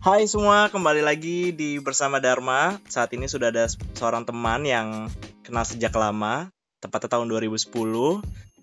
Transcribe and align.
Hai 0.00 0.24
semua, 0.24 0.72
kembali 0.72 1.04
lagi 1.04 1.52
di 1.52 1.76
Bersama 1.76 2.24
Dharma. 2.24 2.80
Saat 2.88 3.12
ini 3.12 3.28
sudah 3.28 3.52
ada 3.52 3.68
seorang 3.68 4.24
teman 4.24 4.64
yang 4.64 5.12
kenal 5.44 5.60
sejak 5.68 5.92
lama, 5.92 6.48
tepatnya 6.80 7.20
tahun 7.20 7.28
2010. 7.28 7.68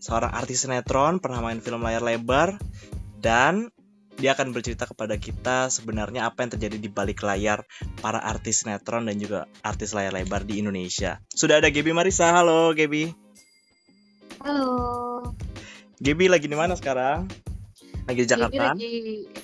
Seorang 0.02 0.34
artis 0.34 0.66
sinetron, 0.66 1.22
pernah 1.22 1.38
main 1.46 1.62
film 1.62 1.86
layar 1.86 2.02
lebar, 2.02 2.58
dan 3.22 3.70
dia 4.18 4.34
akan 4.34 4.50
bercerita 4.50 4.90
kepada 4.90 5.14
kita 5.22 5.70
sebenarnya 5.70 6.26
apa 6.26 6.42
yang 6.42 6.58
terjadi 6.58 6.82
di 6.82 6.90
balik 6.90 7.22
layar 7.22 7.70
para 8.02 8.18
artis 8.18 8.66
sinetron 8.66 9.06
dan 9.06 9.22
juga 9.22 9.46
artis 9.62 9.94
layar 9.94 10.18
lebar 10.18 10.42
di 10.42 10.58
Indonesia. 10.58 11.22
Sudah 11.30 11.62
ada 11.62 11.70
Gaby 11.70 11.94
Marisa, 11.94 12.34
halo 12.34 12.74
Gaby. 12.74 13.14
Halo. 14.42 14.74
Gaby 16.02 16.34
lagi 16.34 16.50
di 16.50 16.58
mana 16.58 16.74
sekarang? 16.74 17.30
Lagi 18.08 18.20
di 18.24 18.30
Jakarta? 18.32 18.64
Lagi 18.72 18.94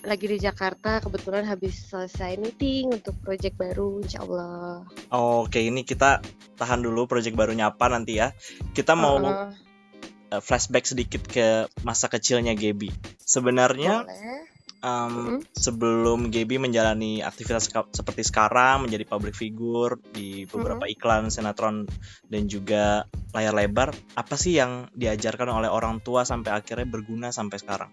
lagi 0.08 0.26
di 0.26 0.38
Jakarta. 0.40 0.91
Kebetulan 1.03 1.44
habis 1.44 1.76
selesai 1.91 2.40
meeting 2.40 2.95
untuk 2.95 3.20
project 3.20 3.59
baru, 3.59 3.99
insya 3.99 4.23
Allah. 4.23 4.88
Oke, 5.12 5.59
ini 5.59 5.84
kita 5.84 6.23
tahan 6.55 6.80
dulu 6.80 7.05
project 7.05 7.36
barunya 7.36 7.67
apa 7.67 7.91
nanti 7.91 8.23
ya. 8.23 8.31
Kita 8.72 8.95
mau 8.95 9.20
uh 9.20 9.52
-uh. 9.52 10.39
flashback 10.39 10.88
sedikit 10.88 11.27
ke 11.27 11.67
masa 11.84 12.08
kecilnya 12.08 12.55
Gaby. 12.55 12.89
Sebenarnya 13.20 14.08
Boleh 14.08 14.53
um, 14.84 15.09
mm-hmm. 15.09 15.39
sebelum 15.55 16.20
Gaby 16.30 16.59
menjalani 16.59 17.23
aktivitas 17.23 17.72
seperti 17.72 18.22
sekarang 18.27 18.86
menjadi 18.86 19.08
public 19.08 19.34
figure 19.34 19.98
di 20.11 20.44
beberapa 20.45 20.84
mm-hmm. 20.84 20.95
iklan 21.00 21.23
sinetron 21.31 21.88
dan 22.27 22.44
juga 22.52 23.08
layar 23.31 23.55
lebar 23.55 23.95
apa 24.14 24.36
sih 24.36 24.59
yang 24.59 24.91
diajarkan 24.94 25.50
oleh 25.50 25.72
orang 25.72 26.03
tua 26.03 26.27
sampai 26.27 26.53
akhirnya 26.53 26.86
berguna 26.86 27.31
sampai 27.31 27.58
sekarang 27.58 27.91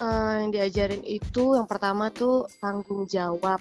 uh, 0.00 0.34
yang 0.42 0.50
diajarin 0.50 1.02
itu 1.04 1.54
yang 1.54 1.66
pertama 1.66 2.10
tuh 2.10 2.46
tanggung 2.62 3.06
jawab 3.06 3.60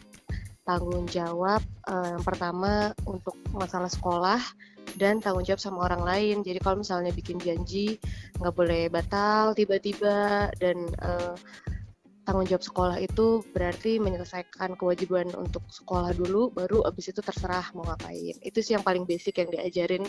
tanggung 0.67 1.07
jawab 1.07 1.63
uh, 1.87 2.19
yang 2.19 2.23
pertama 2.27 2.91
untuk 3.07 3.39
masalah 3.55 3.87
sekolah 3.87 4.41
dan 4.99 5.23
tanggung 5.23 5.47
jawab 5.47 5.63
sama 5.63 5.87
orang 5.87 6.03
lain. 6.03 6.35
Jadi 6.43 6.59
kalau 6.59 6.83
misalnya 6.83 7.15
bikin 7.15 7.39
janji 7.39 7.95
nggak 8.39 8.55
boleh 8.55 8.91
batal 8.91 9.55
tiba-tiba 9.55 10.51
dan 10.59 10.87
uh, 10.99 11.35
tanggung 12.27 12.43
jawab 12.43 12.59
sekolah 12.59 12.97
itu 12.99 13.39
berarti 13.55 14.03
menyelesaikan 14.03 14.75
kewajiban 14.75 15.31
untuk 15.39 15.63
sekolah 15.71 16.11
dulu, 16.11 16.51
baru 16.51 16.83
abis 16.83 17.15
itu 17.15 17.23
terserah 17.23 17.71
mau 17.71 17.87
ngapain. 17.87 18.35
Itu 18.43 18.59
sih 18.59 18.75
yang 18.75 18.83
paling 18.83 19.07
basic 19.07 19.39
yang 19.39 19.47
diajarin 19.47 20.03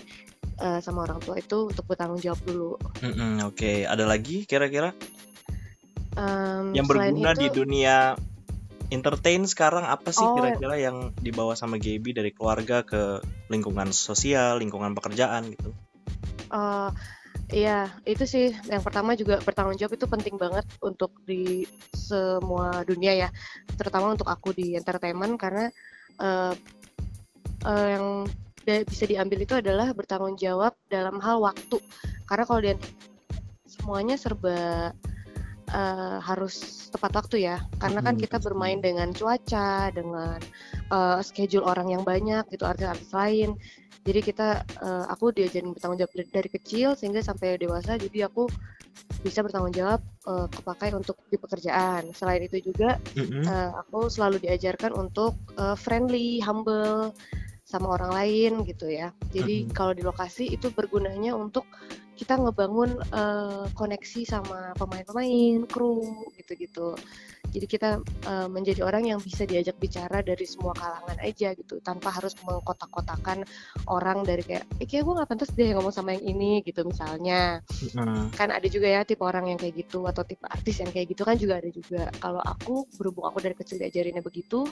uh, 0.59 0.83
sama 0.83 1.07
orang 1.07 1.23
tua 1.23 1.39
itu 1.39 1.71
untuk 1.71 1.87
bertanggung 1.87 2.19
jawab 2.19 2.43
dulu. 2.43 2.75
Mm 2.99 3.15
-hmm, 3.15 3.33
Oke, 3.47 3.55
okay. 3.55 3.77
ada 3.87 4.03
lagi 4.03 4.43
kira-kira 4.51 4.91
um, 6.17 6.73
yang 6.73 6.87
berguna 6.87 7.35
itu, 7.35 7.41
di 7.43 7.49
dunia 7.53 8.15
entertain 8.89 9.45
sekarang 9.45 9.85
apa 9.85 10.09
sih 10.09 10.25
kira 10.25 10.57
kira-kira 10.57 10.77
yang 10.81 11.13
dibawa 11.21 11.53
sama 11.53 11.77
Gaby 11.77 12.17
dari 12.17 12.31
keluarga 12.33 12.87
ke 12.87 13.21
lingkungan 13.53 13.93
sosial, 13.93 14.63
lingkungan 14.63 14.97
pekerjaan 14.97 15.53
gitu? 15.53 15.77
Uh, 16.49 16.89
Iya, 17.49 17.89
itu 18.05 18.29
sih 18.29 18.53
yang 18.69 18.85
pertama 18.85 19.17
juga 19.17 19.41
bertanggung 19.41 19.81
jawab 19.81 19.97
itu 19.97 20.05
penting 20.05 20.37
banget 20.37 20.69
untuk 20.85 21.17
di 21.25 21.65
semua 21.97 22.85
dunia 22.85 23.17
ya, 23.17 23.29
terutama 23.73 24.13
untuk 24.13 24.29
aku 24.29 24.53
di 24.53 24.77
entertainment 24.77 25.41
karena 25.41 25.73
uh, 26.21 26.53
uh, 27.65 27.87
yang 27.89 28.29
bisa 28.85 29.09
diambil 29.09 29.41
itu 29.41 29.57
adalah 29.57 29.97
bertanggung 29.97 30.37
jawab 30.37 30.77
dalam 30.93 31.25
hal 31.25 31.41
waktu. 31.41 31.81
Karena 32.29 32.45
kalau 32.45 32.61
dia 32.61 32.77
semuanya 33.65 34.21
serba 34.21 34.93
uh, 35.71 36.19
harus 36.21 36.89
tepat 36.93 37.13
waktu 37.15 37.37
ya, 37.49 37.63
karena 37.79 38.01
kan 38.01 38.17
kita 38.17 38.41
bermain 38.41 38.81
dengan 38.81 39.13
cuaca, 39.13 39.93
dengan 39.93 40.41
uh, 40.91 41.21
schedule 41.21 41.65
orang 41.65 41.93
yang 41.93 42.03
banyak 42.03 42.45
gitu, 42.53 42.65
artis-artis 42.65 43.13
lain. 43.13 43.57
Jadi 44.09 44.25
kita 44.25 44.65
uh, 44.81 45.05
aku 45.13 45.37
diajarin 45.37 45.77
bertanggung 45.77 46.01
jawab 46.01 46.13
dari, 46.17 46.29
dari 46.33 46.49
kecil 46.49 46.97
sehingga 46.97 47.21
sampai 47.21 47.61
dewasa. 47.61 48.01
Jadi 48.01 48.25
aku 48.25 48.49
bisa 49.21 49.45
bertanggung 49.45 49.75
jawab 49.77 50.01
uh, 50.25 50.49
kepakai 50.49 50.97
untuk 50.97 51.21
di 51.29 51.37
pekerjaan. 51.37 52.09
Selain 52.17 52.41
itu 52.41 52.73
juga 52.73 52.97
mm-hmm. 52.97 53.45
uh, 53.45 53.71
aku 53.85 54.09
selalu 54.09 54.41
diajarkan 54.49 54.97
untuk 54.97 55.37
uh, 55.61 55.77
friendly 55.77 56.41
humble 56.41 57.13
sama 57.69 58.01
orang 58.01 58.17
lain 58.17 58.53
gitu 58.65 58.89
ya. 58.89 59.13
Jadi 59.29 59.69
mm-hmm. 59.69 59.77
kalau 59.77 59.93
di 59.93 60.01
lokasi 60.01 60.57
itu 60.57 60.73
bergunanya 60.73 61.37
untuk 61.37 61.69
kita 62.19 62.35
ngebangun 62.35 62.99
uh, 63.15 63.71
koneksi 63.79 64.27
sama 64.27 64.75
pemain-pemain 64.75 65.63
kru 65.71 66.03
gitu-gitu 66.35 66.99
jadi 67.49 67.67
kita 67.67 67.91
uh, 68.29 68.49
menjadi 68.49 68.85
orang 68.85 69.09
yang 69.09 69.19
bisa 69.19 69.49
diajak 69.49 69.77
bicara 69.81 70.21
dari 70.21 70.45
semua 70.45 70.77
kalangan 70.77 71.19
aja 71.25 71.57
gitu 71.57 71.81
tanpa 71.81 72.13
harus 72.13 72.37
mengkotak-kotakan 72.45 73.49
orang 73.89 74.23
dari 74.23 74.45
kayak 74.45 74.65
eh 74.79 74.87
kayak 74.87 75.03
gue 75.09 75.15
nggak 75.17 75.29
pantas 75.29 75.51
deh 75.57 75.73
ngomong 75.73 75.95
sama 75.95 76.15
yang 76.17 76.25
ini 76.37 76.61
gitu 76.63 76.85
misalnya. 76.85 77.61
Hmm. 77.99 78.31
kan 78.35 78.53
ada 78.53 78.67
juga 78.69 78.91
ya 78.91 79.03
tipe 79.03 79.23
orang 79.25 79.51
yang 79.55 79.59
kayak 79.59 79.75
gitu 79.87 80.05
atau 80.07 80.23
tipe 80.23 80.45
artis 80.45 80.83
yang 80.83 80.91
kayak 80.93 81.11
gitu 81.15 81.23
kan 81.25 81.37
juga 81.41 81.59
ada 81.59 81.71
juga. 81.73 82.03
Kalau 82.21 82.43
aku 82.43 82.85
berhubung 83.01 83.27
aku 83.27 83.39
dari 83.41 83.57
kecil 83.57 83.81
diajarinnya 83.81 84.21
begitu 84.21 84.69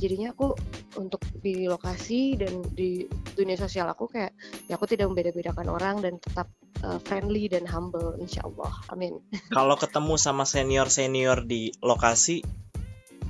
jadinya 0.00 0.32
aku 0.32 0.56
untuk 0.96 1.20
di 1.40 1.68
lokasi 1.68 2.40
dan 2.40 2.64
di 2.72 3.04
dunia 3.36 3.56
sosial 3.58 3.90
aku 3.90 4.08
kayak 4.08 4.32
ya 4.70 4.80
aku 4.80 4.88
tidak 4.88 5.12
membeda-bedakan 5.12 5.68
orang 5.68 6.00
dan 6.00 6.16
tetap 6.16 6.48
uh, 6.84 6.98
friendly 7.04 7.50
dan 7.50 7.66
humble 7.68 8.16
insya 8.16 8.46
Allah. 8.46 8.72
Amin. 8.88 9.20
Kalau 9.52 9.76
ketemu 9.76 10.14
sama 10.16 10.44
senior 10.48 10.88
senior 10.88 11.44
di 11.44 11.74
lokasi 11.84 12.19
sih 12.20 12.44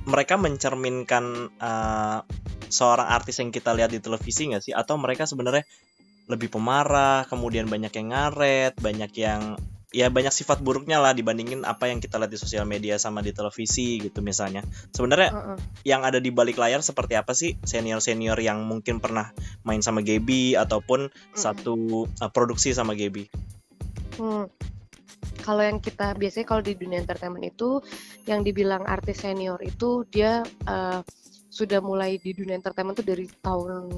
mereka 0.03 0.35
mencerminkan 0.35 1.55
uh, 1.61 2.19
seorang 2.67 3.07
artis 3.07 3.37
yang 3.39 3.53
kita 3.53 3.71
lihat 3.71 3.93
di 3.93 4.03
televisi 4.03 4.51
nggak 4.51 4.63
sih? 4.63 4.73
Atau 4.75 4.99
mereka 4.99 5.23
sebenarnya 5.23 5.63
lebih 6.29 6.51
pemarah 6.53 7.27
kemudian 7.27 7.67
banyak 7.67 7.91
yang 7.91 8.07
ngaret 8.13 8.73
banyak 8.79 9.11
yang 9.19 9.59
ya 9.91 10.07
banyak 10.07 10.31
sifat 10.31 10.63
buruknya 10.63 11.03
lah 11.03 11.11
dibandingin 11.11 11.67
apa 11.67 11.91
yang 11.91 11.99
kita 11.99 12.15
lihat 12.15 12.31
di 12.31 12.39
sosial 12.39 12.63
media 12.63 12.95
sama 12.95 13.19
di 13.19 13.35
televisi 13.35 13.99
gitu 13.99 14.23
misalnya. 14.23 14.63
Sebenarnya 14.95 15.29
uh 15.35 15.39
-uh. 15.53 15.57
yang 15.83 16.07
ada 16.07 16.23
di 16.23 16.31
balik 16.31 16.55
layar 16.55 16.79
seperti 16.79 17.19
apa 17.19 17.35
sih? 17.35 17.59
Senior 17.67 17.99
senior 17.99 18.39
yang 18.39 18.63
mungkin 18.63 19.03
pernah 19.03 19.35
main 19.67 19.83
sama 19.83 19.99
Gaby 19.99 20.55
ataupun 20.55 21.11
uh 21.11 21.13
-uh. 21.13 21.35
satu 21.35 22.07
uh, 22.07 22.31
produksi 22.31 22.71
sama 22.71 22.95
Gaby. 22.95 23.27
Hmm 24.15 24.47
kalau 25.41 25.61
yang 25.65 25.79
kita 25.81 26.13
biasanya 26.17 26.47
kalau 26.47 26.61
di 26.63 26.73
dunia 26.77 27.01
entertainment 27.01 27.45
itu 27.45 27.81
yang 28.29 28.45
dibilang 28.45 28.85
artis 28.85 29.21
senior 29.25 29.57
itu 29.61 30.05
dia 30.09 30.45
uh, 30.69 31.01
sudah 31.51 31.83
mulai 31.83 32.15
di 32.15 32.31
dunia 32.31 32.55
entertainment 32.55 32.95
tuh 32.95 33.03
dari 33.03 33.27
tahun 33.43 33.91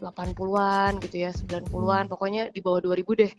80-an 0.00 1.04
gitu 1.04 1.16
ya, 1.28 1.30
90-an, 1.36 2.08
hmm. 2.08 2.10
pokoknya 2.10 2.42
di 2.48 2.64
bawah 2.64 2.80
2000 2.80 3.20
deh. 3.20 3.32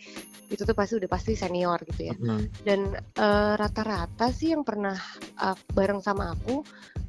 Itu 0.53 0.63
tuh 0.63 0.77
pasti 0.77 1.01
udah 1.01 1.09
pasti 1.09 1.33
senior 1.33 1.81
gitu 1.89 2.13
ya. 2.13 2.15
Hmm. 2.15 2.45
Dan 2.61 2.93
rata 2.93 3.25
eh, 3.25 3.53
rata-rata 3.57 4.25
sih 4.29 4.53
yang 4.53 4.61
pernah 4.61 4.95
uh, 5.41 5.57
bareng 5.73 5.99
sama 5.99 6.37
aku, 6.37 6.61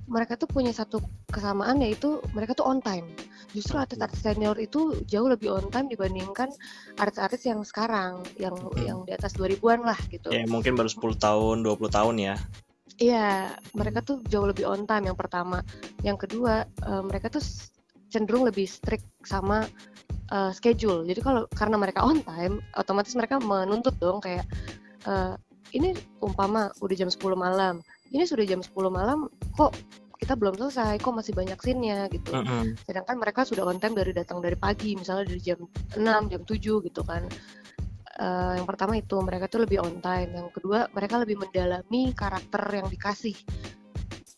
mereka 0.06 0.39
tuh 0.39 0.47
punya 0.47 0.71
satu 0.71 1.03
kesamaan 1.28 1.83
yaitu 1.83 2.22
mereka 2.33 2.55
tuh 2.55 2.67
on 2.67 2.78
time 2.78 3.06
justru 3.55 3.78
artis-artis 3.81 4.21
senior 4.21 4.56
itu 4.61 5.00
jauh 5.09 5.28
lebih 5.31 5.49
on 5.49 5.67
time 5.72 5.89
dibandingkan 5.89 6.50
artis-artis 7.00 7.47
yang 7.47 7.65
sekarang 7.65 8.21
yang 8.37 8.53
hmm. 8.53 8.84
yang 8.84 8.99
di 9.09 9.16
atas 9.16 9.33
2000-an 9.39 9.81
lah 9.87 9.99
gitu. 10.12 10.28
Ya, 10.28 10.45
mungkin 10.45 10.77
baru 10.77 10.93
10 10.93 11.16
tahun, 11.16 11.56
20 11.65 11.89
tahun 11.89 12.15
ya. 12.21 12.34
Iya, 12.97 13.53
mereka 13.77 14.00
tuh 14.00 14.25
jauh 14.28 14.49
lebih 14.49 14.65
on 14.65 14.89
time 14.89 15.12
yang 15.12 15.19
pertama. 15.19 15.61
Yang 16.00 16.28
kedua, 16.28 16.65
uh, 16.89 17.03
mereka 17.05 17.28
tuh 17.28 17.45
cenderung 18.09 18.49
lebih 18.49 18.65
strict 18.65 19.05
sama 19.25 19.69
uh, 20.33 20.53
schedule. 20.53 21.05
Jadi 21.05 21.21
kalau 21.21 21.45
karena 21.53 21.77
mereka 21.77 22.00
on 22.00 22.25
time, 22.25 22.65
otomatis 22.77 23.12
mereka 23.12 23.37
menuntut 23.37 23.93
dong 24.00 24.25
kayak 24.25 24.48
uh, 25.04 25.36
ini 25.77 25.92
umpama 26.25 26.72
udah 26.81 26.97
jam 26.97 27.13
10 27.13 27.21
malam. 27.36 27.84
Ini 28.13 28.25
sudah 28.25 28.45
jam 28.47 28.61
10 28.63 28.73
malam 28.89 29.27
kok 29.57 29.75
kita 30.17 30.33
belum 30.33 30.57
selesai 30.57 30.97
kok 30.97 31.13
masih 31.13 31.37
banyak 31.37 31.61
scene-nya 31.61 32.09
gitu 32.09 32.33
mm 32.33 32.45
-hmm. 32.45 32.65
sedangkan 32.89 33.17
mereka 33.21 33.45
sudah 33.45 33.69
on 33.69 33.77
time 33.77 33.93
dari 33.93 34.17
datang 34.17 34.41
dari 34.41 34.57
pagi 34.57 34.97
misalnya 34.97 35.29
dari 35.29 35.41
jam 35.45 35.61
6 35.93 36.33
jam 36.33 36.43
7 36.43 36.57
gitu 36.57 37.01
kan 37.05 37.29
uh, 38.17 38.53
yang 38.57 38.65
pertama 38.65 38.97
itu 38.97 39.17
mereka 39.21 39.47
tuh 39.47 39.69
lebih 39.69 39.85
on 39.85 40.01
time 40.01 40.33
yang 40.33 40.49
kedua 40.49 40.89
mereka 40.97 41.21
lebih 41.21 41.37
mendalami 41.37 42.17
karakter 42.17 42.65
yang 42.81 42.89
dikasih 42.89 43.37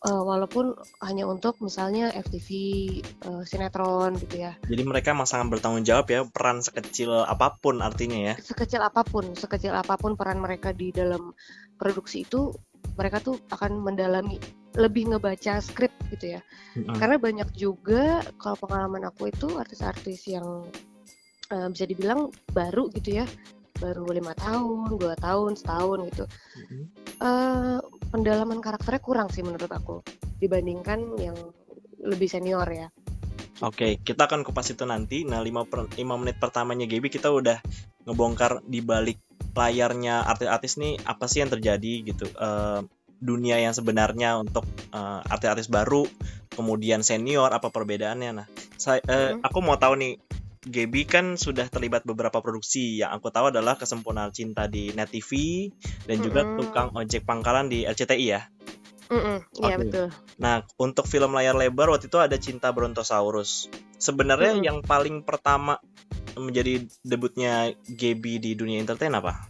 uh, 0.06 0.23
walaupun 0.23 0.75
hanya 1.03 1.26
untuk 1.26 1.59
misalnya 1.59 2.11
FTV 2.15 2.49
uh, 3.26 3.43
sinetron 3.43 4.15
gitu 4.19 4.47
ya. 4.47 4.53
Jadi 4.67 4.82
mereka 4.87 5.15
sangat 5.26 5.59
bertanggung 5.59 5.82
jawab 5.82 6.06
ya 6.11 6.23
peran 6.29 6.62
sekecil 6.62 7.11
apa 7.26 7.59
pun 7.59 7.82
artinya 7.82 8.19
ya. 8.19 8.35
Sekecil 8.38 8.82
apa 8.82 9.03
pun, 9.03 9.35
sekecil 9.35 9.75
apa 9.75 9.99
pun 9.99 10.15
peran 10.15 10.38
mereka 10.38 10.70
di 10.70 10.94
dalam 10.94 11.35
produksi 11.79 12.26
itu 12.26 12.55
mereka 12.98 13.22
tuh 13.22 13.38
akan 13.54 13.78
mendalami 13.78 14.42
lebih 14.74 15.14
ngebaca 15.14 15.62
skrip 15.62 15.94
gitu 16.10 16.38
ya 16.38 16.40
mm-hmm. 16.42 16.98
karena 16.98 17.16
banyak 17.16 17.48
juga 17.54 18.20
kalau 18.36 18.58
pengalaman 18.58 19.06
aku 19.06 19.30
itu 19.30 19.54
artis-artis 19.56 20.26
yang 20.26 20.66
uh, 21.54 21.68
bisa 21.70 21.86
dibilang 21.86 22.34
baru 22.50 22.90
gitu 22.98 23.22
ya 23.22 23.26
baru 23.78 24.10
lima 24.10 24.34
tahun 24.34 24.98
dua 24.98 25.14
tahun 25.22 25.54
setahun 25.54 25.98
gitu 26.10 26.24
mm-hmm. 26.26 26.82
uh, 27.22 27.78
pendalaman 28.10 28.58
karakternya 28.58 29.00
kurang 29.00 29.28
sih 29.30 29.46
menurut 29.46 29.70
aku 29.70 30.02
dibandingkan 30.42 31.18
yang 31.18 31.38
lebih 32.02 32.30
senior 32.30 32.66
ya. 32.70 32.88
Oke, 33.58 33.98
kita 33.98 34.30
akan 34.30 34.46
kupas 34.46 34.70
itu 34.70 34.86
nanti. 34.86 35.26
Nah, 35.26 35.42
5, 35.42 35.66
per, 35.66 35.90
5 35.90 35.98
menit 36.22 36.38
pertamanya 36.38 36.86
Gaby 36.86 37.10
kita 37.10 37.26
udah 37.34 37.58
ngebongkar 38.08 38.64
di 38.64 38.81
balik 38.81 39.20
layarnya 39.52 40.25
artis-artis 40.25 40.78
nih 40.81 40.96
apa 41.05 41.28
sih 41.28 41.44
yang 41.44 41.52
terjadi 41.52 41.93
gitu. 42.08 42.26
Uh, 42.38 42.88
dunia 43.19 43.58
yang 43.58 43.75
sebenarnya 43.75 44.38
untuk 44.38 44.62
uh, 44.94 45.20
artis-artis 45.26 45.66
baru, 45.66 46.06
kemudian 46.55 47.02
senior 47.02 47.50
apa 47.50 47.69
perbedaannya. 47.75 48.31
Nah, 48.31 48.46
saya 48.78 49.02
uh, 49.05 49.34
hmm. 49.34 49.43
aku 49.43 49.58
mau 49.58 49.75
tahu 49.75 49.99
nih 49.99 50.14
Gaby 50.69 51.06
kan 51.06 51.26
sudah 51.38 51.70
terlibat 51.70 52.02
beberapa 52.02 52.43
produksi 52.43 52.99
yang 52.99 53.14
aku 53.14 53.31
tahu 53.31 53.55
adalah 53.55 53.78
Kesempurnaan 53.78 54.34
Cinta 54.34 54.66
di 54.66 54.90
Net 54.93 55.08
TV 55.08 55.31
dan 56.05 56.19
juga 56.19 56.43
mm 56.43 56.49
-hmm. 56.50 56.58
tukang 56.58 56.88
ojek 56.99 57.22
pangkalan 57.22 57.70
di 57.70 57.87
RCTI 57.87 58.26
ya. 58.26 58.43
Mm 59.08 59.20
-mm, 59.20 59.38
iya 59.64 59.75
okay. 59.75 59.78
betul. 59.81 60.06
Nah, 60.37 60.55
untuk 60.76 61.08
film 61.08 61.32
layar 61.32 61.56
lebar 61.56 61.88
waktu 61.88 62.12
itu 62.12 62.20
ada 62.20 62.37
Cinta 62.37 62.69
Brontosaurus. 62.76 63.72
Sebenarnya 63.96 64.52
mm 64.60 64.62
yang 64.64 64.78
paling 64.84 65.25
pertama 65.25 65.81
menjadi 66.37 66.87
debutnya 67.02 67.72
Gaby 67.88 68.38
di 68.38 68.50
dunia 68.55 68.78
entertain 68.78 69.12
apa? 69.16 69.49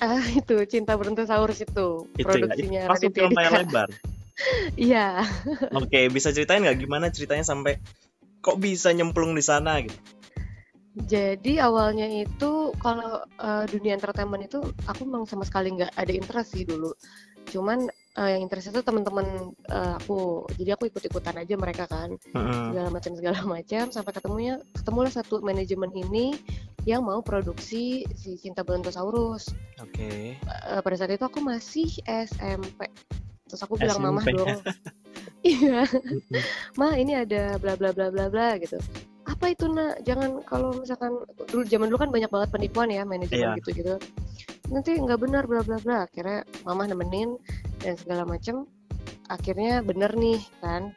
Ah, 0.00 0.24
itu 0.40 0.56
Cinta 0.64 0.96
Brontosaurus 0.96 1.60
itu, 1.60 2.08
itu 2.16 2.24
ya? 2.24 2.26
produksinya 2.26 2.80
ya? 2.84 2.90
Pas 2.90 3.00
film 3.00 3.32
layar 3.36 3.52
lebar. 3.64 3.88
Iya. 4.72 5.20
Oke, 5.76 5.84
okay, 5.84 6.04
bisa 6.08 6.32
ceritain 6.32 6.64
nggak 6.64 6.80
gimana 6.80 7.12
ceritanya 7.12 7.44
sampai 7.44 7.76
kok 8.40 8.56
bisa 8.56 8.88
nyemplung 8.88 9.36
di 9.36 9.44
sana 9.44 9.84
gitu? 9.84 9.92
Jadi 10.96 11.60
awalnya 11.60 12.08
itu 12.08 12.72
kalau 12.80 13.20
uh, 13.36 13.64
dunia 13.68 13.94
entertainment 13.94 14.48
itu 14.48 14.64
aku 14.88 15.06
memang 15.06 15.28
sama 15.28 15.44
sekali 15.44 15.76
nggak 15.76 15.92
ada 15.92 16.12
interest 16.12 16.56
sih 16.56 16.64
dulu. 16.64 16.96
Cuman 17.52 17.86
uh, 18.20 18.28
yang 18.28 18.44
interest 18.44 18.68
itu 18.68 18.80
teman-teman 18.84 19.56
uh, 19.72 19.96
aku 19.96 20.44
jadi 20.60 20.76
aku 20.76 20.92
ikut-ikutan 20.92 21.40
aja 21.40 21.56
mereka 21.56 21.88
kan 21.88 22.12
mm-hmm. 22.36 22.64
segala 22.70 22.88
macam 22.92 23.12
segala 23.16 23.38
macam 23.56 23.84
sampai 23.88 24.12
ketemunya 24.12 24.54
ketemulah 24.76 25.12
satu 25.12 25.40
manajemen 25.40 25.88
ini 25.96 26.36
yang 26.84 27.04
mau 27.04 27.24
produksi 27.24 28.08
si 28.16 28.40
Cinta 28.40 28.64
Brontosaurus. 28.64 29.52
Oke. 29.84 29.92
Okay. 29.92 30.20
Uh, 30.68 30.80
pada 30.80 30.96
saat 30.96 31.12
itu 31.12 31.24
aku 31.28 31.44
masih 31.44 31.92
SMP. 32.08 32.88
Terus 33.44 33.60
aku 33.60 33.76
bilang 33.76 34.00
mama 34.00 34.24
dong. 34.24 34.60
Iya. 35.40 35.88
Ma 36.76 37.00
ini 37.00 37.16
ada 37.16 37.56
bla 37.56 37.72
bla 37.72 37.96
bla 37.96 38.12
bla 38.12 38.28
bla 38.28 38.60
gitu 38.60 38.76
apa 39.30 39.56
itu 39.56 39.72
nak 39.72 40.02
jangan 40.04 40.42
kalau 40.44 40.74
misalkan 40.76 41.16
dulu 41.48 41.62
zaman 41.64 41.86
dulu 41.88 41.98
kan 42.02 42.10
banyak 42.12 42.28
banget 42.28 42.48
penipuan 42.52 42.92
ya 42.92 43.08
manajemen 43.08 43.54
yeah. 43.54 43.58
gitu 43.62 43.70
gitu 43.72 43.94
nanti 44.68 44.98
nggak 44.98 45.16
benar 45.16 45.44
bla 45.46 45.62
bla 45.62 45.78
bla 45.80 46.04
akhirnya 46.04 46.44
mama 46.66 46.84
nemenin 46.84 47.40
dan 47.80 47.94
segala 47.96 48.28
macem 48.28 48.68
akhirnya 49.30 49.80
bener 49.80 50.12
nih 50.18 50.40
kan? 50.60 50.92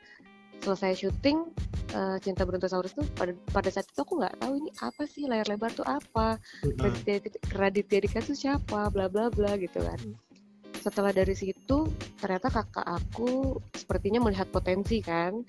Selesai 0.64 0.96
syuting 0.96 1.52
uh, 1.92 2.16
Cinta 2.24 2.48
Brontosaurus 2.48 2.96
tuh 2.96 3.04
pada 3.20 3.36
pada 3.52 3.68
saat 3.68 3.84
itu 3.84 4.00
aku 4.00 4.16
nggak 4.24 4.40
tahu 4.40 4.54
ini 4.64 4.72
apa 4.80 5.04
sih 5.04 5.28
layar 5.28 5.44
lebar 5.52 5.76
tuh 5.76 5.84
apa 5.84 6.40
Raditya 7.52 8.00
Dika 8.00 8.24
tuh 8.24 8.36
siapa 8.36 8.88
bla 8.88 9.12
bla 9.12 9.28
bla 9.28 9.60
gitu 9.60 9.84
kan. 9.84 10.00
Setelah 10.80 11.12
dari 11.12 11.36
situ 11.36 11.88
ternyata 12.20 12.48
kakak 12.48 12.88
aku 12.88 13.60
sepertinya 13.76 14.24
melihat 14.24 14.48
potensi 14.52 15.04
kan 15.04 15.44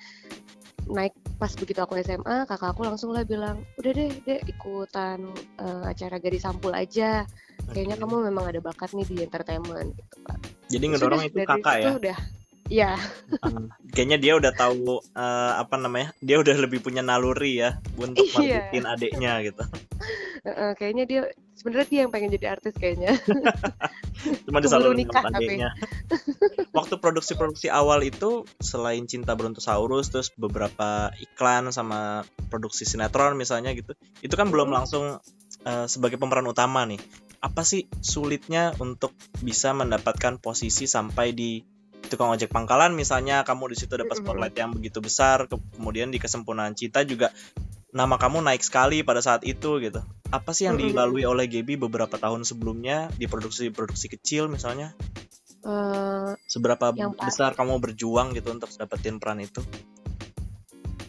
naik 0.91 1.15
pas 1.41 1.53
begitu 1.57 1.81
aku 1.81 1.99
SMA 2.03 2.45
kakak 2.49 2.77
aku 2.77 2.85
langsung 2.85 3.11
lah 3.11 3.25
bilang 3.25 3.65
udah 3.81 3.93
deh 3.93 4.11
deh 4.25 4.41
ikutan 4.49 5.25
uh, 5.61 5.85
acara 5.89 6.21
gadis 6.21 6.45
sampul 6.45 6.73
aja. 6.73 7.25
Kayaknya 7.71 7.97
kamu 7.97 8.29
memang 8.29 8.45
ada 8.51 8.61
bakat 8.61 8.93
nih 8.93 9.07
di 9.09 9.17
entertainment 9.25 9.97
gitu 9.97 10.17
pak 10.27 10.39
jadi 10.69 10.85
ngedorong 10.91 11.23
itu 11.29 11.39
kakak 11.45 11.77
ya? 11.81 11.91
udah 11.97 12.19
ya 12.73 12.97
uh, 13.45 13.69
kayaknya 13.93 14.17
dia 14.17 14.33
udah 14.41 14.53
tahu 14.57 15.05
uh, 15.13 15.53
apa 15.61 15.77
namanya 15.77 16.17
dia 16.25 16.41
udah 16.41 16.57
lebih 16.57 16.81
punya 16.81 17.05
naluri 17.05 17.61
ya 17.61 17.77
untuk 18.01 18.25
iya. 18.41 18.69
marketin 18.73 18.85
adiknya 18.89 19.33
gitu. 19.45 19.65
Uh, 20.45 20.73
kayaknya 20.77 21.05
dia 21.05 21.21
sebenarnya 21.57 21.89
dia 21.89 22.01
yang 22.05 22.13
pengen 22.13 22.31
jadi 22.37 22.47
artis 22.59 22.75
kayaknya. 22.77 23.17
Cuma 24.49 24.61
disalurkan 24.61 24.99
nikah 25.01 25.25
adiknya. 25.29 25.73
Waktu 26.77 27.01
produksi-produksi 27.01 27.73
awal 27.73 28.05
itu 28.05 28.45
selain 28.61 29.09
Cinta 29.09 29.33
Brontosaurus 29.33 30.13
terus 30.13 30.29
beberapa 30.37 31.09
iklan 31.21 31.73
sama 31.73 32.29
produksi 32.53 32.85
sinetron 32.85 33.37
misalnya 33.41 33.73
gitu 33.73 33.97
itu 34.21 34.35
kan 34.37 34.53
belum 34.53 34.73
langsung 34.73 35.21
uh, 35.65 35.87
sebagai 35.89 36.21
pemeran 36.21 36.45
utama 36.49 36.85
nih. 36.85 37.01
Apa 37.45 37.61
sih 37.61 37.89
sulitnya 38.01 38.73
untuk 38.81 39.13
bisa 39.45 39.77
mendapatkan 39.77 40.41
posisi 40.41 40.89
sampai 40.89 41.37
di 41.37 41.74
tukang 42.09 42.33
ojek 42.33 42.53
pangkalan 42.53 42.93
misalnya 42.93 43.43
kamu 43.43 43.73
di 43.73 43.77
situ 43.79 43.95
dapat 43.97 44.21
spotlight 44.21 44.57
yang 44.57 44.71
begitu 44.73 45.01
besar 45.01 45.49
kemudian 45.49 46.13
di 46.13 46.21
kesempurnaan 46.21 46.77
cinta 46.77 47.03
juga 47.03 47.33
nama 47.95 48.19
kamu 48.19 48.43
naik 48.43 48.67
sekali 48.67 49.07
pada 49.07 49.23
saat 49.23 49.47
itu 49.47 49.79
gitu. 49.79 50.03
Apa 50.35 50.51
sih 50.51 50.67
yang 50.67 50.75
dilalui 50.75 51.23
oleh 51.23 51.47
Gaby 51.47 51.79
beberapa 51.79 52.19
tahun 52.19 52.43
sebelumnya 52.43 53.07
di 53.15 53.31
produksi-produksi 53.31 54.11
kecil 54.19 54.51
misalnya? 54.51 54.99
Uh, 55.63 56.35
Seberapa 56.51 56.91
besar 57.23 57.55
kamu 57.55 57.79
berjuang 57.79 58.35
gitu 58.35 58.51
untuk 58.51 58.69
dapetin 58.75 59.23
peran 59.23 59.39
itu? 59.39 59.63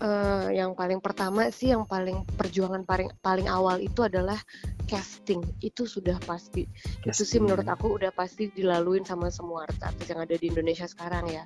Uh, 0.06 0.48
yang 0.54 0.78
paling 0.78 1.02
pertama 1.02 1.50
sih 1.50 1.74
yang 1.74 1.84
paling 1.90 2.22
perjuangan 2.38 2.86
paling 2.86 3.10
paling 3.20 3.50
awal 3.50 3.82
itu 3.82 4.06
adalah 4.06 4.38
casting. 4.86 5.42
Itu 5.60 5.90
sudah 5.90 6.22
pasti. 6.24 6.70
Casting. 6.70 7.10
itu 7.10 7.24
sih 7.26 7.40
menurut 7.42 7.66
aku 7.66 7.98
udah 7.98 8.14
pasti 8.14 8.54
dilaluin 8.54 9.02
sama 9.02 9.34
semua 9.34 9.66
artis 9.66 10.06
yang 10.06 10.22
ada 10.22 10.36
di 10.38 10.46
Indonesia 10.54 10.86
sekarang 10.86 11.26
ya. 11.28 11.44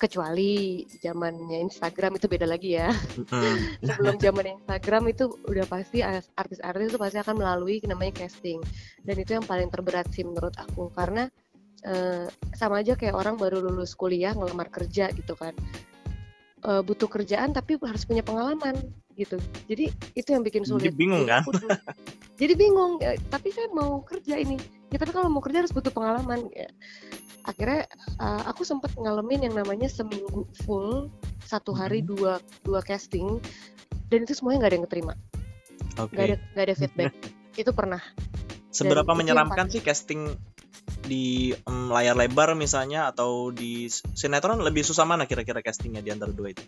Kecuali 0.00 0.82
zamannya 0.88 1.60
Instagram 1.68 2.16
itu 2.16 2.26
beda 2.26 2.46
lagi 2.48 2.80
ya. 2.80 2.88
Mm. 3.28 3.58
sebelum 3.92 4.16
zaman 4.16 4.46
Instagram 4.58 5.12
itu 5.12 5.28
udah 5.44 5.66
pasti 5.68 6.00
artis-artis 6.34 6.96
itu 6.96 6.98
pasti 6.98 7.18
akan 7.20 7.36
melalui 7.36 7.84
namanya 7.84 8.24
casting. 8.24 8.64
Dan 9.04 9.20
itu 9.20 9.36
yang 9.36 9.44
paling 9.44 9.68
terberat 9.68 10.08
sih 10.10 10.24
menurut 10.24 10.56
aku. 10.56 10.88
Karena 10.96 11.28
uh, 11.84 12.26
sama 12.56 12.80
aja 12.80 12.96
kayak 12.96 13.14
orang 13.14 13.36
baru 13.36 13.60
lulus 13.60 13.92
kuliah 13.92 14.32
ngelamar 14.32 14.72
kerja 14.72 15.12
gitu 15.12 15.36
kan 15.36 15.52
uh, 16.64 16.82
butuh 16.82 17.06
kerjaan 17.10 17.54
tapi 17.54 17.78
harus 17.78 18.02
punya 18.06 18.22
pengalaman 18.22 18.74
gitu. 19.18 19.36
Jadi 19.66 19.90
itu 20.14 20.28
yang 20.30 20.46
bikin 20.46 20.62
sulit. 20.62 20.90
Jadi 20.90 20.96
bingung 20.96 21.24
kan? 21.26 21.42
Jadi 22.40 22.54
bingung. 22.54 23.02
Ya, 23.02 23.18
tapi 23.28 23.50
saya 23.50 23.66
mau 23.74 24.02
kerja 24.06 24.38
ini. 24.38 24.56
Ya 24.94 24.98
tapi 25.02 25.10
kalau 25.10 25.26
mau 25.26 25.42
kerja 25.42 25.66
harus 25.66 25.74
butuh 25.74 25.90
pengalaman. 25.90 26.46
Ya. 26.54 26.70
Akhirnya 27.42 27.90
uh, 28.22 28.46
aku 28.46 28.62
sempat 28.62 28.94
ngalamin 28.94 29.50
yang 29.50 29.54
namanya 29.58 29.90
seminggu 29.90 30.46
full 30.62 31.10
satu 31.42 31.74
hari 31.74 32.04
hmm. 32.04 32.08
dua 32.14 32.32
dua 32.62 32.80
casting 32.84 33.40
dan 34.12 34.24
itu 34.24 34.36
semuanya 34.36 34.64
nggak 34.64 34.70
ada 34.70 34.76
yang 34.78 34.86
keterima. 34.86 35.14
Okay. 35.98 36.14
Gak 36.14 36.24
ada 36.24 36.36
gak 36.54 36.64
ada 36.64 36.74
feedback. 36.78 37.12
itu 37.62 37.70
pernah. 37.74 38.02
Seberapa 38.70 39.10
dan 39.10 39.18
menyeramkan 39.18 39.66
sih 39.72 39.82
casting 39.82 40.38
di 41.08 41.56
um, 41.64 41.88
layar 41.88 42.14
lebar 42.14 42.52
misalnya 42.52 43.08
atau 43.08 43.48
di 43.48 43.88
sinetron 43.90 44.60
lebih 44.60 44.84
susah 44.84 45.08
mana 45.08 45.24
kira-kira 45.24 45.64
castingnya 45.64 46.04
di 46.04 46.10
antara 46.12 46.30
dua 46.30 46.52
itu? 46.52 46.64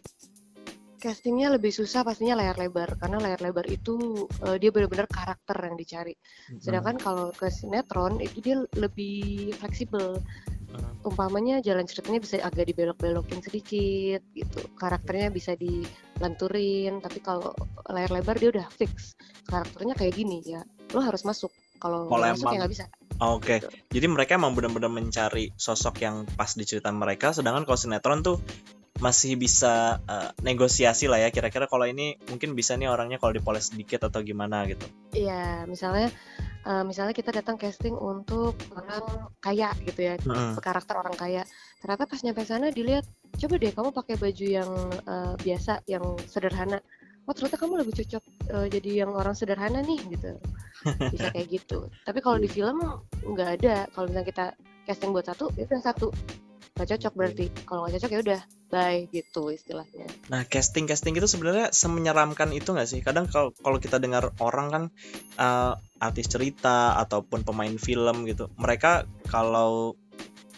Castingnya 1.01 1.49
lebih 1.49 1.73
susah 1.73 2.05
pastinya 2.05 2.37
layar 2.37 2.61
lebar 2.61 3.01
karena 3.01 3.17
layar 3.17 3.41
lebar 3.41 3.65
itu 3.73 4.29
uh, 4.45 4.61
dia 4.61 4.69
benar-benar 4.69 5.09
karakter 5.09 5.57
yang 5.57 5.77
dicari. 5.81 6.13
Sedangkan 6.61 7.01
hmm. 7.01 7.05
kalau 7.05 7.27
ke 7.33 7.49
sinetron 7.49 8.21
itu 8.21 8.45
dia 8.45 8.61
lebih 8.77 9.57
fleksibel. 9.57 10.21
Hmm. 10.71 10.93
Umpamanya 11.03 11.65
jalan 11.65 11.89
ceritanya 11.89 12.21
bisa 12.21 12.45
agak 12.45 12.69
dibelok-belokin 12.69 13.41
sedikit 13.41 14.21
gitu. 14.37 14.61
Karakternya 14.77 15.33
bisa 15.33 15.57
dilanturin, 15.57 17.01
tapi 17.01 17.19
kalau 17.25 17.57
layar 17.89 18.13
lebar 18.13 18.37
dia 18.37 18.53
udah 18.53 18.69
fix. 18.69 19.17
Karakternya 19.49 19.97
kayak 19.97 20.21
gini 20.21 20.45
ya. 20.45 20.61
Lo 20.93 21.01
harus 21.01 21.25
masuk. 21.25 21.51
Kalau 21.81 22.13
masuk 22.13 22.53
ya 22.53 22.61
nggak 22.61 22.73
bisa. 22.77 22.85
Oke, 23.21 23.61
okay. 23.61 23.85
jadi 23.93 24.09
mereka 24.09 24.41
emang 24.41 24.57
benar-benar 24.57 24.89
mencari 24.89 25.53
sosok 25.53 26.01
yang 26.01 26.25
pas 26.25 26.57
di 26.57 26.65
cerita 26.65 26.89
mereka, 26.89 27.37
sedangkan 27.37 27.69
kalau 27.69 27.77
sinetron 27.77 28.25
tuh 28.25 28.41
masih 28.97 29.37
bisa 29.37 30.01
uh, 30.09 30.33
negosiasi 30.41 31.05
lah 31.05 31.21
ya. 31.21 31.29
Kira-kira 31.29 31.69
kalau 31.69 31.85
ini 31.85 32.17
mungkin 32.33 32.57
bisa 32.57 32.81
nih 32.81 32.89
orangnya 32.89 33.21
kalau 33.21 33.37
dipoles 33.37 33.73
sedikit 33.73 34.09
atau 34.09 34.25
gimana 34.25 34.65
gitu. 34.69 34.89
Iya, 35.13 35.69
misalnya 35.69 36.09
uh, 36.65 36.85
misalnya 36.85 37.13
kita 37.13 37.33
datang 37.33 37.61
casting 37.61 37.93
untuk 37.93 38.57
orang 38.73 39.33
kaya 39.41 39.73
gitu 39.85 40.01
ya, 40.01 40.15
hmm. 40.17 40.57
karakter 40.61 40.97
orang 40.97 41.17
kaya. 41.17 41.43
Ternyata 41.81 42.05
pas 42.09 42.21
nyampe 42.25 42.45
sana 42.49 42.73
dilihat, 42.73 43.05
coba 43.37 43.55
deh 43.57 43.73
kamu 43.73 43.91
pakai 43.93 44.17
baju 44.17 44.47
yang 44.49 44.71
uh, 45.09 45.37
biasa, 45.41 45.85
yang 45.85 46.05
sederhana 46.25 46.81
oh 47.29 47.33
ternyata 47.37 47.57
kamu 47.61 47.85
lebih 47.85 47.95
cocok 48.05 48.23
uh, 48.53 48.67
jadi 48.69 48.91
yang 49.05 49.13
orang 49.13 49.35
sederhana 49.37 49.81
nih 49.85 50.01
gitu. 50.11 50.37
Bisa 51.13 51.33
kayak 51.33 51.49
gitu. 51.61 51.89
Tapi 52.05 52.19
kalau 52.25 52.39
di 52.41 52.49
iya. 52.49 52.55
film 52.55 52.79
nggak 53.25 53.51
ada. 53.61 53.75
Kalau 53.93 54.07
misalnya 54.09 54.29
kita 54.29 54.47
casting 54.89 55.11
buat 55.13 55.27
satu 55.29 55.53
itu 55.57 55.71
yang 55.71 55.85
satu. 55.85 56.09
Nggak 56.77 56.89
cocok 56.97 57.13
berarti. 57.15 57.47
Kalau 57.69 57.81
nggak 57.85 57.95
cocok 58.01 58.11
ya 58.11 58.21
udah 58.25 58.41
bye 58.71 59.01
gitu 59.11 59.43
istilahnya. 59.51 60.07
Nah 60.31 60.47
casting 60.47 60.87
casting 60.87 61.19
itu 61.19 61.27
sebenarnya 61.27 61.75
semenyeramkan 61.75 62.55
itu 62.55 62.71
nggak 62.71 62.89
sih? 62.89 63.01
Kadang 63.03 63.27
kalau 63.27 63.51
kalau 63.59 63.83
kita 63.83 63.99
dengar 63.99 64.31
orang 64.39 64.67
kan 64.71 64.83
uh, 65.37 65.75
artis 66.01 66.31
cerita 66.31 66.97
ataupun 66.97 67.45
pemain 67.45 67.75
film 67.77 68.25
gitu 68.25 68.49
mereka 68.57 69.05
kalau 69.29 69.99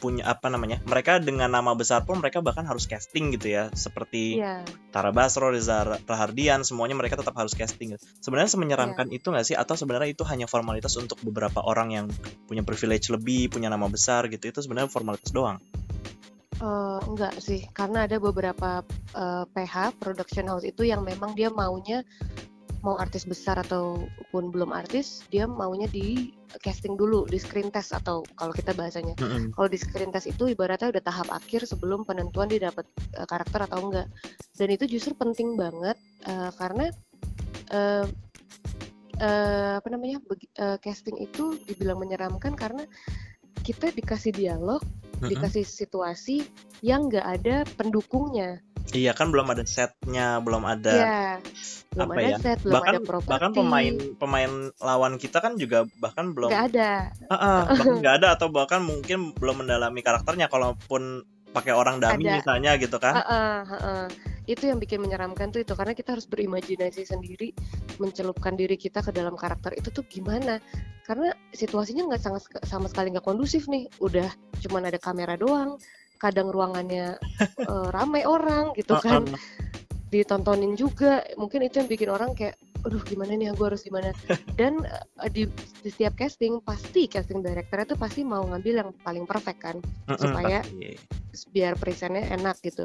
punya 0.02 0.26
apa 0.26 0.50
namanya 0.50 0.82
mereka 0.82 1.22
dengan 1.22 1.46
nama 1.46 1.78
besar 1.78 2.02
pun 2.02 2.18
mereka 2.18 2.42
bahkan 2.42 2.66
harus 2.66 2.90
casting 2.90 3.30
gitu 3.38 3.54
ya 3.54 3.70
seperti 3.70 4.42
Iya. 4.42 4.66
Tara 4.90 5.14
Basro, 5.14 5.54
Reza 5.54 6.02
Rahardian 6.02 6.66
semuanya 6.66 6.98
mereka 6.98 7.14
tetap 7.14 7.38
harus 7.38 7.54
casting 7.54 7.94
gitu. 7.94 8.02
sebenarnya 8.18 8.50
semenyeramkan 8.50 9.06
Iya. 9.14 9.22
itu 9.22 9.26
nggak 9.30 9.46
sih 9.46 9.54
atau 9.54 9.78
sebenarnya 9.78 10.10
itu 10.10 10.26
hanya 10.26 10.50
formalitas 10.50 10.98
untuk 10.98 11.22
beberapa 11.22 11.62
orang 11.62 11.94
yang 11.94 12.06
punya 12.50 12.66
privilege 12.66 13.06
lebih 13.14 13.46
punya 13.54 13.70
nama 13.70 13.86
besar 13.86 14.26
gitu 14.26 14.50
itu 14.50 14.58
sebenarnya 14.58 14.90
formalitas 14.90 15.30
doang 15.30 15.62
Eh, 16.62 17.00
enggak 17.10 17.42
sih, 17.42 17.66
karena 17.74 18.06
ada 18.06 18.22
beberapa 18.22 18.86
eh, 19.18 19.44
PH 19.50 19.98
production 19.98 20.46
house 20.46 20.62
itu 20.62 20.86
yang 20.86 21.02
memang 21.02 21.34
dia 21.34 21.50
maunya 21.50 22.06
mau 22.82 22.98
artis 22.98 23.22
besar 23.22 23.62
ataupun 23.62 24.50
belum 24.50 24.74
artis, 24.74 25.22
dia 25.30 25.46
maunya 25.46 25.86
di 25.86 26.34
casting 26.60 26.98
dulu, 26.98 27.24
di 27.30 27.38
screen 27.38 27.70
test 27.70 27.94
atau 27.94 28.26
kalau 28.34 28.50
kita 28.50 28.74
bahasanya. 28.74 29.14
Kalau 29.54 29.68
di 29.70 29.78
screen 29.78 30.10
test 30.10 30.26
itu 30.26 30.50
ibaratnya 30.50 30.90
udah 30.90 31.02
tahap 31.02 31.28
akhir 31.30 31.64
sebelum 31.64 32.02
penentuan 32.02 32.50
dia 32.50 32.68
dapat 32.68 32.84
eh, 33.16 33.26
karakter 33.26 33.70
atau 33.70 33.88
enggak. 33.88 34.10
Dan 34.58 34.68
itu 34.74 34.84
justru 34.90 35.14
penting 35.14 35.54
banget 35.54 35.94
eh, 36.26 36.50
karena 36.58 36.90
eh, 37.70 38.06
eh, 39.22 39.72
apa 39.78 39.88
namanya 39.88 40.18
eh, 40.58 40.76
casting 40.82 41.22
itu 41.22 41.56
dibilang 41.70 42.02
menyeramkan 42.02 42.58
karena 42.58 42.82
kita 43.62 43.94
dikasih 43.94 44.34
dialog 44.34 44.82
Mm-mm. 45.22 45.30
dikasih 45.30 45.62
situasi 45.62 46.50
yang 46.82 47.06
nggak 47.06 47.26
ada 47.40 47.62
pendukungnya. 47.78 48.58
Iya 48.92 49.12
kan 49.16 49.32
belum 49.32 49.48
ada 49.52 49.64
setnya 49.64 50.38
belum 50.38 50.62
ada 50.64 50.94
Ya, 50.94 51.18
belum 51.92 52.08
apa 52.08 52.20
ada 52.20 52.28
ya, 52.28 52.36
set, 52.40 52.58
belum 52.64 52.72
bahkan 52.72 52.94
ada 52.94 53.20
bahkan 53.26 53.50
pemain 53.52 53.94
pemain 54.16 54.52
lawan 54.80 55.14
kita 55.20 55.38
kan 55.40 55.56
juga 55.60 55.84
bahkan 56.00 56.32
belum 56.32 56.48
nggak 56.52 56.66
ada. 56.72 56.90
Ah, 57.28 57.64
bahkan 57.68 57.86
nggak 58.00 58.14
ada 58.22 58.28
atau 58.36 58.48
bahkan 58.48 58.80
mungkin 58.84 59.32
belum 59.36 59.64
mendalami 59.64 60.00
karakternya 60.00 60.48
kalaupun 60.48 61.24
pakai 61.52 61.72
orang 61.76 62.00
Ada. 62.00 62.40
misalnya 62.40 62.72
gitu 62.80 62.96
kan 62.96 63.20
Heeh, 63.20 63.58
heeh. 63.68 64.04
Itu 64.48 64.66
yang 64.66 64.80
bikin 64.80 65.04
menyeramkan 65.04 65.52
tuh 65.52 65.62
itu 65.62 65.76
karena 65.76 65.92
kita 65.94 66.16
harus 66.16 66.26
berimajinasi 66.26 67.06
sendiri, 67.06 67.54
mencelupkan 68.02 68.56
diri 68.58 68.74
kita 68.74 69.04
ke 69.04 69.14
dalam 69.14 69.36
karakter 69.38 69.76
itu 69.76 69.92
tuh 69.92 70.02
gimana? 70.08 70.58
Karena 71.06 71.30
situasinya 71.54 72.08
nggak 72.10 72.22
sama, 72.24 72.38
sama 72.66 72.86
sekali 72.90 73.14
nggak 73.14 73.22
kondusif 73.22 73.68
nih. 73.70 73.86
Udah 74.02 74.26
cuman 74.66 74.88
ada 74.90 74.98
kamera 74.98 75.38
doang, 75.38 75.78
kadang 76.22 76.54
ruangannya 76.54 77.18
eh, 77.70 77.88
ramai 77.90 78.22
orang 78.22 78.70
gitu 78.78 78.94
kan. 79.02 79.26
ditontonin 80.12 80.76
juga 80.76 81.24
mungkin 81.40 81.64
itu 81.64 81.80
yang 81.80 81.88
bikin 81.88 82.12
orang 82.12 82.36
kayak 82.36 82.60
aduh 82.84 83.00
gimana 83.08 83.32
nih 83.32 83.48
gue 83.56 83.64
harus 83.66 83.80
gimana 83.80 84.12
dan 84.60 84.84
eh, 85.24 85.30
di, 85.32 85.48
di 85.80 85.88
setiap 85.88 86.14
casting 86.20 86.60
pasti 86.60 87.08
casting 87.08 87.40
director 87.40 87.80
itu 87.80 87.96
pasti 87.96 88.20
mau 88.20 88.44
ngambil 88.44 88.74
yang 88.84 88.90
paling 89.00 89.24
perfect 89.24 89.60
kan 89.64 89.76
supaya 90.20 90.60
biar 91.48 91.80
presentnya 91.80 92.28
enak 92.36 92.60
gitu. 92.60 92.84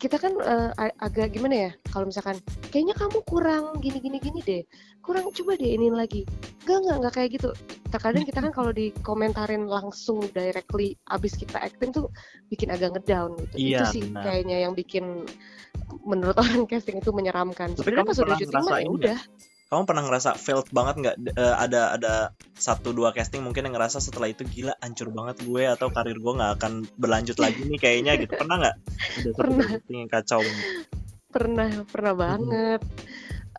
Kita 0.00 0.16
kan 0.16 0.32
a- 0.80 0.96
agak 0.96 1.36
gimana 1.36 1.68
ya 1.68 1.70
kalau 1.92 2.08
misalkan 2.08 2.40
kayaknya 2.72 2.96
kamu 2.96 3.20
kurang 3.28 3.76
gini 3.84 4.00
gini 4.00 4.16
gini 4.16 4.40
deh 4.40 4.62
kurang 5.00 5.28
coba 5.32 5.56
deh 5.56 5.76
ini 5.76 5.88
lagi. 5.90 6.22
Enggak 6.64 6.78
enggak 6.80 6.96
enggak 7.00 7.14
kayak 7.16 7.30
gitu. 7.40 7.48
Terkadang 7.90 8.24
kita 8.24 8.38
kan 8.44 8.52
kalau 8.52 8.70
dikomentarin 8.70 9.64
langsung 9.66 10.22
directly 10.30 10.94
abis 11.08 11.34
kita 11.34 11.56
acting 11.58 11.90
tuh 11.90 12.06
bikin 12.52 12.70
agak 12.70 12.94
ngedown 12.94 13.34
gitu. 13.40 13.54
Itu 13.56 13.74
Iya, 13.74 13.84
sih 13.90 14.02
benar. 14.06 14.22
kayaknya 14.28 14.56
yang 14.68 14.72
bikin 14.76 15.24
menurut 16.06 16.36
orang 16.42 16.68
casting 16.68 17.00
itu 17.00 17.10
menyeramkan. 17.10 17.74
Tapi 17.74 17.80
sebenarnya 17.80 18.06
pas 18.06 18.18
udah 18.22 18.36
syuting 18.38 18.64
mah 18.68 18.78
ya 18.80 18.88
udah 18.88 19.18
kamu 19.70 19.86
pernah 19.86 20.02
ngerasa 20.02 20.34
failed 20.34 20.66
banget 20.74 20.94
nggak? 20.98 21.16
Eh, 21.38 21.54
ada 21.54 21.94
ada 21.94 22.14
satu 22.58 22.90
dua 22.90 23.14
casting 23.14 23.46
mungkin 23.46 23.70
yang 23.70 23.78
ngerasa 23.78 24.02
setelah 24.02 24.26
itu 24.26 24.42
gila 24.42 24.74
hancur 24.82 25.14
banget 25.14 25.46
gue 25.46 25.62
atau 25.62 25.94
karir 25.94 26.18
gue 26.18 26.32
nggak 26.34 26.52
akan 26.58 26.72
berlanjut 26.98 27.38
lagi 27.38 27.62
nih 27.70 27.78
kayaknya 27.78 28.18
gitu. 28.18 28.34
Pernah 28.34 28.56
nggak? 28.66 28.76
Pernah. 29.38 29.68
yang 29.86 30.10
kacau 30.10 30.42
pernah 31.30 31.70
pernah 31.86 32.14
banget. 32.18 32.82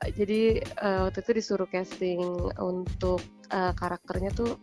Eh, 0.03 0.12
jadi 0.12 0.41
eh, 0.60 1.00
waktu 1.08 1.20
itu 1.24 1.32
disuruh 1.32 1.70
casting 1.72 2.20
untuk 2.60 3.24
eh, 3.48 3.72
karakternya 3.72 4.36
tuh 4.36 4.60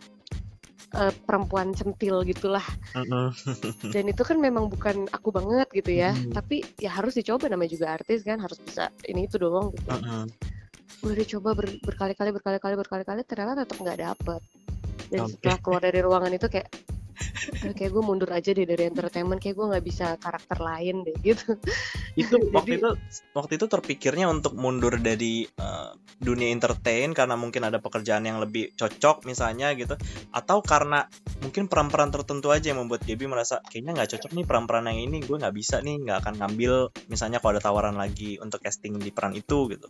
eh, 1.00 1.12
perempuan 1.24 1.72
centil 1.72 2.28
gitulah. 2.28 2.64
Mm-mm. 2.92 3.32
dan 3.96 4.04
itu 4.04 4.20
kan 4.20 4.36
memang 4.36 4.68
bukan 4.68 5.08
aku 5.08 5.32
banget 5.32 5.72
gitu 5.72 5.96
ya. 5.96 6.12
Hmm. 6.12 6.28
tapi 6.28 6.60
ya 6.76 6.92
harus 6.92 7.16
dicoba 7.16 7.48
namanya 7.48 7.72
juga 7.72 7.96
artis 7.96 8.20
kan 8.20 8.36
harus 8.36 8.60
bisa 8.60 8.92
ini 9.08 9.24
itu 9.24 9.40
doang 9.40 9.72
gitu 9.72 9.88
Mm-mm. 10.98 11.06
udah 11.06 11.16
dicoba 11.16 11.50
ber- 11.54 11.80
berkali-kali 11.82 12.30
berkali-kali 12.34 12.74
berkali-kali 12.74 13.20
ternyata 13.22 13.62
tetap 13.62 13.76
nggak 13.78 13.98
dapet 13.98 14.40
dan 15.08 15.20
Oke. 15.24 15.30
setelah 15.38 15.58
keluar 15.62 15.82
dari 15.82 16.00
ruangan 16.04 16.32
itu 16.34 16.46
kayak 16.50 16.68
"Ah, 17.66 17.74
kayak 17.74 17.90
gue 17.90 18.02
mundur 18.02 18.30
aja 18.30 18.50
deh 18.54 18.62
dari 18.62 18.86
entertainment 18.86 19.42
kayak 19.42 19.58
gue 19.58 19.66
nggak 19.66 19.84
bisa 19.84 20.06
karakter 20.22 20.58
lain 20.62 21.02
deh 21.02 21.16
gitu 21.22 21.58
itu 22.14 22.34
waktu 22.56 22.78
itu 22.78 22.90
waktu 23.34 23.52
itu 23.58 23.66
terpikirnya 23.66 24.30
untuk 24.30 24.54
mundur 24.54 24.94
dari 24.98 25.46
eh, 25.46 25.90
dunia 26.18 26.50
entertain 26.50 27.14
karena 27.14 27.34
mungkin 27.38 27.66
ada 27.66 27.78
pekerjaan 27.78 28.26
yang 28.26 28.38
lebih 28.42 28.74
cocok 28.74 29.26
misalnya 29.26 29.74
gitu 29.74 29.94
atau 30.34 30.58
karena 30.62 31.06
mungkin 31.42 31.70
peran-peran 31.70 32.10
tertentu 32.10 32.50
aja 32.50 32.74
yang 32.74 32.82
membuat 32.86 33.06
Gaby 33.06 33.26
merasa 33.30 33.62
kayaknya 33.66 34.02
nggak 34.02 34.10
cocok 34.18 34.30
nih 34.34 34.44
peran-peran 34.46 34.90
yang 34.90 34.98
ini 34.98 35.18
gue 35.22 35.36
nggak 35.38 35.54
bisa 35.54 35.78
nih 35.82 36.02
nggak 36.02 36.18
akan 36.26 36.34
ngambil 36.42 36.90
misalnya 37.06 37.38
kalau 37.38 37.58
ada 37.58 37.62
tawaran 37.62 37.96
lagi 37.98 38.38
untuk 38.42 38.62
casting 38.62 38.98
di 38.98 39.10
peran 39.14 39.34
itu 39.34 39.70
gitu 39.70 39.86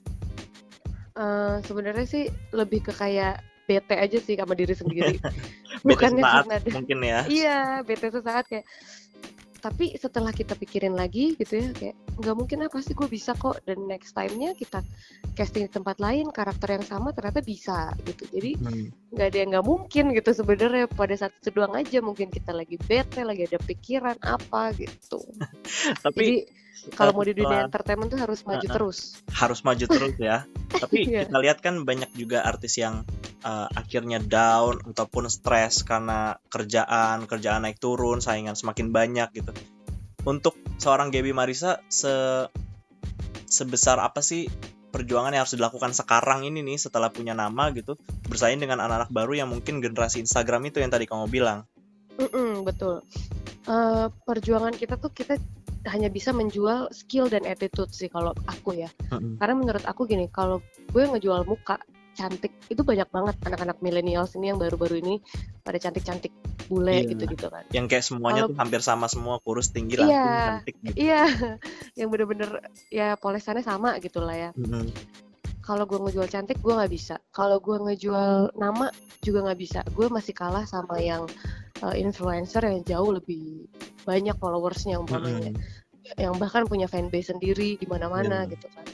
Eh, 1.18 1.56
sebenarnya 1.66 2.06
sih 2.06 2.24
lebih 2.54 2.86
ke 2.86 2.92
kayak 2.94 3.42
bete 3.66 3.98
aja 3.98 4.18
sih 4.22 4.38
sama 4.38 4.54
diri 4.54 4.70
sendiri. 4.70 5.18
Bukannya 5.86 6.22
sesaat 6.22 6.46
karena 6.46 6.74
mungkin 6.78 6.98
ya. 7.02 7.20
Iya 7.26 7.58
bete 7.82 8.08
sesaat 8.14 8.46
kayak 8.46 8.66
tapi 9.58 9.90
setelah 9.98 10.30
kita 10.30 10.54
pikirin 10.54 10.94
lagi 10.94 11.34
gitu 11.34 11.58
ya 11.58 11.74
kayak 11.74 11.98
nggak 12.22 12.36
mungkin 12.38 12.58
apa 12.62 12.78
sih 12.78 12.94
gue 12.94 13.10
bisa 13.10 13.34
kok. 13.34 13.58
Dan 13.66 13.90
next 13.90 14.14
time-nya 14.14 14.54
kita 14.54 14.78
casting 15.34 15.66
di 15.66 15.72
tempat 15.74 15.98
lain 15.98 16.30
karakter 16.30 16.78
yang 16.78 16.86
sama 16.86 17.10
ternyata 17.10 17.42
bisa 17.42 17.90
gitu. 18.06 18.22
Jadi 18.30 18.54
Hmm. 18.62 18.86
nggak 19.18 19.26
ada 19.34 19.38
yang 19.42 19.50
nggak 19.58 19.66
mungkin 19.66 20.04
gitu 20.14 20.30
sebenarnya. 20.30 20.86
Pada 20.86 21.18
saat 21.18 21.34
itu 21.42 21.50
doang 21.50 21.74
aja 21.74 21.98
mungkin 21.98 22.30
kita 22.30 22.54
lagi 22.54 22.78
bete 22.78 23.26
lagi 23.26 23.50
ada 23.50 23.58
pikiran 23.58 24.14
apa 24.22 24.70
gitu. 24.78 25.18
Tapi 26.06 26.14
jadi 26.14 26.36
kalau 26.94 27.12
mau 27.12 27.24
di 27.26 27.34
dunia 27.36 27.66
entertainment 27.68 28.08
tuh 28.08 28.20
harus 28.20 28.40
maju 28.48 28.64
Uh-uh. 28.64 28.74
terus 28.74 28.98
harus 29.34 29.60
maju 29.66 29.84
terus 29.84 30.14
ya. 30.16 30.48
Tapi 30.82 31.08
Iya. 31.08 31.28
kita 31.28 31.38
lihat 31.40 31.58
kan 31.60 31.82
banyak 31.84 32.10
juga 32.16 32.44
artis 32.44 32.78
yang 32.80 33.04
uh, 33.44 33.68
akhirnya 33.72 34.20
down 34.20 34.80
ataupun 34.94 35.28
stres 35.28 35.82
karena 35.84 36.36
kerjaan, 36.48 37.24
kerjaan 37.28 37.64
naik 37.64 37.80
turun, 37.80 38.20
saingan 38.20 38.56
semakin 38.56 38.92
banyak 38.92 39.28
gitu. 39.36 39.52
Untuk 40.24 40.56
seorang 40.76 41.08
Gaby 41.08 41.32
Marisa 41.32 41.80
se 41.88 42.46
sebesar 43.48 43.96
apa 44.00 44.20
sih 44.20 44.44
perjuangan 44.88 45.32
yang 45.32 45.44
harus 45.44 45.56
dilakukan 45.56 45.92
sekarang 45.92 46.44
ini 46.48 46.64
nih 46.64 46.76
setelah 46.80 47.08
punya 47.12 47.32
nama 47.36 47.72
gitu 47.72 47.96
bersaing 48.28 48.60
dengan 48.60 48.80
anak-anak 48.84 49.12
baru 49.12 49.32
yang 49.44 49.48
mungkin 49.48 49.80
generasi 49.80 50.20
Instagram 50.24 50.68
itu 50.68 50.80
yang 50.80 50.92
tadi 50.92 51.04
kamu 51.08 51.28
bilang. 51.28 51.64
Mm-mm, 52.18 52.64
betul. 52.66 53.04
Eh, 53.68 54.06
perjuangan 54.24 54.72
kita 54.72 54.96
tuh 54.96 55.12
kita 55.12 55.36
hanya 55.88 56.08
bisa 56.08 56.30
menjual 56.30 56.92
skill 56.92 57.26
dan 57.26 57.42
attitude 57.44 57.90
sih 57.90 58.06
kalau 58.06 58.36
aku 58.44 58.76
ya. 58.76 58.88
Karena 59.10 59.54
menurut 59.56 59.84
aku 59.84 60.04
gini, 60.04 60.28
kalau 60.28 60.60
gue 60.88 61.02
ngejual 61.02 61.42
muka 61.42 61.80
cantik 62.12 62.50
itu 62.66 62.82
banyak 62.82 63.06
banget 63.08 63.38
anak-anak 63.46 63.78
millennials 63.78 64.34
ini 64.34 64.50
yang 64.50 64.58
baru-baru 64.58 64.98
ini 64.98 65.14
pada 65.62 65.78
cantik-cantik 65.78 66.34
bule 66.66 67.06
Iya. 67.06 67.14
gitu-gitu 67.14 67.46
kan. 67.46 67.62
Yang 67.70 67.86
kayak 67.94 68.04
semuanya 68.04 68.42
Kalau- 68.44 68.50
tuh 68.50 68.58
hampir 68.58 68.80
sama 68.82 69.06
semua, 69.06 69.38
kurus, 69.38 69.70
tinggi, 69.70 69.94
Iya. 69.96 70.02
langsung 70.02 70.34
cantik 70.58 70.76
gitu. 70.82 70.96
Iya, 70.98 71.22
yang 71.98 72.08
bener-bener 72.10 72.50
ya 72.90 73.14
polesannya 73.14 73.62
sama 73.62 74.02
gitu 74.02 74.18
lah 74.18 74.34
ya. 74.34 74.50
Mm-mm. 74.58 74.90
Kalau 75.62 75.84
gue 75.84 76.00
ngejual 76.00 76.26
cantik 76.26 76.58
gue 76.58 76.72
nggak 76.74 76.90
bisa. 76.90 77.20
Kalau 77.30 77.60
gue 77.60 77.76
ngejual 77.76 78.56
nama 78.56 78.88
juga 79.20 79.44
nggak 79.46 79.60
bisa. 79.60 79.80
Gue 79.92 80.08
masih 80.08 80.32
kalah 80.32 80.64
sama 80.64 80.96
yang 80.98 81.28
uh, 81.82 81.94
influencer 81.94 82.62
yang 82.64 82.82
jauh 82.84 83.10
lebih 83.14 83.66
banyak 84.04 84.34
followersnya 84.38 84.98
umpamanya. 84.98 85.52
Mm-mm. 85.52 85.86
yang 86.16 86.32
bahkan 86.40 86.64
punya 86.64 86.88
fanbase 86.88 87.36
sendiri 87.36 87.76
di 87.76 87.84
mana-mana 87.84 88.48
Iya. 88.48 88.56
gitu 88.56 88.66
kan. 88.72 88.86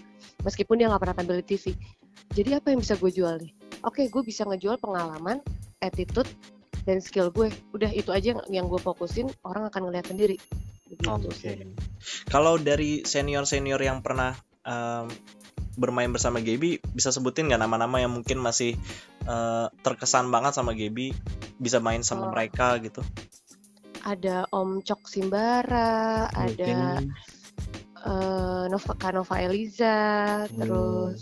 Meskipun 0.43 0.83
dia 0.83 0.91
nggak 0.91 0.99
pernah 0.99 1.14
tampil 1.14 1.38
di 1.41 1.47
TV. 1.47 1.71
Jadi 2.35 2.50
apa 2.59 2.75
yang 2.75 2.83
bisa 2.83 2.99
gue 2.99 3.07
jual 3.14 3.38
nih? 3.38 3.55
Oke, 3.87 4.11
gue 4.11 4.23
bisa 4.26 4.43
ngejual 4.43 4.83
pengalaman, 4.83 5.38
attitude, 5.79 6.26
dan 6.83 6.99
skill 6.99 7.31
gue. 7.31 7.55
Udah 7.71 7.87
itu 7.95 8.11
aja 8.11 8.35
yang, 8.35 8.43
yang 8.50 8.67
gue 8.67 8.83
fokusin, 8.83 9.31
orang 9.47 9.71
akan 9.71 9.87
ngeliat 9.87 10.11
sendiri. 10.11 10.43
Begitu 10.91 11.07
Oke. 11.07 11.31
sih. 11.38 11.55
Kalau 12.26 12.59
dari 12.59 13.07
senior-senior 13.07 13.79
yang 13.79 14.03
pernah 14.03 14.35
em, 14.67 15.07
bermain 15.79 16.11
bersama 16.11 16.43
Gaby, 16.43 16.83
bisa 16.91 17.14
sebutin 17.14 17.47
nggak 17.47 17.62
nama-nama 17.62 18.03
yang 18.03 18.11
mungkin 18.11 18.43
masih 18.43 18.75
eh, 19.23 19.67
terkesan 19.87 20.35
banget 20.35 20.50
sama 20.59 20.75
Gaby, 20.75 21.14
bisa 21.64 21.80
main 21.80 22.04
sama 22.04 22.28
Oh. 22.28 22.30
mereka 22.30 22.76
gitu? 22.78 23.00
Ada 24.04 24.44
Om 24.52 24.85
Cok 24.85 25.02
Simbara, 25.09 26.28
ada 26.28 27.00
Mungkin. 27.00 27.09
eh, 28.04 28.64
Nova, 28.68 28.92
Kak 28.94 29.12
Nova 29.16 29.40
Eliza, 29.40 29.97
Hmm. 30.44 30.59
terus 30.61 31.18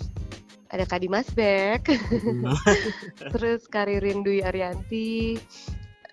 ada 0.66 0.82
Kak 0.82 0.98
Dimas 0.98 1.30
Beck, 1.30 1.86
Hmm. 1.86 2.50
terus 3.38 3.70
Karirin 3.70 4.26
Dwi 4.26 4.42
Arianti, 4.42 5.38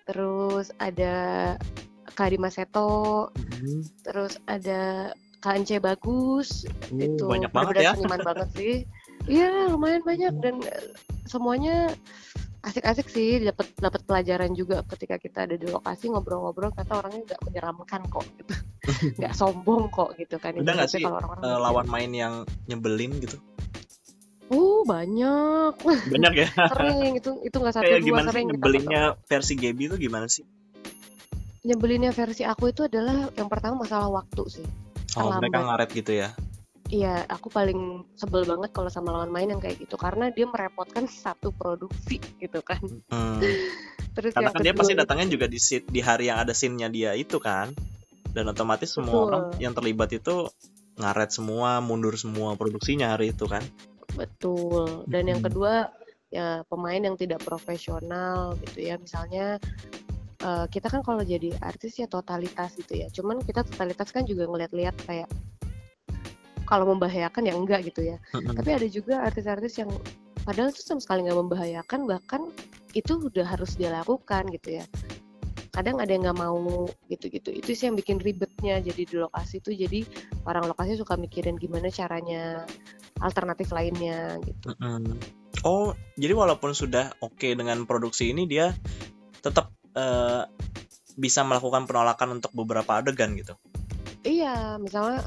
terus 0.06 0.70
ada 0.78 1.56
Kak 2.14 2.30
Dimas 2.30 2.54
Seto, 2.54 3.34
Mhm. 3.34 3.82
terus 4.06 4.38
ada 4.46 5.10
Kak 5.40 5.56
Ence 5.58 5.74
Bagus, 5.80 6.68
Uh, 6.92 7.02
itu 7.02 7.24
banyak 7.26 7.50
banget 7.50 7.74
ya. 7.82 7.92
seniman 7.98 8.20
banget 8.22 8.48
sih. 8.54 8.74
Iya, 9.26 9.72
lumayan 9.72 10.06
banyak 10.06 10.34
dan 10.38 10.60
eh, 10.62 10.94
semuanya 11.26 11.90
asik-asik 12.60 13.08
sih, 13.08 13.40
dapat 13.40 13.72
dapat 13.80 14.00
pelajaran 14.04 14.52
juga 14.52 14.84
ketika 14.84 15.16
kita 15.16 15.48
ada 15.48 15.56
di 15.56 15.64
lokasi 15.64 16.12
ngobrol-ngobrol 16.12 16.72
kata 16.76 16.92
orangnya 17.00 17.22
nggak 17.32 17.42
menyeramkan 17.48 18.00
kok 18.12 18.26
gitu. 18.36 18.54
nggak 19.20 19.34
sombong 19.36 19.88
kok 19.88 20.12
gitu 20.20 20.36
kan. 20.36 20.52
Udah 20.56 20.74
nggak 20.76 20.90
sih 20.92 21.00
kalau 21.00 21.20
orang-orang 21.20 21.42
eh, 21.42 21.48
mikir. 21.48 21.64
lawan 21.64 21.86
main 21.88 22.10
yang 22.12 22.34
nyebelin 22.68 23.12
gitu? 23.20 23.36
Uh, 24.50 24.82
banyak. 24.82 25.72
Banyak 25.84 26.32
ya. 26.36 26.48
Sering 26.74 27.16
itu 27.16 27.30
itu 27.46 27.56
nggak 27.56 27.74
satu 27.74 27.86
Kayak 27.86 28.02
dua 28.02 28.08
gimana 28.10 28.26
sih 28.26 28.32
sering 28.34 28.46
kita 28.46 28.56
nyebelinnya 28.58 29.02
versi 29.24 29.54
Gaby 29.56 29.82
itu 29.86 29.96
gimana 29.96 30.26
sih? 30.26 30.44
Nyebelinnya 31.60 32.12
versi 32.12 32.42
aku 32.42 32.72
itu 32.72 32.84
adalah 32.84 33.30
yang 33.36 33.48
pertama 33.48 33.84
masalah 33.86 34.10
waktu 34.10 34.42
sih. 34.60 34.66
Oh, 35.16 35.32
mereka 35.38 35.58
Terlambat. 35.58 35.66
ngaret 35.66 35.90
gitu 35.96 36.12
ya. 36.12 36.28
Iya, 36.90 37.22
aku 37.30 37.54
paling 37.54 38.02
sebel 38.18 38.42
banget 38.42 38.74
kalau 38.74 38.90
sama 38.90 39.14
lawan 39.14 39.30
main 39.30 39.46
yang 39.46 39.62
kayak 39.62 39.78
gitu 39.78 39.94
karena 39.94 40.34
dia 40.34 40.50
merepotkan 40.50 41.06
satu 41.06 41.54
produksi 41.54 42.18
gitu 42.42 42.58
kan. 42.66 42.82
Hmm. 43.06 43.38
Terus 44.18 44.34
Karena 44.34 44.50
yang 44.50 44.54
kan 44.58 44.62
dia 44.66 44.74
pasti 44.74 44.94
datangnya 44.98 45.26
juga 45.30 45.46
di 45.46 45.62
sit- 45.62 45.86
di 45.86 46.02
hari 46.02 46.26
yang 46.34 46.42
ada 46.42 46.50
scene-nya 46.50 46.90
dia 46.90 47.14
itu 47.14 47.38
kan. 47.38 47.70
Dan 48.30 48.50
otomatis 48.50 48.90
semua 48.90 49.14
Betul. 49.14 49.26
orang 49.30 49.44
yang 49.62 49.74
terlibat 49.74 50.10
itu 50.10 50.50
ngaret 50.98 51.30
semua, 51.30 51.78
mundur 51.78 52.18
semua 52.18 52.58
produksinya 52.58 53.14
hari 53.14 53.30
itu 53.30 53.46
kan. 53.46 53.62
Betul. 54.18 55.06
Dan 55.06 55.30
yang 55.30 55.38
Mm-mm. 55.38 55.50
kedua 55.50 55.94
ya 56.30 56.66
pemain 56.66 56.98
yang 56.98 57.14
tidak 57.14 57.42
profesional 57.46 58.58
gitu 58.66 58.82
ya. 58.82 58.98
Misalnya 58.98 59.62
eh, 60.42 60.66
kita 60.66 60.90
kan 60.90 61.06
kalau 61.06 61.22
jadi 61.22 61.54
artis 61.62 62.02
ya 62.02 62.10
totalitas 62.10 62.74
gitu 62.74 62.98
ya. 62.98 63.06
Cuman 63.14 63.46
kita 63.46 63.62
totalitas 63.62 64.10
kan 64.10 64.26
juga 64.26 64.50
ngeliat-liat 64.50 64.96
kayak 65.06 65.30
kalau 66.70 66.94
membahayakan 66.94 67.50
ya 67.50 67.54
enggak 67.58 67.80
gitu 67.90 68.14
ya. 68.14 68.16
Tapi 68.30 68.70
ada 68.70 68.86
juga 68.86 69.26
artis-artis 69.26 69.82
yang 69.82 69.90
padahal 70.46 70.70
itu 70.70 70.86
sama 70.86 71.02
sekali 71.02 71.26
nggak 71.26 71.40
membahayakan 71.42 72.06
bahkan 72.06 72.46
itu 72.94 73.18
udah 73.18 73.42
harus 73.42 73.74
dia 73.74 73.90
lakukan 73.90 74.46
gitu 74.54 74.78
ya. 74.78 74.84
Kadang 75.74 75.98
ada 75.98 76.14
yang 76.14 76.30
nggak 76.30 76.38
mau 76.38 76.86
gitu-gitu. 77.10 77.50
Itu 77.50 77.74
sih 77.74 77.90
yang 77.90 77.98
bikin 77.98 78.22
ribetnya 78.22 78.78
jadi 78.78 79.02
di 79.02 79.16
lokasi 79.18 79.58
itu 79.58 79.74
jadi 79.74 80.06
orang 80.46 80.70
lokasi 80.70 80.94
suka 80.94 81.18
mikirin 81.18 81.58
gimana 81.58 81.90
caranya 81.90 82.62
alternatif 83.18 83.74
lainnya 83.74 84.38
gitu. 84.46 84.70
Oh, 85.66 85.92
jadi 86.14 86.32
walaupun 86.38 86.70
sudah 86.72 87.18
oke 87.18 87.58
dengan 87.58 87.82
produksi 87.84 88.30
ini 88.30 88.46
dia 88.46 88.70
tetap 89.42 89.74
eh, 89.98 90.46
bisa 91.18 91.42
melakukan 91.42 91.90
penolakan 91.90 92.38
untuk 92.38 92.54
beberapa 92.54 93.02
adegan 93.02 93.34
gitu. 93.34 93.58
Iya, 94.24 94.76
misalnya 94.78 95.26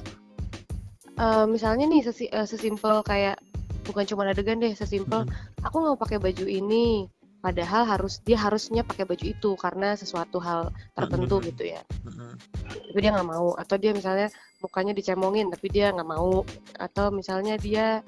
eh, 1.19 1.45
misalnya 1.45 1.85
nih 1.89 2.01
sesi, 2.05 2.25
eh, 2.29 2.47
sesimpel 2.47 3.03
kayak 3.05 3.37
bukan 3.83 4.03
cuma 4.07 4.23
adegan 4.25 4.63
deh, 4.63 4.71
sesimpel 4.73 5.27
aku 5.59 5.75
nggak 5.79 5.91
mau 5.93 5.99
pakai 5.99 6.17
baju 6.19 6.45
ini, 6.47 7.05
padahal 7.43 7.83
harus 7.83 8.23
dia 8.23 8.39
harusnya 8.39 8.87
pakai 8.87 9.03
baju 9.03 9.25
itu 9.27 9.49
karena 9.59 9.99
sesuatu 9.99 10.39
hal 10.39 10.71
tertentu 10.95 11.43
Mhm. 11.43 11.45
gitu 11.51 11.63
ya. 11.75 11.81
Mm-mm. 12.07 12.31
Tapi 12.63 12.99
dia 13.03 13.11
nggak 13.11 13.27
mau, 13.27 13.51
atau 13.59 13.75
dia 13.75 13.91
misalnya 13.91 14.31
mukanya 14.63 14.95
dicemongin 14.95 15.51
tapi 15.51 15.67
dia 15.67 15.91
nggak 15.91 16.07
mau, 16.07 16.47
atau 16.79 17.11
misalnya 17.11 17.59
dia 17.59 17.99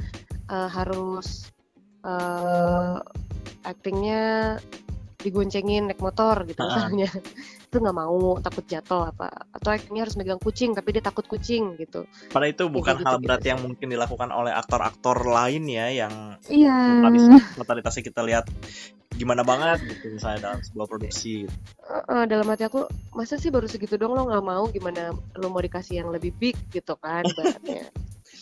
eh, 0.47 0.69
harus 0.71 1.51
eh 2.05 2.95
actingnya 3.65 4.55
digoncengin 5.25 5.89
naik 5.89 5.97
motor 5.97 6.45
gitu 6.45 6.61
Ah. 6.61 6.69
misalnya. 6.69 7.09
Itu 7.67 7.81
nggak 7.81 7.97
mau 7.97 8.37
takut 8.39 8.63
jatuh 8.63 9.09
apa. 9.09 9.27
Atau 9.49 9.73
actingnya 9.73 10.05
harus 10.05 10.15
megang 10.15 10.37
kucing 10.37 10.71
tapi 10.71 10.93
dia 10.93 11.01
takut 11.01 11.25
kucing 11.25 11.73
gitu. 11.75 12.05
Padahal 12.29 12.53
itu 12.53 12.63
bukan 12.69 13.01
gitu-gitu 13.01 13.09
hal 13.09 13.17
berat 13.19 13.41
sih. 13.41 13.49
yang 13.51 13.59
mungkin 13.65 13.87
dilakukan 13.89 14.29
oleh 14.29 14.53
aktor-aktor 14.53 15.17
lain 15.25 15.63
ya 15.65 15.87
yang 15.89 16.13
iya. 16.47 17.01
totalitas- 17.01 17.57
totalitasnya 17.57 18.03
kita 18.05 18.21
lihat 18.21 18.45
gimana 19.15 19.47
banget 19.47 19.79
gitu 19.87 20.11
misalnya 20.11 20.51
dalam 20.51 20.59
sebuah 20.59 20.87
produksi 20.91 21.47
gitu. 21.47 21.55
dalam 22.27 22.43
hati 22.51 22.67
aku 22.67 22.83
masa 23.15 23.39
sih 23.39 23.47
baru 23.47 23.63
segitu 23.65 23.95
dong 23.95 24.11
lo 24.13 24.27
nggak 24.27 24.43
mau? 24.45 24.63
Gimana 24.69 25.09
lo 25.11 25.47
mau 25.49 25.59
dikasih 25.59 26.03
yang 26.05 26.11
lebih 26.13 26.31
big? 26.37 26.55
gitu 26.69 26.95
kan 26.99 27.23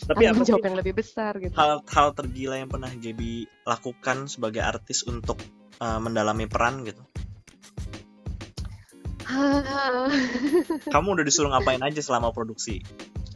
Tapi 0.04 0.28
apa 0.28 0.44
jawab 0.44 0.60
yang 0.68 0.76
lebih 0.76 1.00
besar 1.00 1.38
gitu. 1.40 1.54
hal-hal 1.56 2.08
tergila 2.12 2.60
yang 2.60 2.68
pernah 2.68 2.92
Gaby 2.92 3.48
lakukan 3.64 4.28
sebagai 4.28 4.60
artis 4.60 5.00
untuk 5.06 5.40
uh, 5.80 5.98
mendalami 6.02 6.46
peran 6.46 6.84
gitu? 6.84 7.02
Kamu 10.94 11.08
udah 11.16 11.24
disuruh 11.24 11.50
ngapain 11.50 11.80
aja 11.82 12.00
selama 12.04 12.30
produksi? 12.30 12.84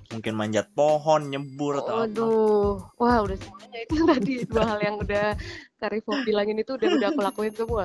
Mungkin 0.08 0.36
manjat 0.36 0.72
pohon, 0.72 1.28
nyebur 1.28 1.84
atau 1.84 2.04
apa? 2.04 2.08
Waduh, 2.08 2.80
wah 2.96 3.18
udah 3.24 3.36
semuanya 3.36 3.78
itu 3.84 3.94
tadi 4.10 4.32
dua 4.48 4.64
hal 4.64 4.78
yang 4.80 4.96
udah 5.00 5.36
Karifo 5.78 6.12
bilangin 6.24 6.58
itu 6.58 6.74
udah 6.74 6.88
udah 6.96 7.08
aku 7.12 7.20
lakuin 7.22 7.54
semua. 7.54 7.84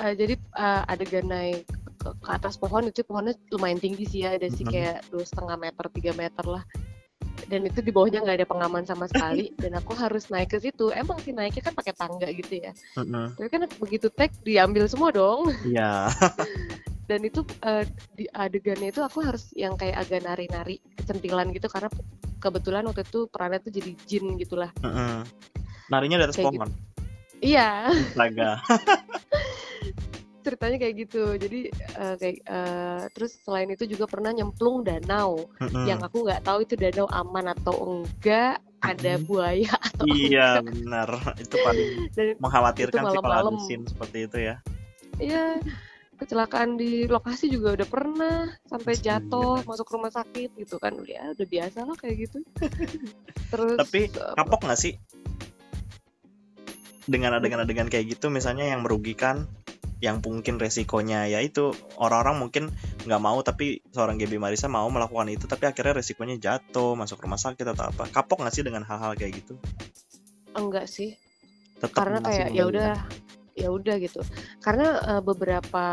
Eh, 0.00 0.12
jadi 0.16 0.34
eh, 0.36 0.82
adegan 0.86 1.26
naik 1.28 1.64
ke, 2.00 2.08
ke 2.12 2.30
atas 2.30 2.56
pohon 2.60 2.88
itu 2.88 3.04
pohonnya 3.04 3.36
lumayan 3.52 3.80
tinggi 3.80 4.04
sih 4.08 4.20
ya, 4.24 4.36
ada 4.36 4.48
sih 4.52 4.64
Mhm. 4.64 4.72
kayak 4.72 4.98
dua 5.12 5.24
setengah 5.24 5.56
meter, 5.60 5.84
tiga 5.92 6.12
meter 6.16 6.44
lah. 6.44 6.62
Dan 7.46 7.68
itu 7.68 7.80
di 7.80 7.94
bawahnya 7.94 8.20
nggak 8.24 8.38
ada 8.42 8.48
pengaman 8.48 8.84
sama 8.84 9.06
sekali, 9.08 9.52
dan 9.62 9.78
aku 9.78 9.96
harus 9.96 10.28
naik 10.28 10.52
ke 10.52 10.58
situ. 10.60 10.92
Emang 10.92 11.16
sih 11.22 11.32
naiknya 11.32 11.70
kan 11.70 11.74
pakai 11.76 11.94
tangga 11.94 12.28
gitu 12.28 12.60
ya. 12.60 12.72
Mm-mm. 12.98 13.36
Tapi 13.38 13.48
kan 13.48 13.62
begitu 13.78 14.12
tag 14.12 14.34
diambil 14.42 14.84
semua 14.90 15.14
dong. 15.14 15.52
Iya. 15.64 16.10
Dan 17.10 17.26
itu 17.26 17.42
eh, 17.66 17.84
di 18.14 18.30
adegannya 18.30 18.94
itu 18.94 19.02
aku 19.02 19.18
harus 19.26 19.50
yang 19.58 19.74
kayak 19.74 20.06
agak 20.06 20.22
nari-nari 20.22 20.78
kecentilan 20.94 21.50
gitu 21.50 21.66
karena 21.66 21.90
kebetulan 22.38 22.86
waktu 22.86 23.02
itu 23.02 23.26
perannya 23.26 23.58
tuh 23.58 23.72
jadi 23.74 23.90
jin 24.06 24.38
gitulah. 24.38 24.70
Mm-mm. 24.78 25.26
Narinya 25.90 26.22
di 26.22 26.24
atas 26.30 26.38
pohon. 26.38 26.70
Iya, 27.40 27.88
Astaga. 27.88 28.60
ceritanya 30.40 30.76
kayak 30.76 30.94
gitu. 30.98 31.22
Jadi 31.36 31.60
eh, 31.72 32.14
kayak 32.16 32.36
eh, 32.42 33.02
terus 33.12 33.36
selain 33.40 33.68
itu 33.68 33.84
juga 33.84 34.04
pernah 34.04 34.32
nyemplung 34.32 34.82
danau 34.82 35.48
Mm-mm. 35.60 35.84
yang 35.86 36.00
aku 36.00 36.24
nggak 36.24 36.42
tahu 36.42 36.64
itu 36.64 36.74
danau 36.74 37.06
aman 37.08 37.52
atau 37.52 37.74
enggak, 38.00 38.58
ada 38.80 39.12
buaya 39.20 39.70
atau 39.92 40.04
Iya 40.04 40.60
benar. 40.60 41.08
Itu 41.36 41.54
paling 41.60 41.88
dan 42.16 42.26
mengkhawatirkan 42.40 43.02
Itu 43.04 43.10
sih 43.12 43.18
kalau 43.18 43.22
ada 43.22 43.44
malam-malam. 43.44 43.64
scene 43.64 43.84
seperti 43.86 44.18
itu 44.26 44.38
ya. 44.40 44.56
iya 45.20 45.60
kecelakaan 46.16 46.76
di 46.76 47.04
lokasi 47.04 47.48
juga 47.48 47.76
udah 47.76 47.88
pernah 47.88 48.36
sampai 48.68 48.92
Astaga. 48.92 49.24
jatuh 49.24 49.52
masuk 49.64 49.88
rumah 49.88 50.08
sakit 50.08 50.52
gitu 50.56 50.76
kan 50.76 50.92
ya 51.04 51.32
udah 51.32 51.46
biasa 51.48 51.84
lah 51.84 51.96
kayak 51.96 52.28
gitu 52.28 52.38
terus 53.52 53.76
Tapi 53.80 54.00
eh, 54.08 54.34
kapok 54.36 54.60
nggak 54.64 54.80
sih 54.80 54.96
dengan 57.04 57.36
adegan-adegan 57.36 57.88
kayak 57.88 58.16
gitu 58.16 58.28
misalnya 58.28 58.68
yang 58.68 58.84
merugikan 58.84 59.48
yang 60.00 60.24
mungkin 60.24 60.56
resikonya 60.56 61.28
ya 61.28 61.44
itu 61.44 61.76
orang-orang 62.00 62.40
mungkin 62.40 62.64
nggak 63.04 63.20
mau 63.20 63.38
tapi 63.44 63.84
seorang 63.92 64.16
Gaby 64.16 64.40
Marisa 64.40 64.66
mau 64.66 64.88
melakukan 64.88 65.28
itu 65.28 65.44
tapi 65.44 65.68
akhirnya 65.68 66.00
resikonya 66.00 66.40
jatuh 66.40 66.96
masuk 66.96 67.20
rumah 67.20 67.36
sakit 67.36 67.64
atau 67.76 67.92
apa. 67.92 68.08
Kapok 68.08 68.40
nggak 68.40 68.54
sih 68.56 68.64
dengan 68.64 68.82
hal-hal 68.88 69.12
kayak 69.14 69.44
gitu? 69.44 69.60
Enggak 70.56 70.88
sih. 70.88 71.20
Tetap 71.76 71.96
karena 71.96 72.18
kayak 72.24 72.48
ya 72.56 72.64
udah 72.64 72.92
ya 73.52 73.68
udah 73.68 73.94
gitu. 74.00 74.20
Karena 74.64 74.88
eh, 75.04 75.22
beberapa 75.22 75.84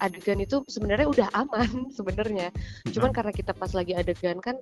adegan 0.00 0.40
itu 0.40 0.64
sebenarnya 0.64 1.06
udah 1.08 1.28
aman 1.36 1.68
sebenarnya. 1.96 2.48
Cuman 2.88 3.12
karena 3.12 3.32
kita 3.32 3.52
pas 3.52 3.72
lagi 3.76 3.92
adegan 3.92 4.40
kan 4.40 4.56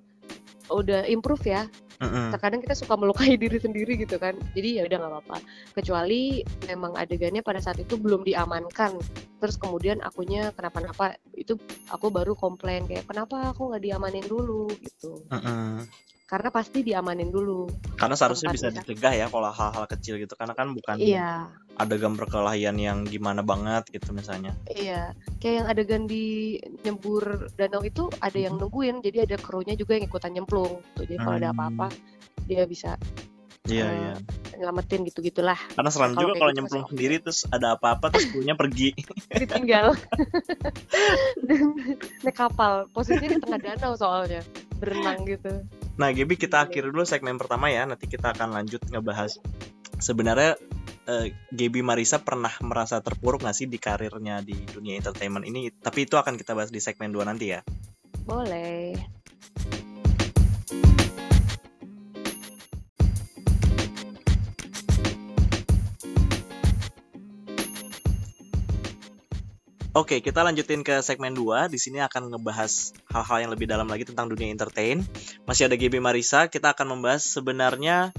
udah 0.70 1.04
improve 1.08 1.44
ya. 1.44 1.64
Mm-mm. 2.02 2.34
terkadang 2.34 2.58
kita 2.58 2.74
suka 2.74 2.98
melukai 2.98 3.38
diri 3.42 3.58
sendiri 3.62 3.94
gitu 3.94 4.18
kan. 4.18 4.34
Jadi 4.58 4.82
ya 4.82 4.82
udah 4.86 4.98
nggak 4.98 5.12
apa-apa. 5.14 5.38
Kecuali 5.78 6.42
memang 6.66 6.98
adegannya 6.98 7.40
pada 7.40 7.62
saat 7.62 7.78
itu 7.78 7.94
belum 7.94 8.26
diamankan. 8.26 8.98
Terus 9.38 9.56
kemudian 9.60 10.02
akunya 10.02 10.50
kenapa-napa 10.58 11.14
itu 11.38 11.54
aku 11.92 12.10
baru 12.10 12.34
komplain 12.34 12.90
kayak 12.90 13.06
kenapa 13.06 13.54
aku 13.54 13.70
nggak 13.70 13.84
diamanin 13.86 14.26
dulu? 14.26 14.66
Gitu. 14.74 15.22
Mm-mm. 15.30 15.86
Karena 16.34 16.50
pasti 16.50 16.82
diamanin 16.82 17.30
dulu 17.30 17.70
karena 17.94 18.18
seharusnya 18.18 18.50
bisa 18.50 18.66
Tempatnya. 18.66 18.82
dicegah 18.90 19.14
ya 19.14 19.26
kalau 19.30 19.54
hal-hal 19.54 19.86
kecil 19.86 20.18
gitu 20.18 20.34
karena 20.34 20.50
kan 20.50 20.74
bukan 20.74 20.98
iya 20.98 21.46
adegan 21.78 22.18
perkelahian 22.18 22.74
yang 22.74 23.06
gimana 23.06 23.46
banget 23.46 23.86
gitu 23.94 24.10
misalnya 24.10 24.50
Iya, 24.66 25.14
kayak 25.38 25.54
yang 25.62 25.66
adegan 25.68 26.02
di 26.06 26.56
nyembur 26.82 27.46
danau 27.54 27.82
itu 27.82 28.08
ada 28.18 28.34
yang 28.34 28.56
Mhm. 28.56 28.60
nungguin, 28.64 28.96
jadi 29.04 29.28
ada 29.28 29.36
krunya 29.36 29.76
juga 29.76 29.94
yang 29.94 30.08
ikutan 30.08 30.32
nyemplung. 30.32 30.80
Tuh, 30.96 31.04
jadi 31.04 31.20
kalau 31.20 31.36
ada 31.36 31.50
Hmm. 31.50 31.58
apa-apa 31.58 31.86
dia 32.46 32.64
bisa 32.64 32.96
iya 33.66 33.86
Eh, 33.86 33.96
iya 34.00 34.14
nyelamatin 34.54 35.02
gitu-gitulah. 35.04 35.58
karena 35.74 35.90
seram 35.90 36.12
kalau 36.12 36.20
juga 36.22 36.32
kalau 36.38 36.50
gitu 36.50 36.56
nyemplung 36.62 36.84
sendiri 36.88 37.14
terus 37.18 37.44
ada 37.50 37.74
apa-apa 37.74 38.06
terus 38.08 38.26
krunya 38.30 38.54
pergi 38.54 38.94
Ditinggal. 39.42 39.92
Dan 41.48 41.74
naik 42.22 42.36
kapal, 42.36 42.86
posisinya 42.90 43.34
di 43.34 43.40
tengah 43.40 43.60
danau 43.60 43.92
soalnya, 43.94 44.40
berenang 44.78 45.26
gitu. 45.26 45.52
Nah, 45.94 46.10
Gaby 46.10 46.34
kita 46.34 46.66
akhiri 46.66 46.90
dulu 46.90 47.06
segmen 47.06 47.38
pertama 47.38 47.70
ya. 47.70 47.86
Nanti 47.86 48.10
kita 48.10 48.34
akan 48.34 48.50
lanjut 48.50 48.82
ngebahas 48.90 49.38
sebenarnya 50.02 50.58
uh, 51.06 51.26
Gaby 51.54 51.80
Marisa 51.86 52.20
pernah 52.20 52.50
merasa 52.60 52.98
terpuruk 52.98 53.46
nggak 53.46 53.56
sih 53.56 53.66
di 53.70 53.78
karirnya 53.78 54.42
di 54.42 54.56
dunia 54.66 54.98
entertainment 54.98 55.46
ini? 55.46 55.70
Tapi 55.70 56.08
itu 56.08 56.18
akan 56.18 56.34
kita 56.34 56.52
bahas 56.56 56.74
di 56.74 56.82
segmen 56.82 57.14
2 57.14 57.22
nanti 57.24 57.54
ya. 57.54 57.60
Boleh. 58.24 58.96
Oke, 69.94 70.18
kita 70.18 70.42
lanjutin 70.42 70.82
ke 70.82 71.06
segmen 71.06 71.38
2. 71.38 71.70
Di 71.70 71.78
sini 71.78 72.02
akan 72.02 72.34
ngebahas 72.34 72.90
hal-hal 73.14 73.46
yang 73.46 73.52
lebih 73.54 73.70
dalam 73.70 73.86
lagi 73.86 74.02
tentang 74.02 74.26
dunia 74.26 74.50
entertain. 74.50 75.06
Masih 75.46 75.70
ada 75.70 75.78
GB 75.78 76.02
Marisa, 76.02 76.50
kita 76.50 76.74
akan 76.74 76.98
membahas 76.98 77.22
sebenarnya 77.22 78.10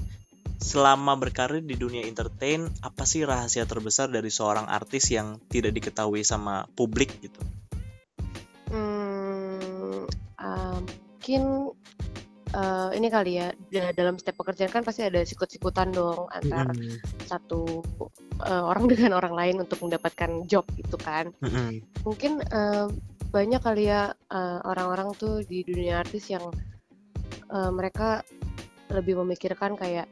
selama 0.56 1.20
berkarir 1.20 1.60
di 1.60 1.76
dunia 1.76 2.08
entertain, 2.08 2.72
apa 2.80 3.04
sih 3.04 3.28
rahasia 3.28 3.68
terbesar 3.68 4.08
dari 4.08 4.32
seorang 4.32 4.64
artis 4.72 5.12
yang 5.12 5.36
tidak 5.52 5.76
diketahui 5.76 6.24
sama 6.24 6.64
publik 6.72 7.12
gitu? 7.20 7.44
Hmm, 8.72 10.08
uh, 10.40 10.80
mungkin 10.80 11.76
uh, 12.56 12.88
ini 12.96 13.08
kali 13.12 13.38
ya 13.38 13.52
dalam 13.92 14.16
setiap 14.16 14.40
pekerjaan 14.40 14.72
kan 14.72 14.82
pasti 14.82 15.04
ada 15.04 15.20
sikut-sikutan 15.22 15.92
dong 15.92 16.26
antar 16.32 16.72
mm. 16.72 17.28
satu 17.28 17.84
uh, 18.42 18.64
orang 18.66 18.88
dengan 18.92 19.14
orang 19.20 19.36
lain 19.36 19.56
untuk 19.62 19.84
mendapatkan 19.84 20.48
job 20.48 20.64
gitu 20.74 20.96
kan 20.96 21.30
mm 21.44 21.48
-hmm. 21.48 21.68
mungkin 22.02 22.40
uh, 22.50 22.88
banyak 23.30 23.60
kali 23.60 23.92
ya 23.92 24.14
orang-orang 24.64 25.12
uh, 25.12 25.16
tuh 25.18 25.34
di 25.44 25.60
dunia 25.66 26.00
artis 26.00 26.30
yang 26.32 26.46
uh, 27.52 27.70
mereka 27.74 28.24
lebih 28.88 29.18
memikirkan 29.20 29.74
kayak 29.74 30.06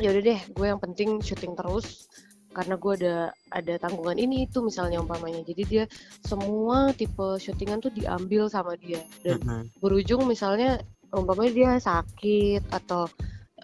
ya 0.00 0.10
udah 0.10 0.22
deh 0.24 0.40
gue 0.50 0.66
yang 0.66 0.80
penting 0.82 1.22
syuting 1.22 1.54
terus 1.54 2.10
karena 2.54 2.78
gue 2.78 2.92
ada 3.02 3.16
ada 3.50 3.74
tanggungan 3.82 4.18
ini 4.18 4.46
itu 4.46 4.62
misalnya 4.62 5.02
umpamanya 5.02 5.42
jadi 5.42 5.62
dia 5.66 5.84
semua 6.22 6.94
tipe 6.94 7.38
syutingan 7.38 7.82
tuh 7.82 7.90
diambil 7.90 8.46
sama 8.46 8.78
dia 8.78 9.02
dan 9.26 9.42
mm 9.42 9.46
-hmm. 9.46 9.62
berujung 9.82 10.22
misalnya 10.26 10.82
umpamanya 11.14 11.52
dia 11.54 11.70
sakit 11.78 12.62
atau 12.70 13.08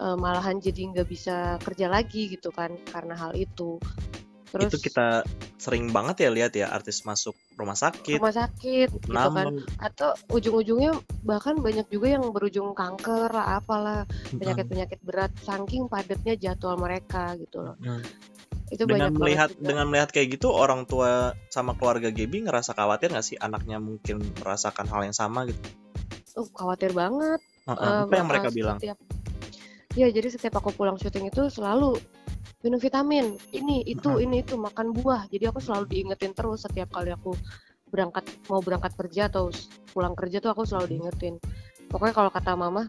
uh, 0.00 0.16
malahan 0.16 0.58
jadi 0.58 0.94
nggak 0.94 1.08
bisa 1.08 1.60
kerja 1.60 1.86
lagi 1.90 2.32
gitu 2.32 2.54
kan 2.54 2.74
karena 2.88 3.14
hal 3.14 3.36
itu. 3.36 3.76
Terus 4.50 4.66
itu 4.74 4.90
kita 4.90 5.22
sering 5.62 5.94
banget 5.94 6.26
ya 6.26 6.30
lihat 6.34 6.52
ya 6.58 6.66
artis 6.74 7.06
masuk 7.06 7.38
rumah 7.54 7.78
sakit. 7.78 8.18
Rumah 8.18 8.34
sakit 8.34 8.88
gitu 9.06 9.14
kan. 9.14 9.62
Atau 9.78 10.10
ujung-ujungnya 10.26 10.98
bahkan 11.22 11.54
banyak 11.62 11.86
juga 11.86 12.18
yang 12.18 12.34
berujung 12.34 12.74
kanker 12.74 13.30
lah 13.30 13.62
apalah 13.62 14.10
penyakit-penyakit 14.34 14.98
berat 15.06 15.30
saking 15.46 15.86
padatnya 15.86 16.34
jadwal 16.34 16.74
mereka 16.82 17.38
gitu 17.38 17.62
loh. 17.62 17.76
Hmm. 17.78 18.02
Itu 18.70 18.86
dengan 18.86 19.10
melihat 19.10 19.50
dengan 19.58 19.90
melihat 19.90 20.14
kayak 20.14 20.38
gitu 20.38 20.54
orang 20.54 20.86
tua 20.86 21.34
sama 21.50 21.74
keluarga 21.74 22.14
Gaby 22.14 22.46
ngerasa 22.46 22.72
khawatir 22.78 23.10
nggak 23.10 23.26
sih 23.26 23.36
anaknya 23.42 23.82
mungkin 23.82 24.22
merasakan 24.38 24.86
hal 24.86 25.02
yang 25.10 25.16
sama 25.16 25.50
gitu? 25.50 25.58
Oh, 26.38 26.46
khawatir 26.54 26.94
banget. 26.94 27.42
Uh 27.66 27.72
-uh. 27.74 27.98
Apa 28.06 28.14
yang 28.14 28.28
mereka 28.30 28.48
bilang? 28.54 28.78
Setiap, 28.78 28.98
ya, 29.98 30.06
jadi 30.06 30.28
setiap 30.30 30.62
aku 30.62 30.70
pulang 30.70 30.94
syuting 30.94 31.26
itu 31.26 31.50
selalu 31.50 31.98
minum 32.62 32.78
vitamin, 32.78 33.34
ini 33.50 33.82
itu 33.90 34.06
uh 34.06 34.16
-huh. 34.16 34.24
ini 34.24 34.46
itu 34.46 34.54
makan 34.54 34.94
buah. 34.94 35.26
Jadi 35.26 35.50
aku 35.50 35.58
selalu 35.58 35.90
diingetin 35.90 36.30
terus 36.30 36.62
setiap 36.62 36.94
kali 36.94 37.10
aku 37.10 37.34
berangkat 37.90 38.22
mau 38.46 38.62
berangkat 38.62 38.94
kerja 38.94 39.26
atau 39.26 39.50
pulang 39.90 40.14
kerja 40.14 40.38
tuh 40.38 40.54
aku 40.54 40.62
selalu 40.62 40.94
diingetin. 40.94 41.42
Pokoknya 41.90 42.14
kalau 42.14 42.30
kata 42.30 42.54
mama, 42.54 42.86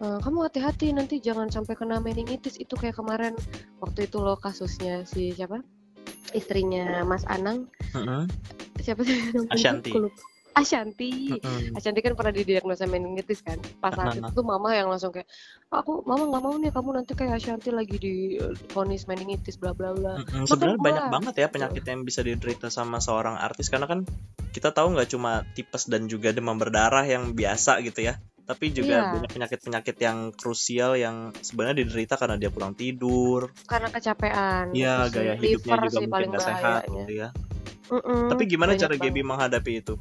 kamu 0.00 0.48
hati-hati 0.48 0.96
nanti 0.96 1.20
jangan 1.20 1.52
sampai 1.52 1.76
kena 1.76 2.00
meningitis 2.00 2.56
itu 2.56 2.72
kayak 2.72 2.96
kemarin 2.96 3.36
waktu 3.84 4.08
itu 4.08 4.16
loh 4.16 4.40
kasusnya 4.40 5.04
si 5.04 5.36
siapa 5.36 5.60
istrinya 6.32 7.04
Mas 7.04 7.28
Anang. 7.28 7.68
Uh 7.92 7.98
-huh. 8.00 8.22
Siapa 8.80 9.04
sih? 9.04 9.18
Ashanti. 9.52 9.92
Ashanti. 10.50 11.30
Mm-hmm. 11.30 11.78
Ashanti 11.78 12.00
kan 12.02 12.14
pernah 12.18 12.34
didiagnosa 12.34 12.84
meningitis 12.90 13.40
kan. 13.42 13.58
Pas 13.78 13.94
saat 13.94 14.18
itu 14.18 14.30
tuh 14.34 14.42
mama 14.42 14.74
yang 14.74 14.90
langsung 14.90 15.14
kayak, 15.14 15.30
aku 15.70 16.02
mama 16.02 16.26
nggak 16.26 16.42
mau 16.42 16.54
nih 16.58 16.72
kamu 16.74 16.90
nanti 17.00 17.12
kayak 17.14 17.38
Ashanti 17.38 17.70
lagi 17.70 17.96
di 17.96 18.14
vonis 18.74 19.06
meningitis 19.06 19.56
bla 19.56 19.72
bla 19.72 19.94
bla. 19.94 20.18
Sebenarnya 20.46 20.80
banyak 20.82 21.06
banget 21.06 21.34
ya 21.38 21.48
penyakit 21.48 21.84
yang 21.86 22.02
bisa 22.02 22.20
diderita 22.26 22.66
sama 22.68 22.98
seorang 22.98 23.38
artis 23.38 23.70
karena 23.70 23.86
kan 23.86 24.02
kita 24.50 24.74
tahu 24.74 24.98
nggak 24.98 25.14
cuma 25.14 25.46
tipes 25.54 25.86
dan 25.86 26.10
juga 26.10 26.34
demam 26.34 26.58
berdarah 26.58 27.06
yang 27.06 27.32
biasa 27.32 27.78
gitu 27.86 28.10
ya. 28.10 28.18
Tapi 28.46 28.74
juga 28.74 28.94
iya. 28.98 29.10
banyak 29.14 29.30
penyakit-penyakit 29.30 29.96
yang 30.02 30.18
krusial 30.34 30.98
yang 30.98 31.30
sebenarnya 31.38 31.86
diderita 31.86 32.18
karena 32.18 32.36
dia 32.38 32.50
pulang 32.50 32.74
tidur. 32.74 33.54
Karena 33.66 33.88
kecapean. 33.90 34.74
Iya, 34.74 35.06
gaya 35.06 35.34
hidupnya 35.38 35.76
juga 35.86 35.98
mungkin 36.06 36.34
gak 36.34 36.46
sehat 36.46 36.82
gitu 36.90 37.12
ya. 37.14 37.28
Mm-mm, 37.90 38.30
Tapi 38.30 38.42
gimana 38.46 38.78
cara 38.78 38.94
Gaby 38.94 39.22
menghadapi 39.26 39.82
itu? 39.82 39.98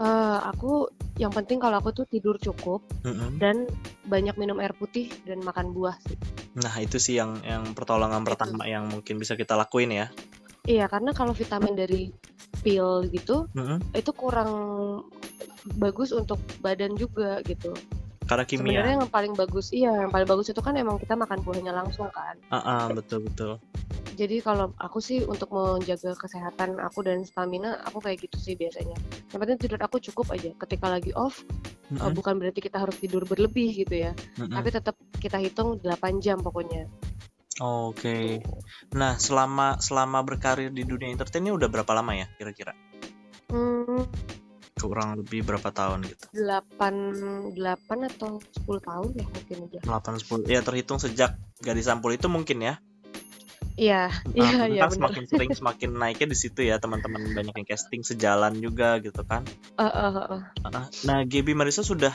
Uh, 0.00 0.40
aku 0.48 0.88
yang 1.20 1.28
penting 1.28 1.60
kalau 1.60 1.76
aku 1.76 1.92
tuh 1.92 2.06
tidur 2.08 2.40
cukup 2.40 2.80
mm-hmm. 3.04 3.36
dan 3.36 3.68
banyak 4.08 4.32
minum 4.40 4.56
air 4.56 4.72
putih 4.72 5.12
dan 5.28 5.44
makan 5.44 5.76
buah 5.76 5.94
sih. 6.08 6.16
Nah 6.56 6.72
itu 6.80 6.96
sih 6.96 7.20
yang 7.20 7.36
yang 7.44 7.76
pertolongan 7.76 8.24
itu. 8.24 8.28
pertama 8.32 8.64
yang 8.64 8.88
mungkin 8.88 9.20
bisa 9.20 9.36
kita 9.36 9.54
lakuin 9.60 9.92
ya. 9.92 10.06
Iya 10.64 10.88
karena 10.88 11.12
kalau 11.12 11.36
vitamin 11.36 11.76
dari 11.76 12.08
pil 12.64 13.04
gitu 13.12 13.52
mm-hmm. 13.52 13.92
itu 13.92 14.10
kurang 14.16 14.50
bagus 15.76 16.10
untuk 16.14 16.40
badan 16.64 16.96
juga 16.96 17.40
gitu. 17.44 17.74
Karena 18.28 18.46
kimia. 18.46 18.80
Sebenarnya 18.80 18.94
yang 19.02 19.10
paling 19.10 19.32
bagus 19.34 19.74
iya 19.74 19.90
yang 20.06 20.10
paling 20.14 20.28
bagus 20.28 20.52
itu 20.54 20.62
kan 20.62 20.78
emang 20.78 21.02
kita 21.02 21.18
makan 21.18 21.42
buahnya 21.42 21.74
langsung 21.74 22.06
kan. 22.14 22.38
Ah 22.48 22.56
uh, 22.56 22.68
uh, 22.68 22.84
betul 22.94 23.26
betul 23.26 23.58
jadi 24.20 24.36
kalau 24.44 24.76
aku 24.76 25.00
sih 25.00 25.24
untuk 25.24 25.48
menjaga 25.48 26.12
kesehatan 26.12 26.76
aku 26.76 27.00
dan 27.00 27.24
stamina 27.24 27.80
aku 27.88 28.04
kayak 28.04 28.28
gitu 28.28 28.36
sih 28.36 28.52
biasanya 28.52 28.92
yang 29.32 29.40
penting 29.40 29.56
tidur 29.56 29.80
aku 29.80 29.96
cukup 30.12 30.36
aja 30.36 30.52
ketika 30.60 30.92
lagi 30.92 31.16
off 31.16 31.40
mm-hmm. 31.40 32.04
uh, 32.04 32.12
bukan 32.12 32.36
berarti 32.36 32.60
kita 32.60 32.76
harus 32.76 33.00
tidur 33.00 33.24
berlebih 33.24 33.72
gitu 33.72 33.96
ya 33.96 34.12
mm-hmm. 34.12 34.52
tapi 34.52 34.68
tetap 34.68 34.94
kita 35.16 35.40
hitung 35.40 35.80
8 35.80 36.20
jam 36.20 36.36
pokoknya 36.44 36.84
oke 37.64 37.96
okay. 37.96 38.44
Gitu. 38.44 38.92
nah 38.92 39.16
selama 39.16 39.80
selama 39.80 40.20
berkarir 40.20 40.68
di 40.68 40.84
dunia 40.84 41.08
entertain 41.08 41.40
ini 41.40 41.56
udah 41.56 41.72
berapa 41.72 41.88
lama 41.96 42.12
ya 42.12 42.28
kira-kira 42.36 42.76
hmm, 43.48 44.04
kurang 44.78 45.18
lebih 45.22 45.42
berapa 45.42 45.72
tahun 45.72 46.06
gitu? 46.06 46.24
8 46.36 47.56
8 47.56 48.10
atau 48.14 48.38
10 48.68 48.88
tahun 48.88 49.10
ya 49.16 49.26
mungkin 49.26 49.56
udah. 49.66 49.80
8 49.82 50.46
10. 50.46 50.52
Ya 50.52 50.60
terhitung 50.62 50.98
sejak 51.02 51.34
gadis 51.64 51.90
sampul 51.90 52.14
itu 52.14 52.30
mungkin 52.30 52.62
ya. 52.62 52.78
Iya, 53.80 54.12
iya, 54.36 54.68
iya. 54.68 54.82
Kan 54.84 54.92
semakin 55.00 55.24
sering 55.24 55.50
semakin 55.56 55.90
naiknya 55.96 56.28
di 56.28 56.36
situ 56.36 56.60
ya 56.68 56.76
teman-teman 56.76 57.32
banyak 57.32 57.54
yang 57.56 57.66
casting 57.66 58.04
sejalan 58.04 58.60
juga 58.60 59.00
gitu 59.00 59.24
kan. 59.24 59.46
Uh, 59.80 59.88
uh, 59.88 60.36
uh. 60.36 60.42
Nah, 61.08 61.24
Gaby 61.24 61.56
Marisa 61.56 61.80
sudah 61.80 62.12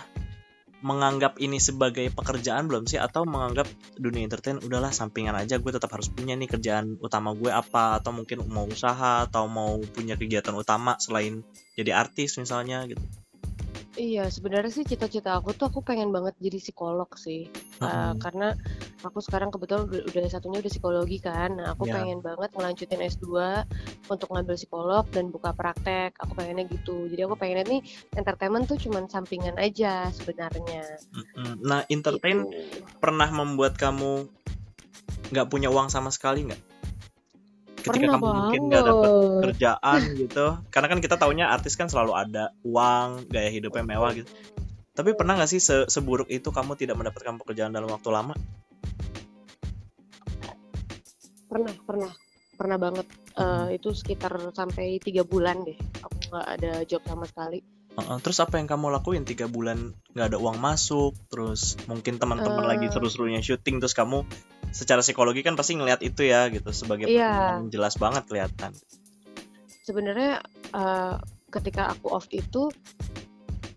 menganggap 0.85 1.41
ini 1.41 1.57
sebagai 1.57 2.13
pekerjaan 2.13 2.69
belum 2.69 2.85
sih 2.85 3.01
atau 3.01 3.25
menganggap 3.25 3.65
dunia 3.97 4.29
entertain 4.29 4.61
udahlah 4.61 4.93
sampingan 4.93 5.33
aja 5.33 5.57
gue 5.57 5.71
tetap 5.73 5.89
harus 5.89 6.13
punya 6.13 6.37
nih 6.37 6.45
kerjaan 6.45 7.01
utama 7.01 7.33
gue 7.33 7.49
apa 7.49 7.97
atau 7.97 8.13
mungkin 8.13 8.45
mau 8.45 8.69
usaha 8.69 9.25
atau 9.25 9.49
mau 9.49 9.81
punya 9.81 10.13
kegiatan 10.13 10.53
utama 10.53 10.93
selain 11.01 11.41
jadi 11.73 11.97
artis 11.97 12.37
misalnya 12.37 12.85
gitu. 12.85 13.01
Iya, 13.95 14.27
sebenarnya 14.27 14.71
sih 14.75 14.83
cita-cita 14.83 15.39
aku 15.39 15.55
tuh 15.55 15.71
aku 15.71 15.79
pengen 15.79 16.11
banget 16.11 16.35
jadi 16.43 16.59
psikolog 16.59 17.07
sih. 17.15 17.47
Uh, 17.79 18.11
karena 18.19 18.51
aku 19.07 19.23
sekarang 19.23 19.47
kebetulan 19.55 19.87
udah, 19.87 20.03
udah 20.11 20.21
satunya 20.27 20.59
udah 20.59 20.71
psikologi 20.71 21.17
kan. 21.23 21.55
Nah, 21.55 21.71
aku 21.71 21.87
yeah. 21.87 22.03
pengen 22.03 22.19
banget 22.19 22.51
ngelanjutin 22.59 22.99
S2 23.07 23.27
untuk 24.11 24.27
ngambil 24.35 24.59
psikolog 24.59 25.07
dan 25.15 25.31
buka 25.31 25.55
praktek. 25.55 26.11
Aku 26.19 26.35
pengennya 26.35 26.67
gitu. 26.67 27.07
Jadi 27.07 27.21
aku 27.23 27.39
pengennya 27.39 27.65
nih 27.71 27.81
entertainment 28.19 28.67
tuh 28.67 28.75
cuman 28.75 29.07
sampingan 29.07 29.55
aja 29.55 30.11
sebenarnya. 30.11 30.83
Nah, 31.63 31.87
entertain 31.87 32.51
gitu. 32.51 32.83
pernah 32.99 33.31
membuat 33.31 33.79
kamu 33.79 34.27
nggak 35.31 35.47
punya 35.47 35.71
uang 35.71 35.87
sama 35.87 36.11
sekali 36.11 36.51
nggak? 36.51 36.75
ketika 37.85 38.17
Pernah 38.17 38.17
kamu 38.17 38.25
mungkin 38.33 38.61
nggak 38.65 38.83
dapet 38.83 39.09
kerjaan 39.51 40.01
gitu. 40.17 40.45
Karena 40.73 40.87
kan 40.89 40.99
kita 41.03 41.15
taunya 41.19 41.51
artis 41.51 41.77
kan 41.77 41.91
selalu 41.91 42.17
ada 42.17 42.55
uang 42.65 43.29
gaya 43.29 43.49
hidupnya 43.53 43.85
mewah 43.85 44.11
gitu. 44.15 44.31
Tapi 44.95 45.11
pernah 45.11 45.35
nggak 45.35 45.51
sih 45.51 45.59
se 45.59 45.91
seburuk 45.91 46.31
itu 46.31 46.47
kamu 46.55 46.79
tidak 46.79 46.95
mendapatkan 46.95 47.35
pekerjaan 47.35 47.75
dalam 47.75 47.91
waktu 47.91 48.09
lama? 48.15 48.33
Pernah 51.51 51.75
pernah. 51.83 52.11
Pernah 52.55 52.77
banget. 52.79 53.07
Uh, 53.35 53.67
itu 53.75 53.91
sekitar 53.91 54.31
sampai 54.55 55.03
tiga 55.03 55.27
bulan 55.27 55.67
deh. 55.67 55.75
Aku 55.99 56.15
nggak 56.31 56.47
ada 56.47 56.73
job 56.87 57.03
sama 57.03 57.27
sekali. 57.27 57.59
Uh, 57.99 58.15
terus 58.23 58.39
apa 58.39 58.55
yang 58.55 58.71
kamu 58.71 58.95
lakuin? 58.95 59.27
Tiga 59.27 59.51
bulan 59.51 59.91
nggak 60.15 60.31
ada 60.31 60.37
uang 60.39 60.63
masuk 60.63 61.11
terus 61.27 61.75
mungkin 61.91 62.15
teman-teman 62.15 62.63
uh, 62.63 62.71
lagi 62.71 62.87
seru-serunya 62.87 63.43
syuting 63.43 63.83
terus 63.83 63.91
kamu 63.91 64.23
secara 64.71 65.03
psikologi 65.03 65.43
kan 65.43 65.59
pasti 65.59 65.75
ngelihat 65.75 65.99
itu 66.07 66.23
ya 66.23 66.47
gitu. 66.47 66.71
Sebagai 66.71 67.11
iya. 67.11 67.59
yang 67.59 67.67
jelas 67.67 67.99
banget 67.99 68.23
kelihatan. 68.31 68.71
Sebenarnya 69.85 70.41
uh, 70.73 71.21
ketika 71.53 71.93
aku 71.93 72.09
off 72.09 72.25
itu 72.33 72.73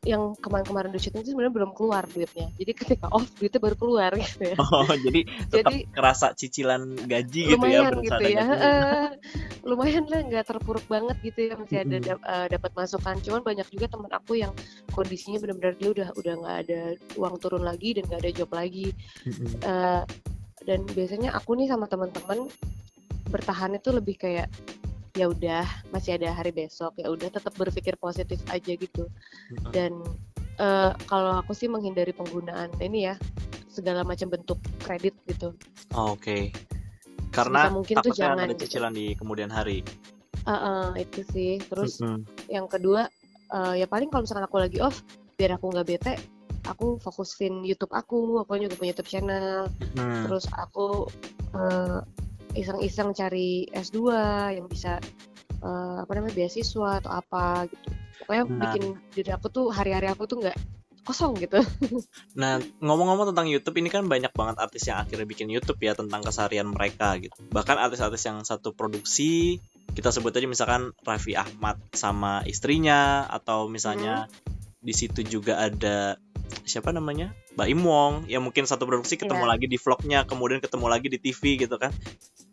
yang 0.08 0.32
kemarin-kemarin 0.40 0.88
di 0.88 0.96
syuting 0.96 1.20
itu 1.20 1.36
sebenarnya 1.36 1.54
belum 1.60 1.70
keluar 1.76 2.08
duitnya. 2.08 2.48
Jadi 2.56 2.72
ketika 2.72 3.12
off 3.12 3.28
duitnya 3.36 3.60
baru 3.60 3.76
keluar 3.76 4.10
gitu 4.16 4.40
ya. 4.40 4.56
Oh, 4.56 4.88
jadi 5.04 5.20
tetap 5.52 5.68
Jadi- 5.68 5.84
kerasa 5.92 6.26
cicilan 6.32 6.96
gaji 7.04 7.52
gitu 7.52 7.66
ya, 7.68 7.92
lumayan 7.92 7.92
gitu 8.00 8.24
ya. 8.24 8.44
Eh, 8.48 9.06
lumayan 9.68 10.08
lah 10.08 10.24
nggak 10.24 10.48
terpuruk 10.48 10.86
banget 10.88 11.20
gitu 11.20 11.52
ya 11.52 11.60
masih 11.60 11.84
ada 11.84 11.96
eh, 12.00 12.46
dapat 12.48 12.72
masukan. 12.72 13.20
Cuman 13.20 13.44
banyak 13.44 13.68
juga 13.68 13.86
teman 13.92 14.08
aku 14.08 14.40
yang 14.40 14.56
kondisinya 14.96 15.44
benar-benar 15.44 15.76
dia 15.76 15.88
udah 15.92 16.08
udah 16.16 16.34
nggak 16.40 16.56
ada 16.64 16.80
uang 17.20 17.36
turun 17.36 17.68
lagi 17.68 18.00
dan 18.00 18.08
nggak 18.08 18.24
ada 18.24 18.32
job 18.32 18.50
lagi. 18.56 18.96
Eh, 19.60 20.02
dan 20.64 20.80
biasanya 20.88 21.36
aku 21.36 21.52
nih 21.52 21.68
sama 21.68 21.84
teman-teman 21.84 22.48
bertahan 23.28 23.76
itu 23.76 23.92
lebih 23.92 24.16
kayak 24.16 24.48
ya 25.18 25.26
udah 25.26 25.66
masih 25.90 26.14
ada 26.14 26.30
hari 26.30 26.54
besok 26.54 26.94
ya 26.94 27.10
udah 27.10 27.26
tetap 27.26 27.50
berpikir 27.58 27.98
positif 27.98 28.38
aja 28.46 28.72
gitu 28.72 29.10
Mm-mm. 29.50 29.72
dan 29.74 29.90
eh, 30.56 30.92
kalau 31.10 31.42
aku 31.42 31.50
sih 31.52 31.66
menghindari 31.66 32.14
penggunaan 32.14 32.70
ini 32.78 33.10
ya 33.10 33.14
segala 33.66 34.06
macam 34.06 34.30
bentuk 34.30 34.58
kredit 34.78 35.18
gitu 35.26 35.50
Oh, 35.90 36.14
Oke. 36.14 36.54
Karena 37.28 37.66
Sebisa 37.66 37.74
mungkin 37.74 37.94
tuh 38.00 38.12
jangan 38.14 38.38
ada 38.40 38.52
gitu. 38.52 38.62
cicilan 38.66 38.92
di 38.92 39.12
kemudian 39.12 39.48
hari. 39.48 39.80
Eh, 40.44 40.50
eh, 40.52 40.86
itu 41.02 41.20
sih 41.28 41.52
terus 41.66 41.98
Mm-mm. 41.98 42.22
yang 42.46 42.70
kedua 42.70 43.10
eh, 43.50 43.74
ya 43.82 43.86
paling 43.90 44.06
kalau 44.08 44.22
misalkan 44.22 44.46
aku 44.46 44.58
lagi 44.62 44.78
off 44.78 45.02
biar 45.34 45.58
aku 45.58 45.70
nggak 45.70 45.86
bete 45.86 46.14
aku 46.64 47.00
fokusin 47.00 47.64
YouTube 47.64 47.92
aku 47.92 48.40
aku 48.40 48.60
juga 48.60 48.76
punya 48.76 48.92
YouTube 48.92 49.10
channel 49.10 49.66
Mm. 49.94 50.24
terus 50.28 50.44
aku 50.52 51.08
eh, 51.52 51.98
iseng-iseng 52.58 53.14
cari 53.14 53.64
S2 53.70 53.98
yang 54.52 54.66
bisa 54.66 54.98
eh, 55.58 55.96
apa 56.02 56.10
namanya 56.12 56.34
beasiswa 56.34 56.98
atau 56.98 57.10
apa 57.10 57.66
gitu 57.66 57.88
pokoknya 58.18 58.44
Nah. 58.44 58.60
bikin 58.66 58.84
diri 59.10 59.30
aku 59.30 59.46
tuh 59.48 59.70
hari-hari 59.70 60.06
aku 60.06 60.26
tuh 60.26 60.42
nggak 60.42 60.58
kosong 61.02 61.38
gitu 61.38 61.58
Nah, 62.40 62.58
ngomong-ngomong 62.78 63.32
tentang 63.32 63.48
YouTube 63.48 63.80
ini 63.80 63.88
kan 63.88 64.06
banyak 64.06 64.30
banget 64.30 64.60
artis 64.60 64.86
yang 64.86 65.00
akhirnya 65.00 65.24
bikin 65.24 65.48
YouTube 65.48 65.80
ya 65.80 65.96
tentang 65.96 66.20
keseharian 66.22 66.68
mereka 66.68 67.16
gitu. 67.16 67.34
Bahkan 67.50 67.74
artis-artis 67.74 68.22
yang 68.22 68.44
satu 68.44 68.70
produksi, 68.70 69.58
kita 69.90 70.12
sebut 70.12 70.30
aja 70.30 70.46
misalkan 70.46 70.94
Raffi 71.02 71.34
Ahmad 71.34 71.80
sama 71.90 72.44
istrinya 72.44 73.26
atau 73.26 73.66
misalnya 73.66 74.28
di 74.78 74.94
situ 74.94 75.24
juga 75.24 75.58
ada 75.58 76.20
siapa 76.62 76.94
namanya? 76.94 77.34
Mbak 77.56 77.68
Im 77.68 77.82
Wong 77.82 78.12
yang 78.30 78.44
mungkin 78.44 78.68
satu 78.68 78.86
produksi 78.86 79.18
ketemu 79.18 79.42
Iya. 79.42 79.50
lagi 79.50 79.66
di 79.66 79.78
vlognya, 79.80 80.22
kemudian 80.22 80.60
ketemu 80.60 80.86
lagi 80.86 81.08
di 81.08 81.18
TV 81.18 81.58
gitu 81.58 81.74
kan. 81.74 81.90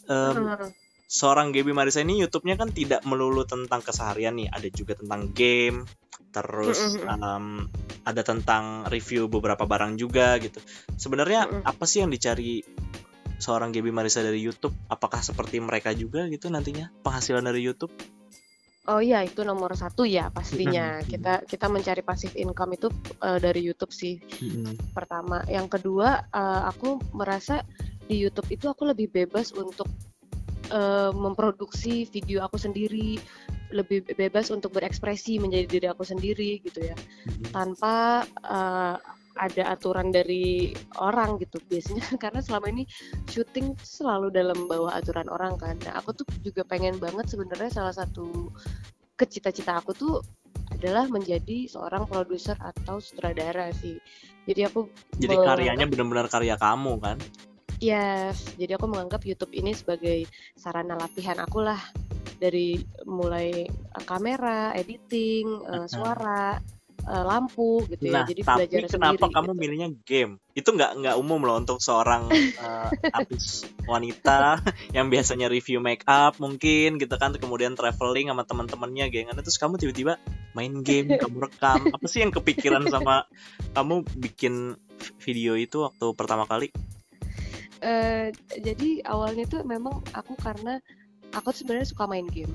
Hmm, 0.05 0.71
seorang 1.05 1.53
Gaby 1.53 1.71
Marisa 1.73 2.01
ini 2.01 2.21
YouTube-nya 2.21 2.57
kan 2.57 2.69
tidak 2.73 3.01
melulu 3.05 3.45
tentang 3.45 3.81
keseharian 3.81 4.37
nih, 4.37 4.49
ada 4.49 4.67
juga 4.69 4.93
tentang 4.97 5.33
game, 5.33 5.85
terus 6.33 6.97
em, 6.99 7.69
ada 8.05 8.21
tentang 8.21 8.85
review 8.89 9.29
beberapa 9.29 9.65
barang 9.65 9.97
juga 9.97 10.37
gitu. 10.41 10.61
Sebenarnya 10.97 11.63
apa 11.65 11.85
sih 11.89 12.01
yang 12.05 12.11
dicari 12.13 12.61
seorang 13.37 13.73
Gaby 13.73 13.89
Marisa 13.93 14.25
dari 14.25 14.41
YouTube? 14.41 14.73
Apakah 14.89 15.21
seperti 15.21 15.61
mereka 15.61 15.93
juga 15.93 16.25
gitu 16.29 16.49
nantinya 16.49 16.89
penghasilan 17.05 17.45
dari 17.45 17.61
YouTube? 17.63 17.93
oh 18.85 19.01
iya 19.01 19.25
itu 19.25 19.41
nomor 19.41 19.73
satu 19.73 20.05
ya 20.05 20.29
pastinya 20.29 21.01
kita 21.01 21.45
kita 21.49 21.65
mencari 21.69 22.05
passive 22.05 22.37
income 22.37 22.77
itu 22.77 22.87
eh, 23.21 23.39
dari 23.41 23.65
YouTube 23.65 23.93
sih 23.93 24.21
pertama. 24.93 25.41
Yang 25.49 25.79
kedua, 25.79 26.29
eh, 26.29 26.61
aku 26.69 27.01
merasa 27.17 27.65
di 28.05 28.15
YouTube 28.21 28.49
itu 28.53 28.65
aku 28.69 28.89
lebih 28.89 29.11
bebas 29.11 29.51
untuk 29.53 29.89
eh, 30.69 31.11
memproduksi 31.13 32.05
video 32.09 32.45
aku 32.45 32.57
sendiri, 32.57 33.17
lebih 33.73 34.05
bebas 34.15 34.53
untuk 34.53 34.77
berekspresi 34.77 35.41
menjadi 35.41 35.65
diri 35.67 35.87
aku 35.89 36.05
sendiri 36.05 36.61
gitu 36.61 36.85
ya, 36.85 36.95
tanpa 37.49 38.25
eh, 38.45 38.97
ada 39.35 39.63
aturan 39.75 40.15
dari 40.15 40.71
orang 40.99 41.37
gitu. 41.43 41.59
Biasanya 41.67 42.05
karena 42.23 42.39
selama 42.39 42.71
ini 42.71 42.83
syuting 43.27 43.75
selalu 43.83 44.31
dalam 44.31 44.67
bawah 44.67 44.95
aturan 44.95 45.27
orang 45.27 45.59
kan. 45.59 45.75
Nah, 45.83 45.99
aku 45.99 46.15
tuh 46.15 46.25
juga 46.41 46.63
pengen 46.63 46.97
banget 46.97 47.27
sebenarnya 47.27 47.71
salah 47.71 47.93
satu 47.93 48.51
kecita-cita 49.15 49.79
aku 49.79 49.95
tuh 49.95 50.15
adalah 50.75 51.07
menjadi 51.07 51.71
seorang 51.71 52.03
produser 52.03 52.55
atau 52.59 52.99
sutradara 52.99 53.71
sih. 53.75 53.95
Jadi 54.45 54.61
aku 54.67 54.91
Jadi 55.17 55.35
karyanya 55.39 55.85
benar-benar 55.87 56.27
karya 56.27 56.59
kamu 56.59 56.99
kan? 56.99 57.17
Yes, 57.83 58.55
jadi 58.55 58.79
aku 58.79 58.87
menganggap 58.87 59.27
YouTube 59.27 59.51
ini 59.51 59.75
sebagai 59.75 60.27
sarana 60.55 60.95
latihan 60.95 61.35
aku 61.43 61.59
lah 61.59 61.79
dari 62.39 62.79
mulai 63.07 63.67
eh, 63.67 64.03
kamera, 64.07 64.71
editing, 64.75 65.63
Mm-mm. 65.63 65.87
suara, 65.87 66.55
eh, 67.03 67.23
lampu 67.23 67.83
gitu 67.87 68.11
ya. 68.11 68.23
Nah, 68.23 68.25
Jadi 68.27 68.41
tapi 68.43 68.57
belajar 68.63 68.79
kenapa 68.87 68.95
sendiri 68.95 69.35
kamu 69.35 69.51
gitu. 69.51 69.59
milihnya 69.59 69.89
game? 70.07 70.33
Itu 70.55 70.69
nggak 70.75 70.91
nggak 71.03 71.15
umum 71.19 71.39
loh 71.43 71.55
untuk 71.59 71.79
seorang 71.83 72.31
artis 73.17 73.67
wanita 73.87 74.63
yang 74.95 75.11
biasanya 75.11 75.51
review 75.51 75.83
make 75.83 76.03
up 76.07 76.39
mungkin 76.39 76.95
gitu 76.95 77.15
kan, 77.19 77.35
kemudian 77.35 77.75
traveling 77.75 78.31
sama 78.31 78.43
teman-temannya 78.47 79.11
gengan, 79.11 79.35
terus 79.39 79.59
kamu 79.59 79.79
tiba-tiba 79.79 80.19
main 80.55 80.79
game, 80.83 81.15
kamu 81.21 81.51
rekam. 81.51 81.91
Apa 81.91 82.05
sih 82.07 82.23
yang 82.23 82.31
kepikiran 82.31 82.87
sama 82.87 83.27
kamu 83.75 84.07
bikin 84.15 84.79
video 85.19 85.59
itu 85.59 85.83
waktu 85.83 86.15
pertama 86.15 86.47
kali? 86.47 86.71
Eh, 87.83 88.31
jadi 88.61 89.03
awalnya 89.03 89.45
tuh 89.49 89.61
memang 89.67 89.99
aku 90.15 90.37
karena 90.39 90.79
aku 91.35 91.51
sebenarnya 91.51 91.91
suka 91.91 92.07
main 92.07 92.27
game, 92.31 92.51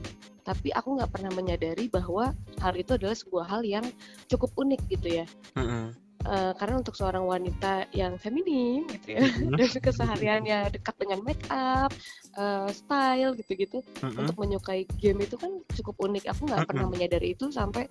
tapi 0.47 0.73
aku 0.73 0.97
nggak 0.97 1.13
pernah 1.13 1.33
menyadari 1.37 1.93
bahwa 1.93 2.33
hal 2.65 2.75
itu 2.79 2.97
adalah 2.97 3.13
sebuah 3.13 3.45
hal 3.45 3.63
yang 3.67 3.85
cukup 4.33 4.49
unik 4.57 4.81
gitu 4.89 5.21
ya. 5.21 5.27
Mm-mm. 5.59 5.93
Eh, 6.21 6.53
karena 6.61 6.85
untuk 6.85 6.93
seorang 6.93 7.25
wanita 7.25 7.89
yang 7.97 8.21
feminim 8.21 8.85
gitu 8.93 9.17
ya, 9.17 9.25
Mhm. 9.25 9.57
dan 9.59 9.71
kesehariannya 9.73 10.59
dekat 10.69 10.93
dengan 11.01 11.25
make 11.25 11.41
up, 11.49 11.89
eh, 12.37 12.69
style 12.77 13.33
gitu-gitu, 13.41 13.81
Mm-mm. 14.05 14.21
untuk 14.21 14.37
menyukai 14.37 14.85
game 15.01 15.25
itu 15.25 15.41
kan 15.41 15.49
cukup 15.73 15.97
unik. 15.97 16.29
Aku 16.29 16.45
nggak 16.45 16.69
pernah 16.69 16.85
Mm-mm. 16.85 16.93
menyadari 16.93 17.33
itu 17.33 17.49
sampai 17.49 17.89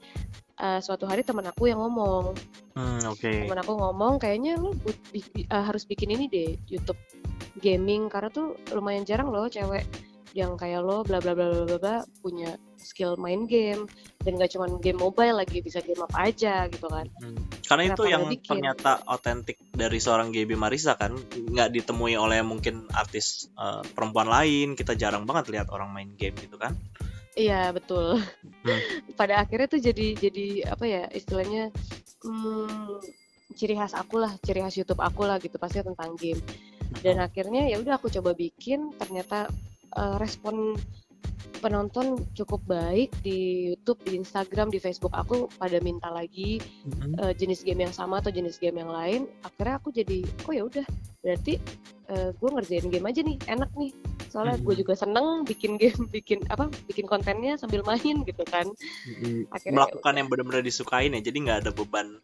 eh, 0.59 0.79
suatu 0.83 1.07
hari 1.07 1.23
teman 1.23 1.47
aku 1.47 1.71
yang 1.71 1.79
ngomong, 1.79 2.35
Hmm, 2.75 3.01
Oke. 3.07 3.47
teman 3.47 3.63
aku 3.63 3.73
ngomong 3.79 4.19
kayaknya 4.19 4.59
lu 4.59 4.75
bi- 5.09 5.23
bi- 5.33 5.47
eh, 5.47 5.63
harus 5.63 5.87
bikin 5.87 6.11
ini 6.11 6.27
deh 6.27 6.51
YouTube 6.67 6.99
gaming 7.63 8.11
karena 8.11 8.27
tuh 8.27 8.59
lumayan 8.75 9.07
jarang 9.07 9.31
loh 9.31 9.47
cewek 9.47 9.87
yang 10.35 10.53
kayak 10.53 10.83
lo 10.83 11.01
bla 11.01 11.23
bla 11.23 11.31
bla 11.31 11.63
bla 11.65 11.77
bla 11.79 11.95
punya 12.19 12.59
skill 12.79 13.19
main 13.19 13.45
game 13.45 13.85
dan 14.23 14.39
gak 14.39 14.55
cuma 14.55 14.71
game 14.79 14.97
mobile 14.99 15.35
lagi 15.37 15.59
bisa 15.59 15.83
game 15.83 15.99
apa 16.03 16.31
aja 16.31 16.65
gitu 16.71 16.87
kan. 16.87 17.05
Hmm. 17.19 17.39
Karena 17.67 17.83
itu 17.91 18.01
Kenapa 18.01 18.11
yang 18.11 18.21
nggak 18.25 18.33
bikin? 18.39 18.49
ternyata 18.49 18.91
otentik 19.05 19.57
dari 19.69 19.99
seorang 20.01 20.33
Gaby 20.33 20.55
Marisa 20.57 20.95
kan 20.95 21.13
nggak 21.29 21.69
ditemui 21.75 22.17
oleh 22.17 22.41
mungkin 22.41 22.89
artis 22.95 23.51
eh, 23.53 23.83
perempuan 23.93 24.31
lain 24.31 24.73
kita 24.73 24.97
jarang 24.97 25.27
banget 25.27 25.53
lihat 25.53 25.67
orang 25.69 25.91
main 25.93 26.11
game 26.17 26.35
gitu 26.39 26.57
kan 26.57 26.73
Iya 27.39 27.71
betul. 27.71 28.19
Hmm. 28.67 28.81
Pada 29.19 29.39
akhirnya 29.39 29.71
tuh 29.71 29.79
jadi 29.79 30.17
jadi 30.17 30.67
apa 30.67 30.83
ya 30.83 31.03
istilahnya 31.07 31.71
hmm, 32.27 32.99
ciri 33.55 33.79
khas 33.79 33.95
aku 33.95 34.19
lah, 34.19 34.35
ciri 34.43 34.59
khas 34.59 34.75
YouTube 34.75 34.99
aku 34.99 35.23
lah 35.23 35.39
gitu 35.39 35.55
pasti 35.55 35.79
tentang 35.79 36.19
game. 36.19 36.43
Dan 36.99 37.23
akhirnya 37.23 37.69
ya 37.69 37.79
udah 37.79 37.95
aku 37.95 38.11
coba 38.11 38.35
bikin, 38.35 38.91
ternyata 38.99 39.47
eh, 39.95 40.15
respon 40.19 40.75
penonton 41.59 42.23
cukup 42.31 42.63
baik 42.63 43.11
di 43.19 43.67
YouTube, 43.75 43.99
di 44.07 44.15
Instagram, 44.15 44.71
di 44.71 44.79
Facebook 44.79 45.11
aku 45.11 45.51
pada 45.59 45.75
minta 45.83 46.07
lagi 46.07 46.63
Mhm. 46.87 47.19
eh, 47.19 47.33
jenis 47.35 47.67
game 47.67 47.83
yang 47.83 47.91
sama 47.91 48.23
atau 48.23 48.31
jenis 48.31 48.55
game 48.57 48.79
yang 48.79 48.87
lain. 48.87 49.27
Akhirnya 49.43 49.75
aku 49.75 49.91
jadi 49.91 50.23
oh 50.47 50.53
ya 50.55 50.63
udah 50.63 50.85
berarti 51.19 51.59
gue 52.09 52.49
ngerjain 52.49 52.89
game 52.89 53.05
aja 53.05 53.21
nih 53.21 53.37
enak 53.45 53.69
nih 53.77 53.93
soalnya 54.33 54.57
gue 54.57 54.73
Mhm. 54.73 54.81
juga 54.81 54.93
seneng 54.97 55.45
bikin 55.45 55.77
game 55.77 55.93
bikin 56.15 56.41
apa 56.49 56.65
bikin 56.89 57.05
kontennya 57.05 57.53
sambil 57.53 57.85
main 57.85 58.25
gitu 58.25 58.41
kan 58.49 58.65
Mhm. 58.65 59.53
Akhirnya 59.53 59.77
melakukan 59.77 60.13
ya 60.13 60.17
yang 60.17 60.27
benar-benar 60.33 60.63
disukain 60.65 61.13
ya 61.13 61.21
jadi 61.21 61.37
nggak 61.37 61.59
ada 61.61 61.71
beban 61.75 62.17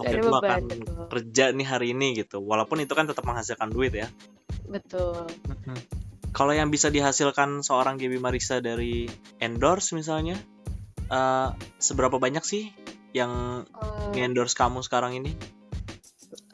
oke 0.00 0.08
gue 0.08 0.32
beban, 0.32 0.40
akan 0.40 0.62
betul. 0.72 1.04
kerja 1.12 1.44
nih 1.52 1.66
hari 1.68 1.92
ini 1.92 2.24
gitu 2.24 2.40
walaupun 2.40 2.80
itu 2.80 2.92
kan 2.96 3.04
tetap 3.04 3.20
menghasilkan 3.28 3.68
duit 3.68 3.92
ya 3.92 4.08
betul 4.64 5.28
kalau 6.38 6.54
yang 6.54 6.70
bisa 6.70 6.86
dihasilkan 6.86 7.66
seorang 7.66 7.98
Gaby 7.98 8.22
Marisa 8.22 8.62
dari 8.62 9.10
endorse 9.42 9.90
misalnya 9.98 10.38
eh, 11.10 11.48
seberapa 11.82 12.22
banyak 12.22 12.46
sih 12.46 12.70
yang 13.10 13.66
Eh, 14.14 14.22
endorse 14.22 14.54
kamu 14.54 14.86
sekarang 14.86 15.18
ini? 15.18 15.34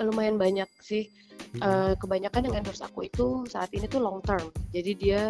Lumayan 0.00 0.40
banyak 0.40 0.66
sih. 0.80 1.12
Eh, 1.54 1.92
kebanyakan 2.00 2.50
yang 2.50 2.64
endorse 2.64 2.82
aku 2.82 3.06
itu 3.06 3.44
saat 3.46 3.70
ini 3.76 3.86
tuh 3.86 4.02
long 4.02 4.18
term. 4.24 4.48
Jadi 4.74 4.90
dia 4.96 5.20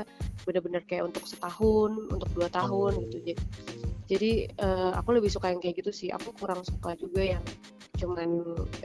benar-benar 0.47 0.85
kayak 0.87 1.11
untuk 1.13 1.27
setahun 1.29 1.91
untuk 2.09 2.31
dua 2.33 2.49
tahun 2.49 2.93
Oh. 2.97 3.03
gitu. 3.11 3.17
Jadi 3.21 3.33
jadi 4.05 4.31
eh, 4.53 4.91
aku 4.95 5.17
lebih 5.17 5.33
suka 5.33 5.51
yang 5.53 5.61
kayak 5.61 5.81
gitu 5.83 5.91
sih. 5.93 6.09
Aku 6.15 6.31
kurang 6.37 6.63
suka 6.65 6.93
juga 6.95 7.25
yang 7.25 7.43
cuman 7.95 8.29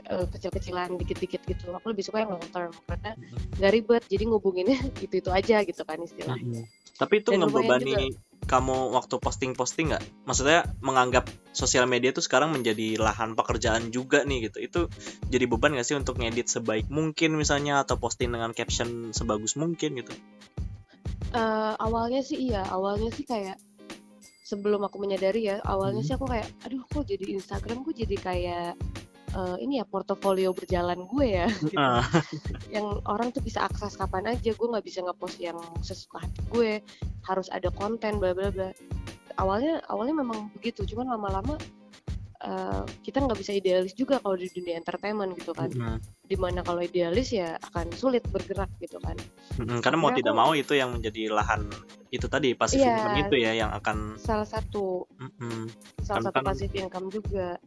eh, 0.06 0.26
kecil-kecilan 0.30 0.96
dikit-dikit 0.98 1.42
gitu 1.46 1.74
aku 1.74 1.90
lebih 1.90 2.04
suka 2.06 2.22
yang 2.22 2.34
long 2.36 2.48
term 2.54 2.72
karena 2.86 3.10
Mhm. 3.18 3.58
nggak 3.58 3.72
ribet 3.74 4.02
jadi 4.06 4.24
ngubunginnya 4.30 4.78
itu 5.04 5.14
itu 5.18 5.30
aja 5.30 5.56
gitu 5.66 5.82
kan 5.82 5.98
istilahnya 6.02 6.62
Mhm. 6.62 6.80
Tapi 7.00 7.24
itu 7.24 7.32
Dan 7.32 7.48
ngebebani 7.48 8.12
kamu 8.44 8.92
waktu 8.92 9.16
posting-posting 9.16 9.88
nggak? 9.88 10.04
Maksudnya 10.28 10.68
menganggap 10.84 11.32
sosial 11.56 11.88
media 11.88 12.12
itu 12.12 12.20
sekarang 12.20 12.52
menjadi 12.52 13.00
lahan 13.00 13.32
pekerjaan 13.32 13.88
juga 13.88 14.20
nih 14.28 14.52
gitu. 14.52 14.58
Itu 14.60 14.80
jadi 15.32 15.48
beban 15.48 15.72
nggak 15.72 15.86
sih 15.88 15.96
untuk 15.96 16.20
ngedit 16.20 16.52
sebaik 16.52 16.92
mungkin 16.92 17.40
misalnya 17.40 17.80
atau 17.80 17.96
posting 17.96 18.28
dengan 18.28 18.52
caption 18.52 19.16
sebagus 19.16 19.56
mungkin 19.56 19.96
gitu? 19.96 20.12
Uh, 21.32 21.72
awalnya 21.80 22.20
sih 22.20 22.52
iya, 22.52 22.66
awalnya 22.68 23.08
sih 23.16 23.24
kayak 23.24 23.56
sebelum 24.50 24.82
aku 24.82 24.98
menyadari 24.98 25.46
ya, 25.46 25.62
awalnya 25.62 26.02
hmm. 26.02 26.08
sih 26.10 26.14
aku 26.18 26.26
kayak, 26.26 26.50
aduh 26.66 26.82
kok 26.90 27.06
jadi 27.06 27.38
Instagram 27.38 27.86
gue 27.86 27.94
jadi 27.94 28.16
kayak 28.18 28.70
uh, 29.34 29.56
ini 29.62 29.78
ya 29.82 29.84
portofolio 29.86 30.50
berjalan 30.50 31.06
gue 31.06 31.26
ya 31.26 31.46
gitu. 31.70 31.78
Uh. 31.78 32.02
yang 32.70 32.86
orang 33.06 33.30
tuh 33.30 33.42
bisa 33.42 33.66
akses 33.66 33.94
kapan 33.94 34.34
aja 34.34 34.50
gue 34.50 34.66
nggak 34.66 34.86
bisa 34.86 35.02
ngepost 35.04 35.38
yang 35.38 35.58
sesuka 35.84 36.22
hati 36.22 36.40
gue 36.50 36.70
harus 37.26 37.46
ada 37.54 37.70
konten 37.70 38.18
bla 38.18 38.34
bla 38.34 38.50
bla 38.50 38.70
awalnya 39.38 39.80
awalnya 39.88 40.14
memang 40.20 40.50
begitu 40.58 40.82
cuman 40.84 41.14
lama-lama 41.16 41.54
uh, 42.44 42.84
kita 43.04 43.20
nggak 43.24 43.38
bisa 43.38 43.52
idealis 43.56 43.92
juga 43.92 44.20
kalau 44.20 44.36
di 44.36 44.48
dunia 44.52 44.76
entertainment 44.76 45.36
gitu 45.36 45.52
kan. 45.52 45.70
Uh. 45.76 45.98
di 46.30 46.38
mana 46.38 46.62
kalau 46.62 46.78
idealis 46.78 47.34
ya 47.34 47.58
akan 47.58 47.90
sulit 47.90 48.22
bergerak 48.30 48.70
gitu 48.78 49.02
kan. 49.02 49.18
Uh, 49.58 49.82
karena 49.82 49.98
mau 49.98 50.14
tidak 50.14 50.34
mau 50.34 50.54
itu 50.54 50.78
yang 50.78 50.94
menjadi 50.94 51.32
lahan 51.34 51.66
itu 52.10 52.26
tadi 52.26 52.54
pasif 52.54 52.78
yeah, 52.82 53.02
income 53.02 53.18
itu 53.26 53.34
ya 53.42 53.52
yang 53.54 53.70
akan 53.74 54.14
salah 54.18 54.46
satu. 54.46 55.06
Uh. 55.18 55.66
salah 56.02 56.30
kan, 56.30 56.40
satu 56.40 56.40
pasif 56.46 56.70
income 56.74 57.10
juga. 57.10 57.58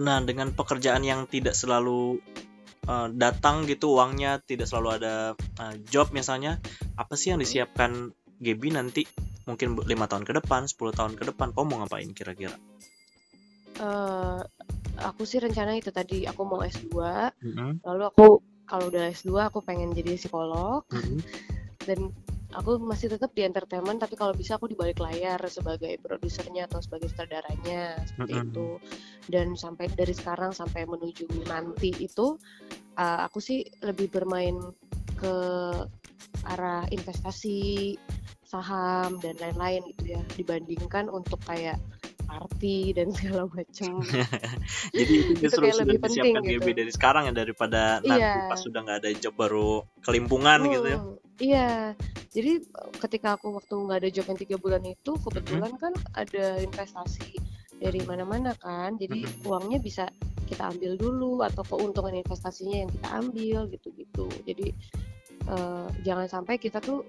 Nah, 0.00 0.20
dengan 0.24 0.52
pekerjaan 0.52 1.04
yang 1.04 1.28
tidak 1.28 1.56
selalu 1.56 2.20
uh, 2.88 3.08
datang 3.12 3.68
gitu 3.68 3.98
uangnya, 4.00 4.40
tidak 4.44 4.70
selalu 4.70 5.02
ada 5.02 5.14
uh, 5.36 5.74
job 5.88 6.12
misalnya, 6.14 6.60
apa 6.96 7.14
sih 7.16 7.34
yang 7.34 7.40
disiapkan 7.40 8.14
Gaby 8.40 8.72
nanti? 8.72 9.04
Mungkin 9.44 9.76
lima 9.88 10.06
tahun 10.06 10.24
ke 10.24 10.36
depan, 10.40 10.68
10 10.68 10.94
tahun 10.94 11.12
ke 11.18 11.24
depan, 11.34 11.50
kamu 11.52 11.64
mau 11.66 11.76
ngapain 11.82 12.08
kira-kira? 12.14 12.54
Uh, 13.80 14.44
aku 15.00 15.24
sih 15.24 15.40
rencana 15.40 15.72
itu 15.80 15.88
tadi 15.88 16.28
aku 16.28 16.44
mau 16.44 16.60
S2, 16.60 16.92
mm 16.92 17.52
-hmm. 17.56 17.70
lalu 17.88 18.02
aku 18.12 18.44
kalau 18.68 18.92
udah 18.92 19.08
S2 19.08 19.48
aku 19.48 19.64
pengen 19.64 19.96
jadi 19.96 20.20
psikolog, 20.20 20.84
mm 20.92 21.00
-hmm. 21.00 21.18
dan 21.88 21.98
aku 22.54 22.82
masih 22.82 23.08
tetap 23.10 23.30
di 23.30 23.46
entertainment 23.46 24.02
tapi 24.02 24.18
kalau 24.18 24.34
bisa 24.34 24.58
aku 24.58 24.66
di 24.66 24.74
balik 24.74 24.98
layar 24.98 25.38
sebagai 25.46 25.94
produsernya 26.02 26.66
atau 26.66 26.82
sebagai 26.82 27.06
sutradaranya 27.10 28.02
seperti 28.10 28.34
mm 28.34 28.42
-hmm. 28.42 28.50
itu 28.50 28.68
dan 29.30 29.46
sampai 29.54 29.86
dari 29.94 30.14
sekarang 30.14 30.50
sampai 30.50 30.82
menuju 30.82 31.30
nanti 31.46 31.94
itu 32.02 32.34
uh, 32.98 33.18
aku 33.26 33.38
sih 33.38 33.62
lebih 33.86 34.10
bermain 34.10 34.58
ke 35.14 35.34
arah 36.48 36.88
investasi 36.90 37.94
saham 38.42 39.22
dan 39.22 39.38
lain-lain 39.38 39.86
gitu 39.94 40.18
ya 40.18 40.22
dibandingkan 40.34 41.06
untuk 41.06 41.38
kayak 41.46 41.78
party 42.30 42.94
dan 42.94 43.10
segala 43.18 43.50
macam. 43.50 43.98
Jadi 44.96 45.14
itu 45.18 45.32
justru 45.42 45.66
itu 45.66 45.76
sudah 45.82 45.96
disiapkan 45.98 46.42
gitu. 46.46 46.70
dari 46.70 46.92
sekarang 46.94 47.22
ya 47.26 47.32
daripada 47.34 47.98
iya. 48.06 48.06
nanti 48.06 48.40
pas 48.46 48.60
sudah 48.62 48.80
nggak 48.86 48.98
ada 49.02 49.10
job 49.18 49.34
baru 49.34 49.82
kelimpungan 50.06 50.62
hmm, 50.62 50.72
gitu 50.78 50.86
ya. 50.86 51.00
Iya, 51.40 51.96
jadi 52.36 52.60
ketika 53.00 53.40
aku 53.40 53.56
waktu 53.56 53.72
nggak 53.72 53.98
ada 54.04 54.10
job 54.12 54.28
yang 54.28 54.40
tiga 54.44 54.56
bulan 54.60 54.84
itu 54.84 55.16
kebetulan 55.24 55.72
hmm. 55.72 55.80
kan 55.80 55.92
ada 56.12 56.60
investasi 56.60 57.40
dari 57.80 58.04
mana-mana 58.04 58.52
kan, 58.60 59.00
jadi 59.00 59.24
hmm. 59.24 59.48
uangnya 59.48 59.80
bisa 59.80 60.04
kita 60.44 60.68
ambil 60.68 61.00
dulu 61.00 61.40
atau 61.40 61.64
keuntungan 61.64 62.12
investasinya 62.12 62.84
yang 62.84 62.90
kita 62.92 63.08
ambil 63.08 63.58
gitu-gitu. 63.72 64.28
Jadi 64.44 64.68
uh, 65.48 65.88
jangan 66.04 66.28
sampai 66.28 66.60
kita 66.60 66.76
tuh 66.84 67.08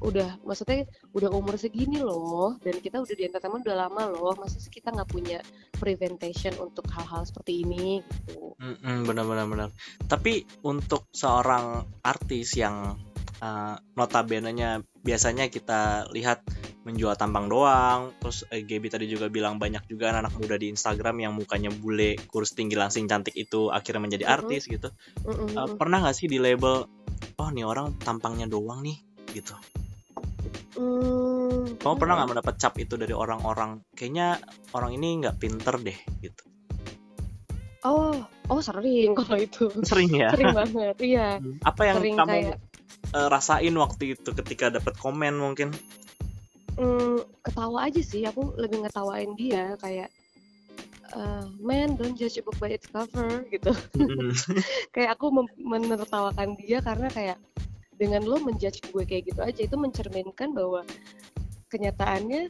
udah 0.00 0.40
maksudnya 0.48 0.88
udah 1.12 1.28
umur 1.28 1.60
segini 1.60 2.00
loh 2.00 2.56
dan 2.64 2.80
kita 2.80 3.04
udah 3.04 3.14
di 3.14 3.24
entertainment 3.28 3.64
udah 3.68 3.78
lama 3.86 4.08
loh 4.08 4.32
masa 4.40 4.56
sih 4.56 4.72
kita 4.72 4.96
nggak 4.96 5.10
punya 5.12 5.38
preventation 5.76 6.56
untuk 6.56 6.88
hal-hal 6.88 7.28
seperti 7.28 7.64
ini 7.64 8.00
gitu 8.24 8.56
mm 8.56 9.04
benar-benar 9.04 9.46
benar 9.46 9.68
tapi 10.08 10.48
untuk 10.64 11.12
seorang 11.12 11.84
artis 12.00 12.56
yang 12.56 12.96
uh, 13.44 13.76
notabene-nya 13.96 14.80
biasanya 15.04 15.52
kita 15.52 16.08
lihat 16.16 16.44
menjual 16.84 17.12
tampang 17.20 17.52
doang 17.52 18.16
terus 18.24 18.48
eh, 18.48 18.64
Gaby 18.64 18.88
tadi 18.88 19.04
juga 19.04 19.28
bilang 19.28 19.60
banyak 19.60 19.84
juga 19.84 20.16
anak, 20.16 20.32
anak 20.32 20.34
muda 20.40 20.56
di 20.56 20.72
Instagram 20.72 21.16
yang 21.20 21.32
mukanya 21.36 21.68
bule 21.68 22.16
kurus 22.32 22.56
tinggi 22.56 22.72
langsing 22.72 23.04
cantik 23.04 23.36
itu 23.36 23.68
akhirnya 23.68 24.00
menjadi 24.00 24.24
mm 24.24 24.30
-hmm. 24.32 24.38
artis 24.40 24.62
gitu 24.64 24.88
mm 24.88 25.28
-hmm. 25.28 25.48
uh, 25.60 25.68
pernah 25.76 26.00
nggak 26.00 26.16
sih 26.16 26.28
di 26.28 26.40
label 26.40 26.88
oh 27.36 27.48
nih 27.52 27.68
orang 27.68 28.00
tampangnya 28.00 28.48
doang 28.48 28.80
nih 28.80 28.96
gitu 29.36 29.52
Hmm, 30.78 31.74
Kamu 31.82 31.94
pernah 31.98 32.14
nggak 32.22 32.30
mendapat 32.30 32.54
cap 32.62 32.74
itu 32.78 32.94
dari 32.94 33.10
orang-orang? 33.10 33.82
Kayaknya 33.90 34.38
orang 34.70 34.94
ini 34.94 35.08
nggak 35.24 35.36
pinter 35.42 35.74
deh 35.82 35.98
gitu. 36.22 36.44
Oh, 37.82 38.12
oh 38.52 38.60
sering 38.60 39.16
kalau 39.16 39.40
itu. 39.40 39.72
Sering 39.88 40.12
ya. 40.12 40.30
Sering 40.36 40.52
banget, 40.52 40.96
iya. 41.00 41.40
Hmm, 41.40 41.56
apa 41.64 41.82
yang 41.88 41.96
sering 41.98 42.16
kamu 42.20 42.28
kayak... 42.28 42.56
uh, 43.16 43.28
rasain 43.32 43.74
waktu 43.80 44.04
itu 44.20 44.30
ketika 44.36 44.68
dapat 44.68 44.94
komen 45.00 45.40
mungkin? 45.40 45.72
Hmm, 46.76 47.24
ketawa 47.40 47.88
aja 47.88 48.02
sih. 48.04 48.22
Aku 48.28 48.52
lebih 48.60 48.84
ngetawain 48.84 49.32
dia 49.34 49.80
kayak 49.80 50.12
uh, 51.16 51.48
man 51.58 51.96
don't 51.96 52.14
judge 52.20 52.38
a 52.38 52.42
book 52.44 52.56
by 52.60 52.70
its 52.70 52.86
cover 52.86 53.48
gitu. 53.48 53.72
Hmm. 53.96 54.30
kayak 54.94 55.16
aku 55.16 55.32
menertawakan 55.58 56.60
dia 56.60 56.84
karena 56.84 57.08
kayak 57.08 57.38
dengan 58.00 58.24
lo 58.24 58.40
menjudge 58.40 58.88
gue 58.88 59.04
kayak 59.04 59.28
gitu 59.28 59.40
aja 59.44 59.60
itu 59.60 59.76
mencerminkan 59.76 60.56
bahwa 60.56 60.88
kenyataannya 61.68 62.48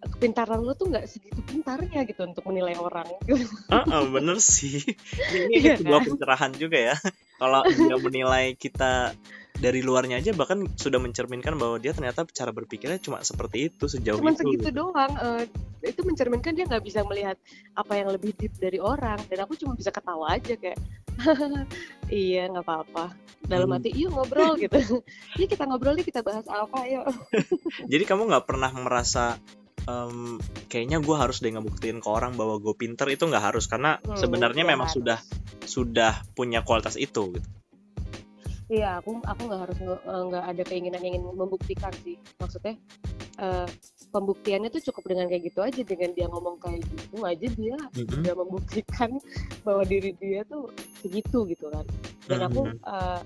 kepintaran 0.00 0.64
lo 0.64 0.72
tuh 0.72 0.88
nggak 0.88 1.04
segitu 1.04 1.36
pintarnya 1.44 2.08
gitu 2.08 2.24
untuk 2.24 2.48
menilai 2.48 2.72
orang. 2.80 3.04
Uh, 3.68 3.84
uh, 3.84 4.02
bener 4.08 4.40
sih. 4.40 4.80
Ini 5.36 5.54
iya 5.60 5.74
sebuah 5.76 6.00
kan? 6.00 6.08
pencerahan 6.16 6.52
juga 6.56 6.78
ya. 6.80 6.96
Kalau 7.36 7.60
dia 7.68 7.96
menilai 8.00 8.56
kita 8.56 9.12
dari 9.60 9.84
luarnya 9.84 10.16
aja 10.24 10.32
bahkan 10.32 10.64
sudah 10.72 10.96
mencerminkan 10.96 11.52
bahwa 11.60 11.76
dia 11.76 11.92
ternyata 11.92 12.24
cara 12.32 12.48
berpikirnya 12.48 12.96
cuma 12.96 13.20
seperti 13.20 13.68
itu 13.68 13.84
sejauh 13.92 14.16
Cuman 14.16 14.32
itu. 14.32 14.40
segitu 14.40 14.68
gitu. 14.72 14.80
doang. 14.80 15.12
Uh, 15.20 15.44
itu 15.84 16.00
mencerminkan 16.04 16.56
dia 16.56 16.64
nggak 16.64 16.84
bisa 16.84 17.04
melihat 17.04 17.36
apa 17.76 17.92
yang 18.00 18.08
lebih 18.08 18.32
deep 18.40 18.56
dari 18.56 18.80
orang 18.80 19.20
dan 19.28 19.44
aku 19.44 19.56
cuma 19.60 19.76
bisa 19.76 19.92
ketawa 19.92 20.32
aja 20.32 20.56
kayak 20.56 20.80
iya 22.10 22.48
nggak 22.50 22.64
apa-apa. 22.64 23.14
Dalam 23.40 23.68
hmm. 23.70 23.76
hati 23.80 23.90
yuk 23.96 24.10
ngobrol 24.14 24.54
gitu. 24.60 25.02
Yuk 25.40 25.48
kita 25.48 25.64
ngobrol 25.66 25.96
nih 25.96 26.06
kita 26.06 26.20
bahas 26.20 26.46
apa 26.46 26.86
yuk. 26.86 27.08
Jadi 27.92 28.04
kamu 28.04 28.30
nggak 28.30 28.46
pernah 28.46 28.70
merasa 28.76 29.40
um, 29.88 30.36
kayaknya 30.70 31.00
gue 31.02 31.16
harus 31.16 31.40
deh 31.42 31.50
ngebuktiin 31.50 31.98
ke 31.98 32.08
orang 32.08 32.36
bahwa 32.36 32.60
gue 32.60 32.74
pinter 32.76 33.08
itu 33.10 33.26
nggak 33.26 33.44
harus. 33.52 33.66
Karena 33.66 33.98
hmm, 33.98 34.16
sebenarnya 34.16 34.62
memang 34.62 34.92
harus. 34.92 34.96
sudah 35.00 35.18
sudah 35.64 36.12
punya 36.36 36.62
kualitas 36.62 36.94
itu 37.00 37.36
gitu 37.36 37.59
Iya, 38.70 39.02
aku 39.02 39.18
aku 39.26 39.40
nggak 39.50 39.60
harus 39.66 39.78
nggak 40.06 40.44
ada 40.46 40.62
keinginan 40.62 41.02
ingin 41.02 41.26
membuktikan 41.26 41.90
sih. 42.06 42.14
Maksudnya 42.38 42.78
uh, 43.42 43.66
pembuktiannya 44.14 44.70
tuh 44.70 44.82
cukup 44.90 45.10
dengan 45.10 45.26
kayak 45.26 45.50
gitu 45.50 45.58
aja 45.58 45.82
dengan 45.82 46.14
dia 46.14 46.26
ngomong 46.30 46.62
kayak 46.62 46.86
gitu 46.86 47.26
aja 47.26 47.46
dia 47.50 47.74
mm-hmm. 47.74 48.22
udah 48.22 48.34
membuktikan 48.38 49.10
bahwa 49.66 49.82
diri 49.82 50.14
dia 50.22 50.46
tuh 50.46 50.70
segitu 51.02 51.50
gitu 51.50 51.66
kan. 51.66 51.82
Dan 52.30 52.46
aku 52.46 52.70
uh, 52.86 53.20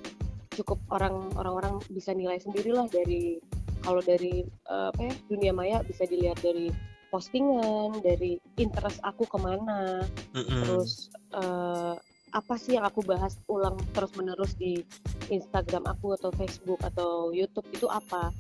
cukup 0.57 0.81
orang 0.89 1.29
orang-orang 1.37 1.77
bisa 1.93 2.17
nilai 2.17 2.41
sendirilah 2.41 2.89
dari 2.89 3.37
kalau 3.85 4.01
dari 4.01 4.49
uh, 4.73 4.89
apa 4.97 5.13
ya 5.13 5.15
dunia 5.29 5.53
maya 5.53 5.85
bisa 5.85 6.09
dilihat 6.09 6.41
dari 6.41 6.73
postingan, 7.13 8.01
dari 8.01 8.41
interest 8.57 8.99
aku 9.05 9.29
ke 9.29 9.39
mana, 9.39 10.09
mm-hmm. 10.33 10.61
terus 10.65 11.13
uh, 11.37 11.95
apa 12.35 12.59
sih 12.59 12.75
yang 12.75 12.83
aku 12.83 13.07
bahas 13.07 13.39
ulang 13.47 13.79
terus 13.95 14.11
menerus 14.19 14.59
di 14.59 14.83
Instagram 15.31 15.87
aku 15.87 16.19
atau 16.19 16.35
Facebook 16.35 16.83
atau 16.83 17.31
YouTube 17.31 17.71
itu 17.71 17.87
apa? 17.87 18.35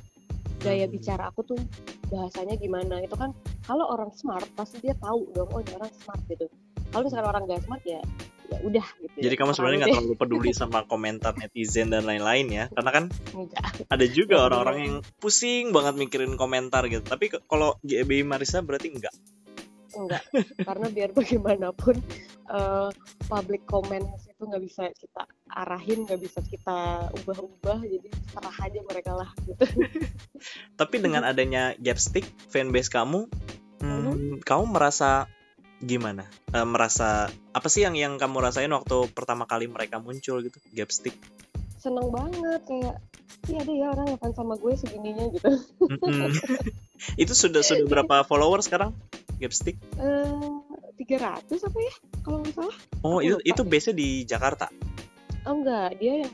Gaya 0.58 0.90
hmm. 0.90 0.94
bicara 0.98 1.30
aku 1.30 1.46
tuh 1.46 1.60
bahasanya 2.10 2.58
gimana? 2.58 2.98
Itu 3.06 3.14
kan 3.14 3.30
kalau 3.70 3.86
orang 3.86 4.10
smart 4.10 4.50
pasti 4.58 4.82
dia 4.82 4.98
tahu 4.98 5.30
dong 5.30 5.46
oh 5.54 5.62
ini 5.62 5.72
orang 5.78 5.94
smart 5.94 6.20
gitu. 6.26 6.50
Kalau 6.90 7.06
misalkan 7.06 7.30
orang 7.30 7.42
gak 7.46 7.62
smart 7.62 7.82
ya 7.86 8.02
ya 8.50 8.58
udah 8.60 8.86
gitu. 9.00 9.18
Jadi 9.24 9.34
kamu 9.40 9.50
sebenarnya 9.56 9.78
nggak 9.80 9.96
terlalu 9.96 10.16
peduli 10.20 10.50
sama 10.52 10.84
komentar 10.84 11.32
netizen 11.32 11.88
dan 11.88 12.04
lain-lain 12.04 12.46
ya? 12.50 12.64
Karena 12.74 12.90
kan 12.92 13.04
Enggak. 13.32 13.64
ada 13.88 14.06
juga 14.10 14.36
orang-orang 14.50 14.76
yang 14.84 14.96
pusing 15.16 15.72
banget 15.72 15.96
mikirin 15.96 16.36
komentar 16.36 16.84
gitu. 16.90 17.00
Tapi 17.00 17.32
kalau 17.48 17.80
GBI 17.80 18.26
Marisa 18.26 18.60
berarti 18.60 18.92
enggak 18.92 19.14
enggak 19.96 20.22
karena 20.62 20.86
biar 20.90 21.10
bagaimanapun 21.14 21.96
uh, 22.50 22.90
public 23.26 23.64
comments 23.66 24.28
itu 24.28 24.42
nggak 24.44 24.62
bisa 24.62 24.82
kita 24.92 25.22
arahin 25.48 26.04
nggak 26.04 26.20
bisa 26.20 26.38
kita 26.44 27.08
ubah-ubah 27.22 27.78
jadi 27.86 28.08
serah 28.34 28.56
aja 28.60 28.80
mereka 28.84 29.12
lah 29.14 29.30
gitu. 29.46 29.64
Tapi 30.80 30.96
dengan 31.00 31.24
adanya 31.24 31.72
Gapstick 31.78 32.26
fanbase 32.50 32.90
kamu 32.90 33.30
hmm, 33.80 33.88
uh-huh. 33.88 34.16
kamu 34.42 34.64
merasa 34.74 35.30
gimana? 35.80 36.28
Uh, 36.50 36.66
merasa 36.66 37.28
apa 37.52 37.68
sih 37.70 37.84
yang 37.84 37.94
yang 37.94 38.16
kamu 38.16 38.40
rasain 38.40 38.72
waktu 38.72 39.08
pertama 39.12 39.48
kali 39.48 39.70
mereka 39.70 40.00
muncul 40.02 40.42
gitu 40.42 40.58
Gapstick? 40.74 41.14
Seneng 41.78 42.08
banget 42.10 42.62
kayak 42.64 42.96
iya 43.48 43.60
ada 43.60 43.72
ya 43.72 43.86
orang 43.92 44.08
yang 44.16 44.32
sama 44.32 44.56
gue 44.56 44.72
segininya 44.76 45.28
gitu. 45.32 45.50
Itu 47.22 47.32
sudah 47.36 47.60
sudah 47.60 47.84
berapa 47.84 48.24
follower 48.24 48.64
sekarang? 48.64 48.96
Gapstick? 49.38 49.76
Eh, 49.98 50.52
tiga 50.96 51.16
ratus 51.20 51.60
apa 51.66 51.78
ya? 51.78 51.94
Kalau 52.22 52.38
nggak 52.40 52.54
salah. 52.54 52.76
Oh, 53.02 53.18
itu 53.20 53.36
lupa 53.36 53.48
itu 53.50 53.62
base 53.66 53.90
di 53.92 54.08
Jakarta. 54.24 54.66
Oh 55.44 55.54
enggak, 55.60 55.98
dia 56.00 56.24
yang 56.24 56.32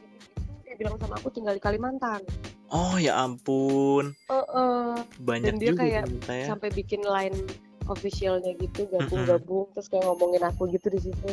dia 0.62 0.74
bilang 0.78 0.94
sama 1.02 1.18
aku 1.18 1.28
tinggal 1.34 1.54
di 1.56 1.62
Kalimantan. 1.62 2.22
Oh, 2.70 2.94
ya 3.02 3.18
ampun. 3.18 4.14
Heeh. 4.30 4.94
Banyak 5.18 5.46
Dan 5.50 5.56
dia 5.58 5.70
juga 5.74 5.82
kayak 5.82 6.04
ya. 6.30 6.46
sampai 6.46 6.68
bikin 6.70 7.02
line 7.02 7.34
officialnya 7.90 8.54
gitu 8.54 8.86
gabung-gabung 8.86 9.66
terus 9.74 9.90
kayak 9.90 10.06
ngomongin 10.06 10.46
aku 10.46 10.70
gitu 10.70 10.86
di 10.94 11.10
situ 11.10 11.26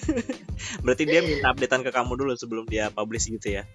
Berarti 0.84 1.04
dia 1.04 1.20
minta 1.20 1.52
updatean 1.52 1.84
ke 1.84 1.92
kamu 1.92 2.16
dulu 2.16 2.32
sebelum 2.40 2.64
dia 2.64 2.88
publish 2.88 3.28
gitu 3.28 3.60
ya. 3.60 3.68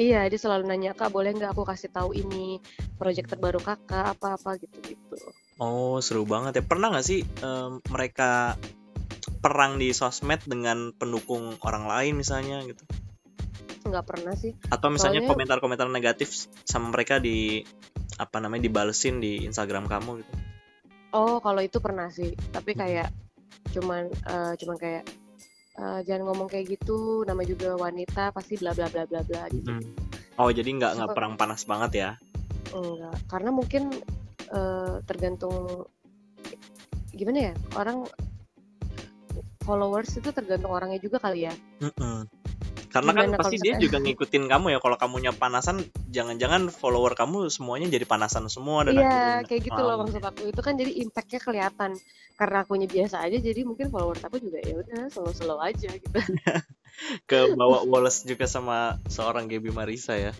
iya 0.00 0.24
dia 0.32 0.40
selalu 0.40 0.64
nanya 0.64 0.96
kak 0.96 1.12
boleh 1.12 1.36
nggak 1.36 1.52
aku 1.52 1.68
kasih 1.68 1.92
tahu 1.92 2.16
ini 2.16 2.56
project 2.96 3.32
terbaru 3.32 3.60
kakak 3.60 4.16
apa 4.16 4.40
apa 4.40 4.56
gitu 4.60 4.76
gitu 4.96 5.16
Oh, 5.56 5.96
seru 5.98 6.24
banget 6.24 6.52
ya. 6.54 6.62
Pernah 6.62 6.92
nggak 6.92 7.06
sih 7.06 7.20
em, 7.22 7.80
mereka 7.86 8.54
perang 9.38 9.76
di 9.76 9.90
sosmed 9.90 10.42
dengan 10.44 10.90
pendukung 10.92 11.56
orang 11.60 11.86
lain 11.86 12.16
misalnya 12.16 12.60
gitu? 12.62 12.82
nggak 13.86 14.02
pernah 14.02 14.34
sih 14.34 14.50
Atau 14.66 14.90
misalnya 14.90 15.22
Soalnya- 15.22 15.30
komentar-komentar 15.30 15.86
negatif 15.86 16.34
sama 16.60 16.90
mereka 16.90 17.22
di 17.22 17.62
apa 18.18 18.42
namanya 18.42 18.66
dibalesin 18.66 19.22
di 19.22 19.46
Instagram 19.46 19.86
kamu 19.86 20.10
gitu. 20.18 20.32
oh 21.12 21.38
kalau 21.38 21.62
itu 21.62 21.78
pernah 21.78 22.10
sih 22.10 22.34
tapi 22.50 22.74
Hmm. 22.74 22.80
kayak 22.82 23.08
cuman 23.70 24.10
eh, 24.10 24.52
cuman 24.56 24.76
kayak 24.76 25.06
eh, 25.76 26.00
jangan 26.02 26.22
ngomong 26.26 26.48
kayak 26.48 26.66
gitu 26.68 27.22
nama 27.22 27.38
juga 27.40 27.78
wanita 27.78 28.34
pasti 28.34 28.58
bla 28.58 28.74
bla 28.74 28.90
bla 28.90 29.06
bla 29.06 29.22
bla 29.22 29.46
gitu 29.48 29.70
Mm. 29.70 29.86
Oh, 30.34 30.50
jadi 30.50 30.66
nggak 30.66 30.92
nggak 30.92 31.06
Suka- 31.06 31.14
perang 31.14 31.34
panas 31.36 31.62
banget 31.62 31.90
ya? 31.94 32.10
enggak 32.68 33.14
karena 33.26 33.50
mungkin 33.50 33.82
eh, 34.50 34.94
tergantung 35.06 35.86
gimana 37.16 37.52
ya 37.52 37.54
orang 37.74 38.04
followers 39.64 40.14
itu 40.14 40.30
tergantung 40.30 40.70
orangnya 40.70 41.00
juga 41.02 41.18
kali 41.18 41.48
ya 41.48 41.54
Mm-mm. 41.82 42.28
Karena 42.96 43.12
kan 43.12 43.28
Gimana 43.28 43.36
pasti 43.36 43.56
kalau 43.60 43.64
dia 43.68 43.74
juga 43.76 43.96
ngikutin 44.00 44.44
kamu 44.48 44.66
ya. 44.72 44.78
Kalau 44.80 44.96
kamunya 44.96 45.32
panasan, 45.36 45.84
jangan-jangan 46.08 46.72
follower 46.72 47.12
kamu 47.12 47.52
semuanya 47.52 47.92
jadi 47.92 48.08
panasan 48.08 48.48
semua 48.48 48.88
dan 48.88 48.96
Iya, 48.96 49.04
akhirnya 49.04 49.36
kayak 49.44 49.62
gitu 49.68 49.80
loh 49.84 49.96
maksud 50.00 50.22
aku. 50.24 50.40
Itu 50.48 50.60
kan 50.64 50.80
jadi 50.80 50.92
impactnya 51.04 51.40
kelihatan. 51.44 51.90
Karena 52.40 52.64
akunya 52.64 52.88
biasa 52.88 53.20
aja, 53.20 53.36
jadi 53.36 53.68
mungkin 53.68 53.92
followers 53.92 54.24
aku 54.24 54.40
juga 54.40 54.64
ya 54.64 54.80
udah 54.80 55.12
slow-slow 55.12 55.60
aja 55.60 55.92
gitu. 55.92 56.08
ke 57.30 57.54
bawa 57.54 57.84
Wallace 57.84 58.24
juga 58.24 58.46
sama 58.48 58.96
seorang 59.06 59.46
Gaby 59.46 59.70
Marisa 59.70 60.16
ya. 60.16 60.32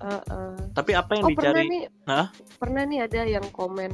Heeh. 0.00 0.52
Tapi 0.72 0.92
apa 0.94 1.12
yang 1.18 1.26
Oh 1.28 1.34
pernah 1.34 1.62
dicari? 1.62 1.68
nih, 1.68 1.84
Hah? 2.06 2.26
pernah 2.60 2.82
nih 2.86 3.00
ada 3.06 3.20
yang 3.26 3.46
komen. 3.50 3.92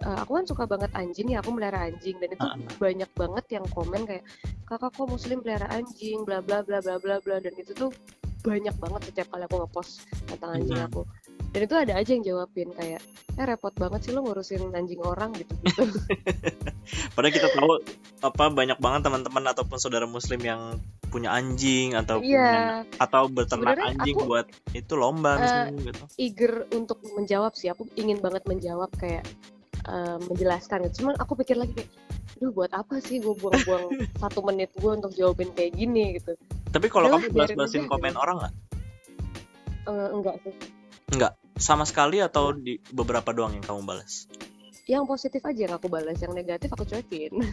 eh, 0.00 0.16
aku 0.24 0.32
kan 0.32 0.48
suka 0.48 0.64
banget 0.64 0.88
anjing 0.96 1.28
ya, 1.28 1.44
aku 1.44 1.52
melihara 1.52 1.84
anjing 1.84 2.16
dan 2.16 2.32
itu 2.32 2.40
Ah. 2.40 2.56
banyak 2.80 3.10
banget 3.12 3.44
yang 3.60 3.66
komen 3.68 4.08
kayak 4.08 4.24
kakak 4.64 4.96
kok 4.96 5.04
muslim 5.04 5.44
pelihara 5.44 5.68
anjing, 5.68 6.24
bla 6.24 6.40
bla 6.40 6.64
bla 6.64 6.80
bla 6.80 6.96
bla 6.96 7.20
bla 7.20 7.36
dan 7.36 7.52
itu 7.52 7.76
tuh 7.76 7.92
banyak 8.40 8.72
banget 8.80 9.12
setiap 9.12 9.28
kali 9.28 9.44
aku 9.44 9.60
ngepost 9.60 10.00
tentang 10.24 10.56
anjing 10.56 10.80
Mhm. 10.80 10.88
aku. 10.88 11.02
Dan 11.50 11.60
itu 11.60 11.74
ada 11.74 11.92
aja 11.94 12.10
yang 12.10 12.22
jawabin 12.22 12.70
kayak, 12.72 13.02
eh 13.32 13.44
repot 13.44 13.74
banget 13.74 14.00
sih 14.02 14.12
lo 14.12 14.22
ngurusin 14.22 14.70
anjing 14.70 15.00
orang 15.00 15.34
gitu 15.34 15.50
gitu. 15.60 15.82
Padahal 17.14 17.32
kita 17.32 17.48
tahu 17.50 17.72
apa 18.20 18.44
banyak 18.48 18.78
banget 18.78 19.00
teman-teman 19.02 19.44
ataupun 19.48 19.76
saudara 19.76 20.04
muslim 20.04 20.38
yang 20.38 20.78
punya 21.04 21.30
anjing 21.32 21.92
atau 21.92 22.18
punya 22.18 22.38
Iya. 22.38 22.54
atau 22.96 23.26
beternak 23.26 23.74
Sebenarnya 23.74 23.90
anjing 23.96 24.14
aku- 24.14 24.26
buat 24.26 24.46
itu 24.72 24.92
lomba 24.94 25.30
misalnya 25.36 25.74
gitu. 25.84 26.04
eager 26.16 26.52
untuk 26.70 27.02
menjawab 27.12 27.50
sih 27.52 27.66
aku 27.66 27.82
ingin 27.92 28.18
banget 28.18 28.46
menjawab 28.46 28.86
kayak 28.94 29.26
eh, 29.82 30.18
menjelaskan 30.22 30.86
gitu 30.86 31.02
cuman 31.02 31.18
aku 31.18 31.34
pikir 31.36 31.58
lagi 31.58 31.74
kayak 31.74 31.90
aduh 32.36 32.52
buat 32.52 32.70
apa 32.70 33.02
sih 33.02 33.18
gue 33.18 33.34
buang-buang 33.34 33.90
satu 34.22 34.38
menit 34.40 34.70
gue 34.72 34.86
untuk 34.88 35.10
jawabin 35.12 35.50
kayak 35.50 35.74
gini 35.74 36.14
gitu 36.14 36.38
Tapi 36.68 36.86
kalau 36.86 37.10
kamu 37.10 37.26
balas-balasin 37.32 37.84
komen 37.84 38.12
gitu. 38.12 38.20
orang 38.20 38.34
nggak? 38.38 38.52
Eh, 39.82 40.08
enggak 40.12 40.34
sih 40.40 40.54
Sama 41.56 41.88
sekali 41.88 42.22
atau 42.22 42.52
di 42.54 42.78
beberapa 42.92 43.32
doang 43.34 43.56
yang 43.56 43.64
kamu 43.64 43.82
balas? 43.86 44.28
yang 44.90 45.06
positif 45.06 45.38
aja 45.46 45.70
yang 45.70 45.74
aku 45.78 45.86
balas 45.86 46.18
yang 46.18 46.34
negatif 46.34 46.66
aku 46.74 46.82
cuekin 46.82 47.30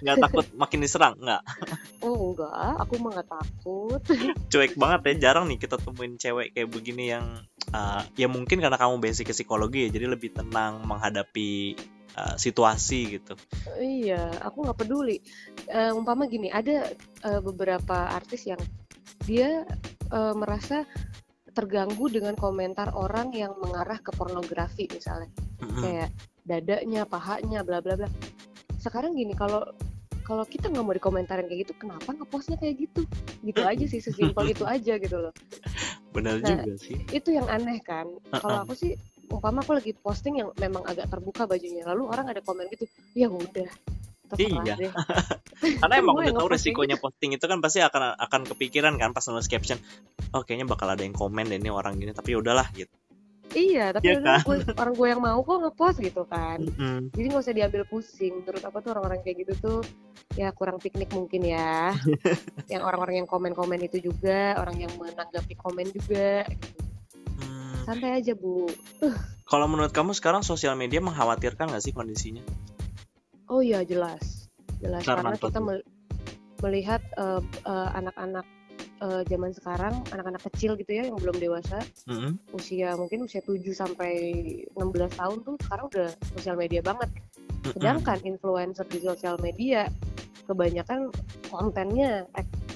Nggak 0.00 0.16
takut 0.16 0.46
makin 0.56 0.80
diserang? 0.80 1.12
Nggak. 1.20 1.44
oh 2.00 2.32
enggak 2.32 2.72
aku 2.80 2.94
mah 3.04 3.20
nggak 3.20 3.28
takut 3.28 4.00
Cuek 4.52 4.80
banget 4.80 5.00
ya. 5.04 5.28
Jarang 5.28 5.44
nih 5.44 5.60
kita 5.60 5.76
temuin 5.76 6.16
cewek 6.16 6.56
kayak 6.56 6.72
begini 6.72 7.12
yang 7.12 7.44
uh, 7.76 8.00
ya 8.16 8.24
mungkin 8.24 8.64
karena 8.64 8.80
kamu 8.80 8.96
basic 8.96 9.28
ke 9.28 9.36
psikologi 9.36 9.84
ya, 9.84 9.92
jadi 9.92 10.16
lebih 10.16 10.32
tenang 10.32 10.80
menghadapi 10.88 11.76
uh, 12.16 12.32
situasi 12.40 13.20
gitu. 13.20 13.36
iya 13.76 14.32
aku 14.40 14.64
nggak 14.64 14.88
peduli 14.88 15.20
Eh, 15.68 15.92
umpama 15.92 16.28
gini 16.32 16.48
ada 16.48 16.88
eh, 17.24 17.40
beberapa 17.44 18.08
artis 18.08 18.48
yang 18.48 18.60
dia 19.28 19.68
eh, 20.12 20.34
merasa 20.36 20.88
terganggu 21.54 22.10
dengan 22.10 22.34
komentar 22.34 22.90
orang 22.92 23.30
yang 23.30 23.54
mengarah 23.62 23.96
ke 24.02 24.10
pornografi 24.12 24.90
misalnya 24.90 25.30
Mm-mm. 25.62 25.80
kayak 25.80 26.10
dadanya, 26.44 27.08
pahanya, 27.08 27.64
bla 27.64 27.80
bla 27.80 27.96
bla. 27.96 28.08
Sekarang 28.76 29.16
gini 29.16 29.32
kalau 29.32 29.64
kalau 30.24 30.44
kita 30.48 30.72
nggak 30.72 30.84
mau 30.84 30.96
dikomentarin 30.96 31.44
kayak 31.48 31.68
gitu, 31.68 31.72
kenapa 31.84 32.16
ngepostnya 32.16 32.56
kayak 32.56 32.88
gitu? 32.88 33.04
Gitu 33.44 33.60
aja 33.60 33.84
sih, 33.84 34.00
sesimpel 34.00 34.56
itu 34.56 34.64
aja 34.64 34.96
gitu 34.96 35.16
loh. 35.20 35.32
Bener 36.16 36.40
Nah, 36.40 36.64
juga 36.64 36.80
sih. 36.80 36.96
Itu 37.12 37.28
yang 37.32 37.44
aneh 37.52 37.80
kan. 37.84 38.08
Kalau 38.32 38.64
aku 38.64 38.72
sih, 38.72 38.96
umpama 39.28 39.60
aku 39.60 39.76
lagi 39.76 39.92
posting 39.92 40.40
yang 40.40 40.48
memang 40.56 40.80
agak 40.88 41.12
terbuka 41.12 41.44
bajunya, 41.44 41.84
lalu 41.84 42.08
orang 42.08 42.32
ada 42.32 42.40
komen 42.40 42.68
gitu, 42.72 42.88
ya 43.12 43.28
udah, 43.28 43.68
Iya. 44.36 44.74
deh. 44.76 44.90
Karena 45.80 45.94
emang 45.96 46.14
udah 46.16 46.34
tahu 46.34 46.48
resikonya 46.50 46.96
posting 46.96 47.32
itu 47.32 47.44
kan 47.44 47.58
pasti 47.58 47.80
akan 47.80 48.16
akan 48.16 48.40
kepikiran 48.46 48.94
kan 48.96 49.10
pas 49.10 49.24
nulis 49.24 49.46
caption. 49.46 49.78
Oh 50.30 50.42
kayaknya 50.42 50.66
bakal 50.66 50.86
ada 50.86 51.00
yang 51.00 51.12
komen 51.12 51.46
deh 51.46 51.56
ini 51.56 51.68
orang 51.68 51.96
gini. 51.96 52.10
Tapi 52.10 52.34
ya 52.34 52.38
udahlah 52.38 52.68
gitu. 52.72 52.90
Iya, 53.54 53.94
tapi 53.94 54.08
Iya 54.08 54.18
udah 54.18 54.34
kan? 54.34 54.40
gue- 54.42 54.66
orang 54.82 54.94
gue 54.94 55.08
yang 55.08 55.22
mau 55.22 55.38
kok 55.38 55.58
ngepost 55.60 55.98
gitu 56.00 56.22
kan. 56.26 56.58
Mm-mm. 56.58 57.12
Jadi 57.12 57.26
nggak 57.28 57.42
usah 57.42 57.54
diambil 57.54 57.82
pusing. 57.86 58.42
Menurut 58.42 58.60
apa 58.60 58.78
tuh 58.80 58.90
orang-orang 58.90 59.20
kayak 59.20 59.46
gitu 59.46 59.52
tuh 59.56 59.78
ya 60.34 60.50
kurang 60.50 60.76
piknik 60.76 61.12
mungkin 61.12 61.44
ya. 61.44 61.94
yang 62.72 62.82
orang-orang 62.82 63.22
yang 63.22 63.28
komen-komen 63.28 63.78
itu 63.80 64.02
juga, 64.02 64.58
orang 64.58 64.80
yang 64.80 64.92
menanggapi 64.96 65.54
komen 65.54 65.86
juga. 65.92 66.42
gitu. 66.44 66.66
Hmm. 67.38 67.78
Santai 67.84 68.18
aja 68.18 68.32
bu. 68.32 68.66
Kalau 69.44 69.68
menurut 69.68 69.92
kamu 69.92 70.12
sekarang 70.12 70.40
sosial 70.40 70.74
media 70.74 70.98
mengkhawatirkan 70.98 71.68
nggak 71.68 71.84
sih 71.84 71.92
kondisinya? 71.92 72.42
Oh 73.48 73.60
iya 73.60 73.84
jelas, 73.84 74.48
jelas 74.80 75.04
Karena 75.04 75.36
kita 75.36 75.60
mel- 75.60 75.86
melihat 76.64 77.04
eh, 77.20 77.42
eh, 77.68 77.88
anak-anak 77.92 78.46
eh, 79.04 79.22
zaman 79.28 79.52
sekarang, 79.52 79.94
anak-anak 80.12 80.42
kecil 80.48 80.80
gitu 80.80 80.96
ya 80.96 81.12
yang 81.12 81.20
belum 81.20 81.36
dewasa, 81.36 81.78
Mm-mm. 82.08 82.40
usia 82.56 82.96
mungkin 82.96 83.28
usia 83.28 83.44
7 83.44 83.60
sampai 83.76 84.12
16 84.72 85.20
tahun 85.20 85.38
tuh 85.44 85.54
sekarang 85.60 85.86
udah 85.92 86.08
sosial 86.36 86.56
media 86.56 86.80
banget. 86.80 87.10
Sedangkan 87.64 88.20
influencer 88.24 88.84
di 88.88 89.00
sosial 89.00 89.36
media 89.40 89.88
kebanyakan 90.44 91.08
kontennya 91.48 92.28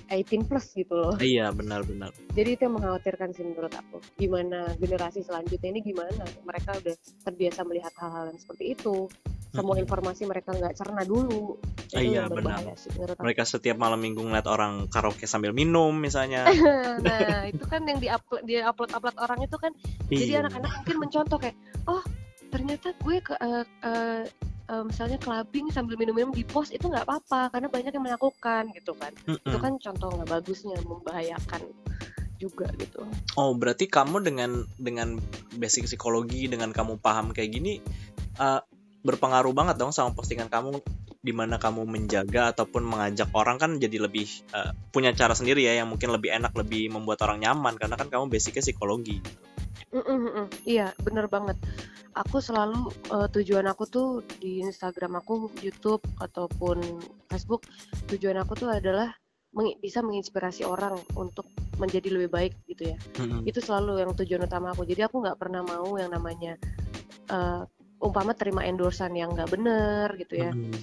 18 0.08 0.48
plus 0.48 0.72
gitu 0.72 0.94
loh. 0.96 1.16
Iya 1.20 1.52
benar-benar. 1.52 2.12
Jadi 2.32 2.56
itu 2.56 2.62
yang 2.64 2.80
mengkhawatirkan 2.80 3.28
sih 3.36 3.44
menurut 3.44 3.72
aku. 3.76 4.00
Gimana 4.16 4.72
generasi 4.80 5.20
selanjutnya 5.20 5.68
ini 5.76 5.80
gimana? 5.84 6.24
Mereka 6.48 6.80
udah 6.80 6.96
terbiasa 7.28 7.60
melihat 7.68 7.92
hal-hal 8.00 8.32
yang 8.32 8.40
seperti 8.40 8.72
itu. 8.72 9.08
Semua 9.48 9.80
informasi 9.80 10.28
mereka 10.28 10.52
nggak 10.52 10.74
cerna 10.76 11.02
dulu. 11.02 11.56
Itu 11.88 11.96
Iya, 11.96 12.28
benar. 12.28 12.60
sih. 12.76 12.92
Mereka 12.94 13.42
setiap 13.48 13.80
malam 13.80 13.96
minggu 13.98 14.20
ngeliat 14.20 14.44
orang 14.44 14.86
karaoke 14.86 15.24
sambil 15.24 15.56
minum 15.56 15.96
misalnya. 15.96 16.44
nah, 17.06 17.48
itu 17.48 17.64
kan 17.64 17.80
yang 17.88 17.96
di-upload 17.96 18.44
di 18.44 18.60
upload 18.60 18.92
upload 18.92 19.16
orang 19.16 19.40
itu 19.40 19.56
kan 19.56 19.72
jadi 20.08 20.32
Iya. 20.36 20.40
anak-anak 20.44 20.70
mungkin 20.82 20.96
mencontoh 21.00 21.38
kayak 21.40 21.56
oh 21.88 22.04
ternyata 22.48 22.92
gue 22.96 23.16
ke 23.20 23.34
eh, 23.36 23.64
eh, 23.84 24.22
eh, 24.68 24.82
misalnya 24.84 25.16
clubbing 25.20 25.68
sambil 25.68 25.96
minum-minum 25.96 26.32
di 26.32 26.44
pos 26.44 26.72
itu 26.72 26.88
nggak 26.88 27.04
apa-apa 27.04 27.52
karena 27.52 27.68
banyak 27.68 27.92
yang 27.92 28.04
melakukan 28.04 28.72
gitu 28.72 28.92
kan 28.96 29.12
Mm-mm. 29.28 29.40
itu 29.44 29.58
kan 29.60 29.72
contoh 29.76 30.08
nggak 30.16 30.28
bagusnya 30.28 30.76
membahayakan 30.84 31.60
juga 32.38 32.70
gitu 32.78 33.02
Oh 33.34 33.52
berarti 33.52 33.90
kamu 33.90 34.22
dengan 34.22 34.50
dengan 34.78 35.18
basic 35.58 35.90
psikologi 35.90 36.46
dengan 36.48 36.70
kamu 36.72 36.96
paham 37.02 37.36
kayak 37.36 37.50
gini 37.52 37.84
eh, 38.40 38.60
berpengaruh 39.02 39.54
banget 39.54 39.76
dong 39.78 39.94
sama 39.94 40.12
postingan 40.12 40.50
kamu 40.50 40.82
di 41.18 41.32
mana 41.34 41.58
kamu 41.58 41.86
menjaga 41.86 42.54
ataupun 42.54 42.86
mengajak 42.86 43.30
orang 43.34 43.58
kan 43.58 43.76
jadi 43.78 44.06
lebih 44.06 44.26
eh, 44.54 44.70
punya 44.94 45.14
cara 45.14 45.34
sendiri 45.34 45.66
ya 45.66 45.82
yang 45.82 45.90
mungkin 45.90 46.14
lebih 46.14 46.30
enak 46.34 46.54
lebih 46.54 46.90
membuat 46.90 47.22
orang 47.26 47.42
nyaman 47.42 47.74
karena 47.78 47.98
kan 47.98 48.10
kamu 48.10 48.30
basicnya 48.30 48.62
psikologi. 48.62 49.18
Mm, 49.88 50.04
mm, 50.04 50.18
mm, 50.18 50.32
mm. 50.36 50.46
iya 50.68 50.92
bener 51.00 51.32
banget 51.32 51.56
aku 52.12 52.42
selalu 52.42 52.92
eh, 53.14 53.28
tujuan 53.30 53.66
aku 53.70 53.84
tuh 53.88 54.08
di 54.42 54.60
Instagram 54.60 55.22
aku 55.22 55.48
YouTube 55.62 56.02
ataupun 56.18 56.82
Facebook 57.30 57.64
tujuan 58.10 58.36
aku 58.42 58.52
tuh 58.58 58.68
adalah 58.74 59.14
mengi- 59.54 59.78
bisa 59.80 60.04
menginspirasi 60.04 60.66
orang 60.66 60.98
untuk 61.16 61.48
menjadi 61.78 62.10
lebih 62.10 62.28
baik 62.28 62.52
gitu 62.68 62.92
ya 62.92 62.96
Mm-mm. 63.22 63.46
itu 63.46 63.62
selalu 63.62 64.02
yang 64.02 64.12
tujuan 64.12 64.44
utama 64.44 64.74
aku 64.74 64.84
jadi 64.84 65.06
aku 65.08 65.24
nggak 65.24 65.38
pernah 65.38 65.62
mau 65.64 65.94
yang 65.96 66.10
namanya 66.12 66.58
eh, 67.30 67.62
umpama 67.98 68.32
terima 68.34 68.62
endorsan 68.62 69.14
yang 69.14 69.34
nggak 69.34 69.50
bener 69.50 70.08
gitu 70.18 70.34
ya. 70.38 70.50
Hmm. 70.54 70.74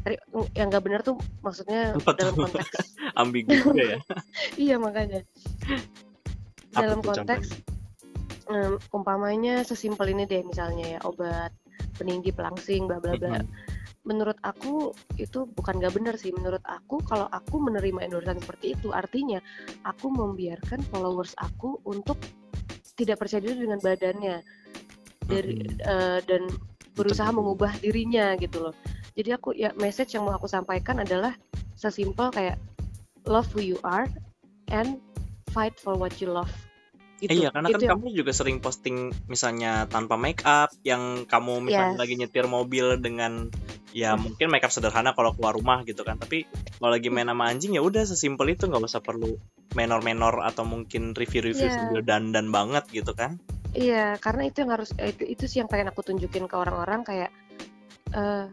Teri- 0.00 0.22
yang 0.56 0.72
nggak 0.72 0.84
bener 0.86 1.00
tuh 1.04 1.20
maksudnya 1.44 1.92
Apa 1.92 2.16
dalam 2.16 2.34
tuh? 2.34 2.48
konteks 2.48 2.96
Ambigu 3.20 3.50
juga 3.52 3.82
ya. 3.84 3.98
iya 4.70 4.76
makanya. 4.80 5.20
Apa 6.72 6.80
dalam 6.86 6.98
konteks 7.02 7.46
em, 8.48 8.74
umpamanya 8.94 9.66
sesimpel 9.66 10.14
ini 10.14 10.24
deh 10.24 10.40
misalnya 10.46 10.98
ya 10.98 11.00
obat 11.04 11.52
peninggi 11.98 12.32
pelangsing 12.32 12.88
bla 12.88 12.96
bla 13.02 13.18
bla. 13.18 13.42
Menurut 14.08 14.40
aku 14.40 14.96
itu 15.20 15.44
bukan 15.52 15.76
nggak 15.76 15.92
benar 15.92 16.14
sih. 16.16 16.32
Menurut 16.32 16.64
aku 16.64 17.04
kalau 17.04 17.28
aku 17.28 17.60
menerima 17.60 18.00
endorsan 18.08 18.40
seperti 18.40 18.72
itu 18.78 18.96
artinya 18.96 19.42
aku 19.84 20.08
membiarkan 20.08 20.80
followers 20.88 21.36
aku 21.36 21.76
untuk 21.84 22.16
tidak 22.96 23.20
percaya 23.20 23.44
diri 23.44 23.68
dengan 23.68 23.80
badannya 23.80 24.40
dari 25.30 25.54
eh, 25.64 26.18
dan 26.26 26.42
berusaha 26.98 27.30
mengubah 27.30 27.72
dirinya 27.78 28.34
gitu 28.36 28.70
loh 28.70 28.74
jadi 29.14 29.38
aku 29.38 29.54
ya 29.54 29.70
message 29.78 30.14
yang 30.14 30.26
mau 30.26 30.34
aku 30.34 30.50
sampaikan 30.50 30.98
adalah 31.00 31.32
sesimpel 31.78 32.34
kayak 32.34 32.58
love 33.24 33.46
who 33.54 33.62
you 33.62 33.78
are 33.86 34.10
and 34.68 34.98
fight 35.50 35.74
for 35.78 35.94
what 35.94 36.12
you 36.18 36.28
love 36.28 36.50
Eh, 37.20 37.28
gitu 37.28 37.44
iya, 37.44 37.48
karena 37.52 37.68
kan 37.68 37.76
itu 37.76 37.84
yang 37.84 37.92
kamu 38.00 38.06
juga 38.16 38.32
sering 38.32 38.64
posting 38.64 39.12
misalnya 39.28 39.84
tanpa 39.92 40.16
make 40.16 40.40
up, 40.48 40.72
yang 40.80 41.28
kamu 41.28 41.68
misalnya 41.68 41.92
Yes. 41.92 42.00
lagi 42.00 42.14
nyetir 42.16 42.48
mobil 42.48 42.96
dengan 42.96 43.52
ya 43.92 44.16
mungkin 44.16 44.48
make 44.48 44.64
up 44.64 44.72
sederhana 44.72 45.12
kalau 45.12 45.36
keluar 45.36 45.52
rumah 45.52 45.84
gitu 45.84 46.00
kan. 46.00 46.16
Tapi 46.16 46.48
kalau 46.80 46.96
lagi 46.96 47.12
main 47.12 47.28
sama 47.28 47.52
anjing 47.52 47.76
ya 47.76 47.84
udah 47.84 48.08
sesimpel 48.08 48.48
itu 48.56 48.64
nggak 48.72 48.80
usah 48.80 49.04
perlu 49.04 49.36
menor-menor 49.76 50.40
atau 50.48 50.64
mungkin 50.64 51.12
review-review 51.12 51.68
Iya. 51.68 51.76
sambil 51.76 52.00
dandan 52.00 52.48
banget 52.48 52.88
gitu 52.88 53.12
kan. 53.12 53.36
Iya, 53.70 54.18
karena 54.18 54.50
itu 54.50 54.66
yang 54.66 54.74
harus 54.74 54.90
itu, 54.98 55.22
itu 55.22 55.44
sih 55.46 55.58
yang 55.62 55.70
pengen 55.70 55.94
aku 55.94 56.02
tunjukin 56.02 56.50
ke 56.50 56.56
orang-orang 56.58 57.06
kayak 57.06 57.30
eh 58.10 58.46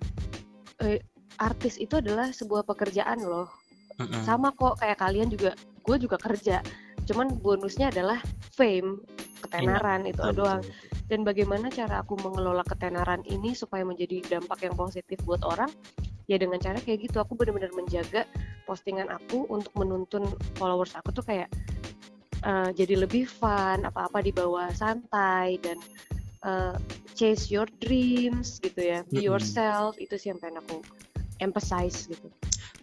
eh, 0.85 1.01
artis 1.41 1.81
itu 1.81 1.97
adalah 1.97 2.29
sebuah 2.29 2.65
pekerjaan 2.65 3.25
loh. 3.25 3.49
Mm-mm. 3.97 4.21
Sama 4.21 4.53
kok 4.53 4.77
kayak 4.77 5.01
kalian 5.01 5.33
juga, 5.33 5.57
gue 5.57 5.97
juga 5.97 6.21
kerja. 6.21 6.61
Cuman 7.09 7.41
bonusnya 7.41 7.89
adalah 7.89 8.21
fame, 8.53 9.01
ketenaran 9.41 10.05
itu 10.05 10.21
Betul, 10.21 10.37
doang. 10.37 10.61
Dan 11.07 11.23
bagaimana 11.23 11.71
cara 11.71 12.03
aku 12.03 12.19
mengelola 12.19 12.61
ketenaran 12.67 13.23
ini 13.25 13.55
supaya 13.57 13.81
menjadi 13.81 14.21
dampak 14.37 14.69
yang 14.69 14.75
positif 14.75 15.17
buat 15.25 15.41
orang? 15.41 15.71
Ya 16.27 16.35
dengan 16.35 16.59
cara 16.59 16.77
kayak 16.83 17.07
gitu, 17.07 17.23
aku 17.23 17.39
benar-benar 17.39 17.71
menjaga 17.71 18.27
postingan 18.67 19.07
aku 19.07 19.47
untuk 19.47 19.71
menuntun 19.79 20.27
followers 20.59 20.91
aku 20.99 21.15
tuh 21.15 21.23
kayak 21.23 21.47
eh, 22.47 22.69
jadi 22.71 23.03
lebih 23.03 23.27
fun, 23.27 23.83
apa-apa 23.83 24.23
dibawa 24.23 24.71
santai 24.71 25.59
dan 25.59 25.77
eh, 26.47 26.75
chase 27.11 27.51
your 27.51 27.67
dreams 27.83 28.63
gitu 28.63 28.79
ya, 28.79 29.03
be 29.11 29.19
yourself 29.19 29.99
itu 29.99 30.15
sih 30.15 30.31
yang 30.31 30.39
pengen 30.39 30.63
aku 30.63 30.79
emphasize 31.43 32.07
gitu. 32.07 32.31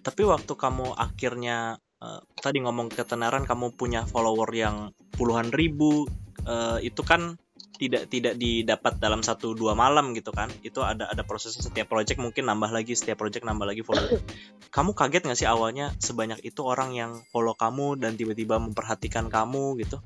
Tapi 0.04 0.22
waktu 0.28 0.52
kamu 0.52 0.92
akhirnya 0.94 1.80
eh, 2.04 2.20
tadi 2.36 2.60
ngomong 2.60 2.92
ketenaran 2.92 3.48
kamu 3.48 3.72
punya 3.72 4.04
follower 4.04 4.52
yang 4.52 4.92
puluhan 5.16 5.48
ribu 5.54 6.04
eh, 6.44 6.84
itu 6.84 7.00
kan 7.00 7.40
tidak 7.74 8.06
tidak 8.06 8.38
didapat 8.38 9.02
dalam 9.02 9.26
satu 9.26 9.50
dua 9.52 9.74
malam 9.74 10.14
gitu 10.14 10.30
kan 10.30 10.46
itu 10.62 10.78
ada 10.78 11.10
ada 11.10 11.26
prosesnya 11.26 11.66
setiap 11.66 11.90
project 11.90 12.22
mungkin 12.22 12.46
nambah 12.46 12.70
lagi 12.70 12.94
setiap 12.94 13.18
project 13.18 13.42
nambah 13.42 13.66
lagi 13.66 13.82
follower 13.82 14.22
kamu 14.74 14.94
kaget 14.94 15.22
nggak 15.26 15.38
sih 15.38 15.48
awalnya 15.50 15.90
sebanyak 15.98 16.38
itu 16.46 16.62
orang 16.62 16.94
yang 16.94 17.18
follow 17.34 17.58
kamu 17.58 17.98
dan 17.98 18.14
tiba-tiba 18.14 18.62
memperhatikan 18.62 19.26
kamu 19.26 19.78
gitu 19.82 19.98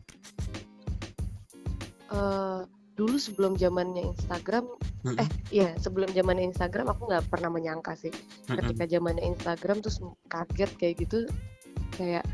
Eh, 2.09 2.61
dulu 2.97 3.17
sebelum 3.21 3.55
zamannya 3.55 4.11
Instagram, 4.11 4.65
Mm-mm. 5.05 5.21
eh 5.21 5.29
iya 5.53 5.77
sebelum 5.77 6.09
zamannya 6.11 6.51
Instagram 6.51 6.91
aku 6.97 7.07
nggak 7.07 7.29
pernah 7.29 7.53
menyangka 7.53 7.93
sih. 7.95 8.11
Ketika 8.49 8.89
zamannya 8.89 9.23
Instagram 9.29 9.85
terus 9.85 10.01
kaget 10.27 10.71
kayak 10.81 10.95
gitu 11.05 11.19
kayak 11.95 12.25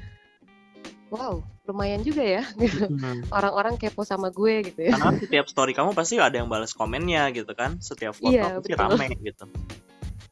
wow 1.14 1.38
lumayan 1.64 2.04
juga 2.04 2.20
ya. 2.20 2.42
Gitu 2.60 2.92
orang-orang 3.36 3.80
kepo 3.80 4.04
sama 4.04 4.28
gue 4.28 4.68
gitu 4.68 4.80
ya. 4.84 4.92
Karena 4.96 5.06
kan 5.12 5.16
setiap 5.24 5.46
story 5.48 5.72
kamu 5.72 5.96
pasti 5.96 6.20
ada 6.20 6.36
yang 6.36 6.48
balas 6.52 6.76
komennya 6.76 7.32
gitu 7.32 7.52
kan. 7.56 7.80
Setiap 7.80 8.12
foto 8.16 8.32
Iya, 8.32 8.60
pasti 8.60 8.72
betul. 8.72 8.80
rame 8.80 9.06
gitu. 9.28 9.44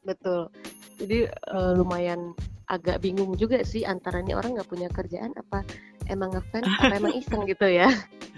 Betul. 0.04 0.40
Jadi 1.00 1.18
eh, 1.26 1.72
lumayan 1.74 2.36
agak 2.68 3.04
bingung 3.04 3.36
juga 3.36 3.60
sih 3.64 3.84
antara 3.84 4.24
nih 4.24 4.32
orang 4.32 4.56
nggak 4.56 4.70
punya 4.70 4.88
kerjaan 4.88 5.36
apa 5.36 5.60
emang 6.08 6.32
ngefans 6.32 6.64
apa 6.80 6.94
emang 6.96 7.12
iseng 7.12 7.44
gitu 7.44 7.68
ya 7.68 7.90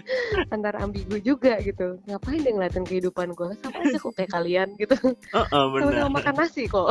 antara 0.53 0.81
ambigu 0.81 1.17
juga 1.21 1.57
gitu. 1.61 1.99
Ngapain 2.05 2.41
dia 2.41 2.53
ngeliatin 2.53 2.85
kehidupan 2.85 3.33
gue 3.33 3.49
sama 3.59 3.77
aja 3.81 3.97
kok 3.97 4.13
kayak 4.15 4.31
kalian 4.31 4.67
gitu? 4.77 4.95
Heeh, 5.33 5.63
bener. 5.73 5.83
sama-sama 5.89 6.09
makan 6.21 6.35
nasi 6.37 6.63
kok. 6.69 6.87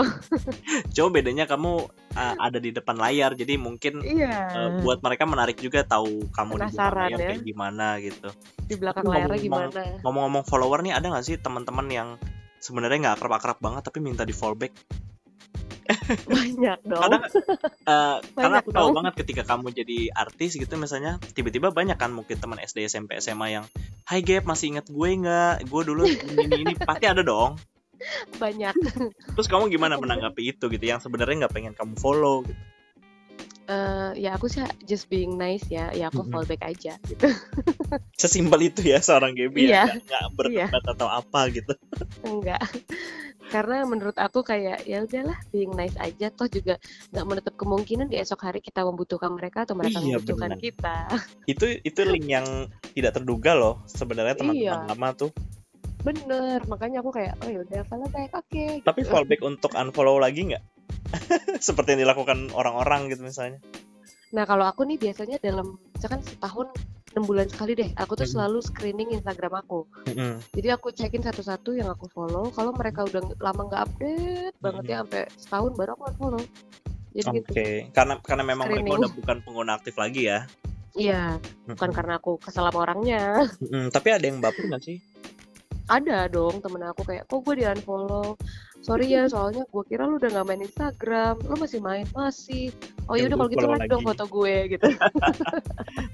Coba 0.96 1.08
bedanya 1.14 1.44
kamu 1.46 1.72
uh, 2.14 2.34
ada 2.38 2.58
di 2.58 2.70
depan 2.74 2.96
layar, 2.98 3.38
jadi 3.38 3.54
mungkin 3.56 4.02
iya. 4.02 4.50
uh, 4.50 4.70
buat 4.82 5.00
mereka 5.00 5.24
menarik 5.24 5.58
juga 5.58 5.86
tahu 5.86 6.28
kamu 6.34 6.52
di 6.54 6.60
belakang 6.60 6.74
Penasaran 6.74 7.08
layar 7.08 7.18
ya. 7.18 7.28
kayak 7.30 7.44
gimana 7.44 7.86
gitu. 8.02 8.28
di 8.64 8.74
belakang 8.80 9.04
Tapi 9.04 9.12
layarnya 9.12 9.38
ngomong-ngomong- 9.44 9.72
gimana? 9.76 10.00
Ngomong-ngomong 10.02 10.44
follower 10.48 10.80
nih, 10.82 10.92
ada 10.96 11.06
nggak 11.12 11.24
sih 11.24 11.36
teman-teman 11.36 11.86
yang 11.92 12.08
sebenarnya 12.64 12.98
nggak 13.08 13.16
akrab-akrab 13.20 13.58
banget 13.60 13.82
tapi 13.84 13.98
minta 14.00 14.24
di 14.24 14.32
follow 14.32 14.56
back? 14.56 14.72
Banyak 16.26 16.78
dong 16.82 17.01
Kadang, 17.01 17.22
uh, 17.22 18.18
karena 18.35 18.57
Banyak 18.57 18.62
aku 18.62 18.70
tahu 18.72 18.89
dong. 18.89 18.97
banget 19.01 19.14
ketika 19.20 19.43
kamu 19.45 19.66
jadi 19.70 19.99
artis 20.11 20.57
gitu 20.57 20.74
misalnya, 20.74 21.20
tiba-tiba 21.32 21.68
banyak 21.68 21.95
kan 21.95 22.11
mungkin 22.11 22.37
teman 22.37 22.59
SD, 22.59 22.87
SMP, 22.87 23.16
SMA 23.18 23.47
yang, 23.53 23.64
Hai 24.05 24.20
Gap, 24.20 24.45
masih 24.45 24.76
inget 24.76 24.87
gue 24.87 25.11
nggak? 25.16 25.68
Gue 25.68 25.82
dulu 25.82 26.05
ini, 26.05 26.35
ini, 26.45 26.55
ini, 26.62 26.72
pasti 26.76 27.05
ada 27.05 27.20
dong. 27.20 27.57
banyak 28.37 28.74
Terus 29.32 29.49
kamu 29.49 29.70
gimana 29.70 29.97
menanggapi 29.97 30.53
itu 30.53 30.68
gitu, 30.68 30.85
yang 30.85 31.01
sebenarnya 31.01 31.47
nggak 31.47 31.55
pengen 31.55 31.72
kamu 31.72 31.95
follow 31.97 32.45
gitu? 32.45 32.59
Eh, 33.64 34.11
ya 34.20 34.37
aku 34.37 34.45
sih 34.45 34.61
just 34.85 35.09
being 35.09 35.41
nice 35.41 35.64
ya, 35.72 35.89
ya 35.89 36.12
aku 36.12 36.20
fallback 36.28 36.68
aja 36.68 37.01
gitu. 37.09 37.32
Sesimpel 38.12 38.68
itu 38.68 38.85
ya 38.85 39.01
seorang 39.01 39.32
Gaby 39.32 39.72
ya, 39.72 39.89
Iya. 39.89 40.05
nggak- 40.05 40.28
berdebat 40.37 40.85
atau 40.85 41.09
apa 41.09 41.49
gitu. 41.49 41.72
Enggak. 42.28 42.61
Karena 43.45 43.84
menurut 43.84 44.16
aku 44.16 44.40
kayak 44.40 44.82
ya 44.84 45.05
udahlah 45.05 45.36
being 45.49 45.72
nice 45.72 45.95
aja 45.97 46.28
toh 46.28 46.49
juga 46.49 46.80
nggak 47.12 47.26
menutup 47.28 47.55
kemungkinan 47.55 48.09
di 48.09 48.18
esok 48.18 48.40
hari 48.42 48.59
kita 48.59 48.82
membutuhkan 48.82 49.30
mereka 49.30 49.62
atau 49.62 49.76
mereka 49.76 50.01
Iya, 50.01 50.18
membutuhkan 50.18 50.51
benar. 50.55 50.61
kita. 50.61 50.97
itu 51.53 51.64
itu 51.80 52.01
link 52.03 52.26
yang 52.26 52.47
tidak 52.92 53.12
terduga 53.14 53.53
loh 53.55 53.84
sebenarnya 53.86 54.34
teman-teman 54.34 54.80
Iya. 54.84 54.90
lama 54.90 55.09
tuh 55.14 55.30
Bener, 56.05 56.61
makanya 56.68 57.01
aku 57.01 57.16
kayak 57.16 57.32
oh 57.40 57.49
ya 57.49 57.64
udah 57.64 57.80
follow 57.88 58.05
back, 58.12 58.28
oke. 58.36 58.84
tapi 58.84 59.01
gitu. 59.01 59.09
fallback 59.09 59.40
untuk 59.57 59.72
unfollow 59.72 60.20
lagi 60.20 60.53
nggak 60.53 60.64
seperti 61.64 61.97
yang 61.97 62.05
dilakukan 62.05 62.53
orang-orang 62.53 63.09
gitu 63.09 63.24
misalnya 63.24 63.61
Nah 64.34 64.42
kalau 64.45 64.66
aku 64.66 64.82
nih 64.82 64.99
biasanya 64.99 65.38
dalam 65.38 65.78
misalkan 65.95 66.18
setahun 66.20 66.68
enam 67.14 67.24
bulan 67.24 67.46
sekali 67.46 67.72
deh, 67.72 67.90
aku 67.94 68.12
tuh 68.14 68.26
Mhm. 68.26 68.32
selalu 68.34 68.58
screening 68.60 69.10
Instagram 69.14 69.54
aku. 69.56 69.86
Mm-mm. 70.04 70.42
Jadi 70.50 70.68
aku 70.68 70.90
cekin 70.90 71.22
satu-satu 71.22 71.70
yang 71.72 71.86
aku 71.86 72.10
follow. 72.10 72.50
Kalau 72.50 72.74
mereka 72.74 73.06
udah 73.06 73.22
lama 73.38 73.70
nggak 73.70 73.82
update 73.86 74.54
banget 74.58 74.84
ya 74.84 74.96
sampai 75.00 75.22
setahun 75.38 75.72
baru 75.72 75.90
aku 75.94 76.04
follow. 76.18 76.42
Jadi 77.14 77.30
oke 77.30 77.38
gitu. 77.38 77.54
karena 77.94 78.14
karena 78.18 78.42
memang 78.42 78.66
mereka 78.66 78.82
Screening. 78.82 78.98
udah 78.98 79.12
bukan 79.14 79.36
pengguna 79.40 79.72
aktif 79.78 79.94
lagi 79.94 80.26
ya 80.26 80.50
Iya, 80.94 81.38
bukan 81.66 81.74
Mm-mm. 81.78 81.94
karena 81.94 82.12
aku 82.18 82.38
kesal 82.38 82.66
sama 82.66 82.78
orangnya. 82.82 83.46
Mm-mm. 83.62 83.90
tapi 83.90 84.08
ada 84.10 84.26
yang 84.26 84.42
baper 84.42 84.66
nggak 84.66 84.82
sih 84.82 84.98
Ada 85.84 86.26
dong 86.26 86.58
temen 86.58 86.80
aku 86.80 87.04
kayak, 87.04 87.28
kok 87.28 87.44
gue 87.44 87.60
di 87.60 87.64
unfollow? 87.64 88.40
Sorry 88.80 89.04
ya, 89.06 89.28
soalnya 89.28 89.68
gue 89.68 89.84
kira 89.84 90.08
lu 90.08 90.16
udah 90.16 90.32
nggak 90.32 90.46
main 90.48 90.64
Instagram, 90.64 91.36
lu 91.44 91.54
masih 91.54 91.76
main 91.78 92.08
masih. 92.10 92.72
Oh 93.07 93.14
Ya 93.14 93.26
yaudah 93.28 93.36
udah, 93.36 93.38
kalau 93.44 93.50
gitu 93.52 93.66
like 93.68 93.90
dong 93.90 94.02
foto 94.05 94.24
gue 94.26 94.55
gitu. 94.76 94.86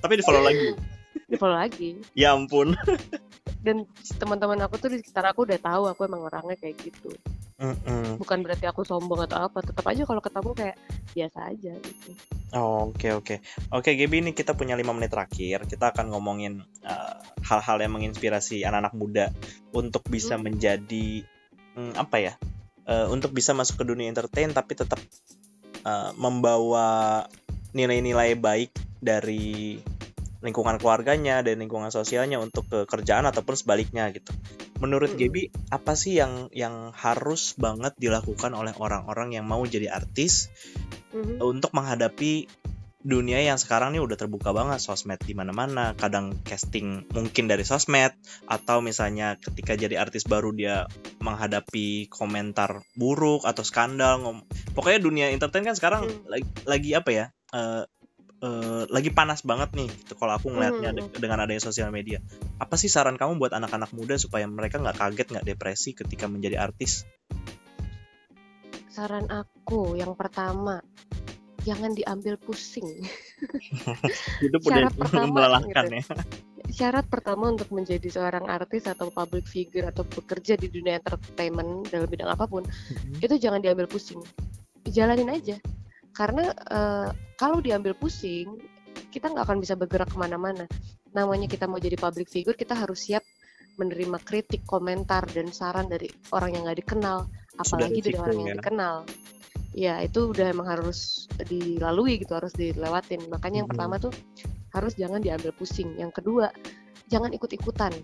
tapi 0.03 0.13
di 0.19 0.23
follow 0.25 0.43
lagi 0.43 0.69
di 1.31 1.37
follow 1.39 1.59
lagi. 1.59 1.91
ya 2.15 2.35
ampun 2.35 2.75
Dan 3.61 3.85
teman-teman 4.17 4.57
aku 4.65 4.81
tuh 4.81 4.89
di 4.89 5.05
sekitar 5.05 5.21
aku 5.29 5.45
udah 5.45 5.61
tahu 5.61 5.85
aku 5.93 6.09
emang 6.09 6.25
orangnya 6.25 6.57
kayak 6.57 6.81
gitu. 6.81 7.13
Mm-mm. 7.61 8.17
Bukan 8.17 8.41
berarti 8.41 8.65
aku 8.65 8.89
sombong 8.89 9.29
atau 9.29 9.37
apa, 9.37 9.61
tetap 9.61 9.85
aja 9.85 10.09
kalau 10.09 10.25
ketemu 10.25 10.51
kayak 10.57 10.77
biasa 11.13 11.39
aja 11.53 11.73
gitu. 11.77 12.11
Oke 12.57 13.13
oke 13.13 13.45
oke 13.69 13.91
Gaby 13.93 14.25
ini 14.25 14.33
kita 14.33 14.57
punya 14.57 14.81
lima 14.81 14.97
menit 14.97 15.13
terakhir 15.13 15.69
kita 15.69 15.93
akan 15.93 16.09
ngomongin 16.09 16.65
uh, 16.89 17.21
hal-hal 17.45 17.77
yang 17.85 17.93
menginspirasi 18.01 18.65
anak-anak 18.65 18.97
muda 18.97 19.27
untuk 19.77 20.09
bisa 20.09 20.41
Hmm. 20.41 20.49
menjadi 20.49 21.29
hmm, 21.77 22.01
apa 22.01 22.17
ya 22.17 22.33
uh, 22.89 23.13
untuk 23.13 23.37
bisa 23.37 23.53
masuk 23.53 23.77
ke 23.77 23.85
dunia 23.85 24.09
entertain 24.09 24.57
tapi 24.57 24.73
tetap 24.73 24.99
uh, 25.85 26.11
membawa 26.17 27.25
nilai-nilai 27.73 28.35
baik 28.35 28.75
dari 28.99 29.79
lingkungan 30.41 30.81
keluarganya 30.81 31.45
dan 31.45 31.61
lingkungan 31.61 31.93
sosialnya 31.93 32.41
untuk 32.41 32.65
ke 32.67 32.89
kerjaan 32.89 33.29
ataupun 33.29 33.55
sebaliknya 33.57 34.09
gitu. 34.09 34.33
Menurut 34.81 35.13
Mm-mm. 35.13 35.21
Gaby 35.21 35.43
apa 35.69 35.93
sih 35.93 36.17
yang 36.17 36.49
yang 36.57 36.97
harus 36.97 37.53
banget 37.61 37.93
dilakukan 38.01 38.57
oleh 38.57 38.73
orang-orang 38.81 39.37
yang 39.37 39.45
mau 39.45 39.61
jadi 39.69 39.93
artis 39.93 40.49
Mhm. 41.13 41.43
untuk 41.45 41.75
menghadapi 41.77 42.49
dunia 43.01 43.41
yang 43.41 43.57
sekarang 43.57 43.97
nih 43.97 44.05
udah 44.05 44.13
terbuka 44.13 44.53
banget 44.53 44.77
sosmed 44.77 45.17
di 45.25 45.33
mana-mana 45.33 45.97
kadang 45.97 46.37
casting 46.45 47.09
mungkin 47.17 47.49
dari 47.49 47.65
sosmed 47.65 48.13
atau 48.45 48.85
misalnya 48.85 49.41
ketika 49.41 49.73
jadi 49.73 49.97
artis 49.97 50.29
baru 50.29 50.53
dia 50.53 50.85
menghadapi 51.25 52.13
komentar 52.13 52.85
buruk 52.93 53.49
atau 53.49 53.65
skandal 53.65 54.21
ngom 54.21 54.39
pokoknya 54.77 55.01
dunia 55.01 55.27
entertain 55.33 55.65
kan 55.65 55.73
sekarang 55.73 56.13
Hmm. 56.13 56.29
lagi, 56.29 56.45
lagi 56.69 56.91
apa 56.93 57.11
ya 57.11 57.25
eh, 57.57 57.83
eh, 58.41 58.83
lagi 58.93 59.11
panas 59.13 59.41
banget 59.49 59.73
nih 59.73 59.89
gitu, 59.89 60.13
kalau 60.21 60.37
aku 60.37 60.53
ngelihatnya 60.53 60.93
Hmm. 60.93 60.99
de- 61.01 61.21
dengan 61.25 61.41
adanya 61.41 61.65
sosial 61.65 61.89
media 61.89 62.21
apa 62.61 62.77
sih 62.77 62.93
saran 62.93 63.17
kamu 63.17 63.41
buat 63.41 63.57
anak-anak 63.57 63.97
muda 63.97 64.21
supaya 64.21 64.45
mereka 64.45 64.77
nggak 64.77 65.01
kaget 65.01 65.27
nggak 65.33 65.47
depresi 65.49 65.97
ketika 65.97 66.29
menjadi 66.29 66.61
artis 66.61 67.09
Saran 68.91 69.31
aku 69.31 69.95
yang 69.97 70.19
pertama, 70.19 70.83
jangan 71.65 71.93
diambil 71.95 72.35
pusing. 72.41 72.87
hidup 74.45 74.61
Syarat 74.65 74.95
pertama 74.97 75.27
melelahkan 75.37 75.85
gitu. 75.89 75.97
ya 75.97 76.05
Syarat 76.71 77.07
pertama 77.11 77.45
untuk 77.51 77.69
menjadi 77.75 78.09
seorang 78.09 78.47
artis 78.47 78.87
atau 78.87 79.11
public 79.11 79.45
figure 79.49 79.91
atau 79.91 80.07
bekerja 80.07 80.55
di 80.55 80.71
dunia 80.71 81.03
entertainment 81.03 81.91
dalam 81.91 82.07
bidang 82.07 82.31
apa 82.31 82.47
pun, 82.47 82.63
itu 83.19 83.35
jangan 83.41 83.59
diambil 83.59 83.91
pusing. 83.91 84.23
Jalanin 84.87 85.35
aja. 85.35 85.59
Karena 86.15 86.55
eh, 86.55 87.09
kalau 87.35 87.59
diambil 87.59 87.99
pusing, 87.99 88.55
kita 89.11 89.31
nggak 89.35 89.51
akan 89.51 89.59
bisa 89.59 89.75
bergerak 89.75 90.15
ke 90.15 90.19
mana-mana. 90.19 90.65
Namanya 91.11 91.51
kita 91.51 91.67
mau 91.67 91.83
jadi 91.83 91.99
public 91.99 92.31
figure, 92.31 92.55
kita 92.55 92.79
harus 92.79 93.03
siap 93.03 93.27
menerima 93.81 94.19
kritik, 94.23 94.63
komentar, 94.69 95.25
dan 95.33 95.51
saran 95.51 95.89
dari 95.89 96.07
orang 96.31 96.55
yang 96.55 96.63
nggak 96.69 96.81
dikenal, 96.85 97.19
apalagi 97.57 97.99
dari 98.05 98.17
orang 98.21 98.37
yang 98.37 98.51
ya. 98.55 98.57
dikenal. 98.61 98.97
Ya 99.71 100.03
itu 100.03 100.35
udah 100.35 100.51
emang 100.51 100.67
harus 100.67 101.31
dilalui 101.47 102.19
gitu, 102.19 102.35
harus 102.35 102.51
dilewatin. 102.59 103.23
Makanya 103.31 103.63
yang 103.65 103.69
Mhm. 103.71 103.75
pertama 103.77 103.95
tuh 104.03 104.13
harus 104.75 104.95
jangan 104.99 105.23
diambil 105.23 105.55
pusing. 105.55 105.95
Yang 105.99 106.23
kedua, 106.23 106.51
jangan 107.11 107.31
ikut-ikutan. 107.35 107.95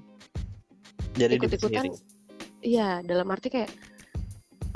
jadi 1.17 1.41
diri 1.41 1.49
Ikut-ikutan, 1.49 1.89
sendiri 1.89 2.17
iya 2.61 3.01
dalam 3.01 3.25
arti 3.33 3.49
kayak 3.49 3.73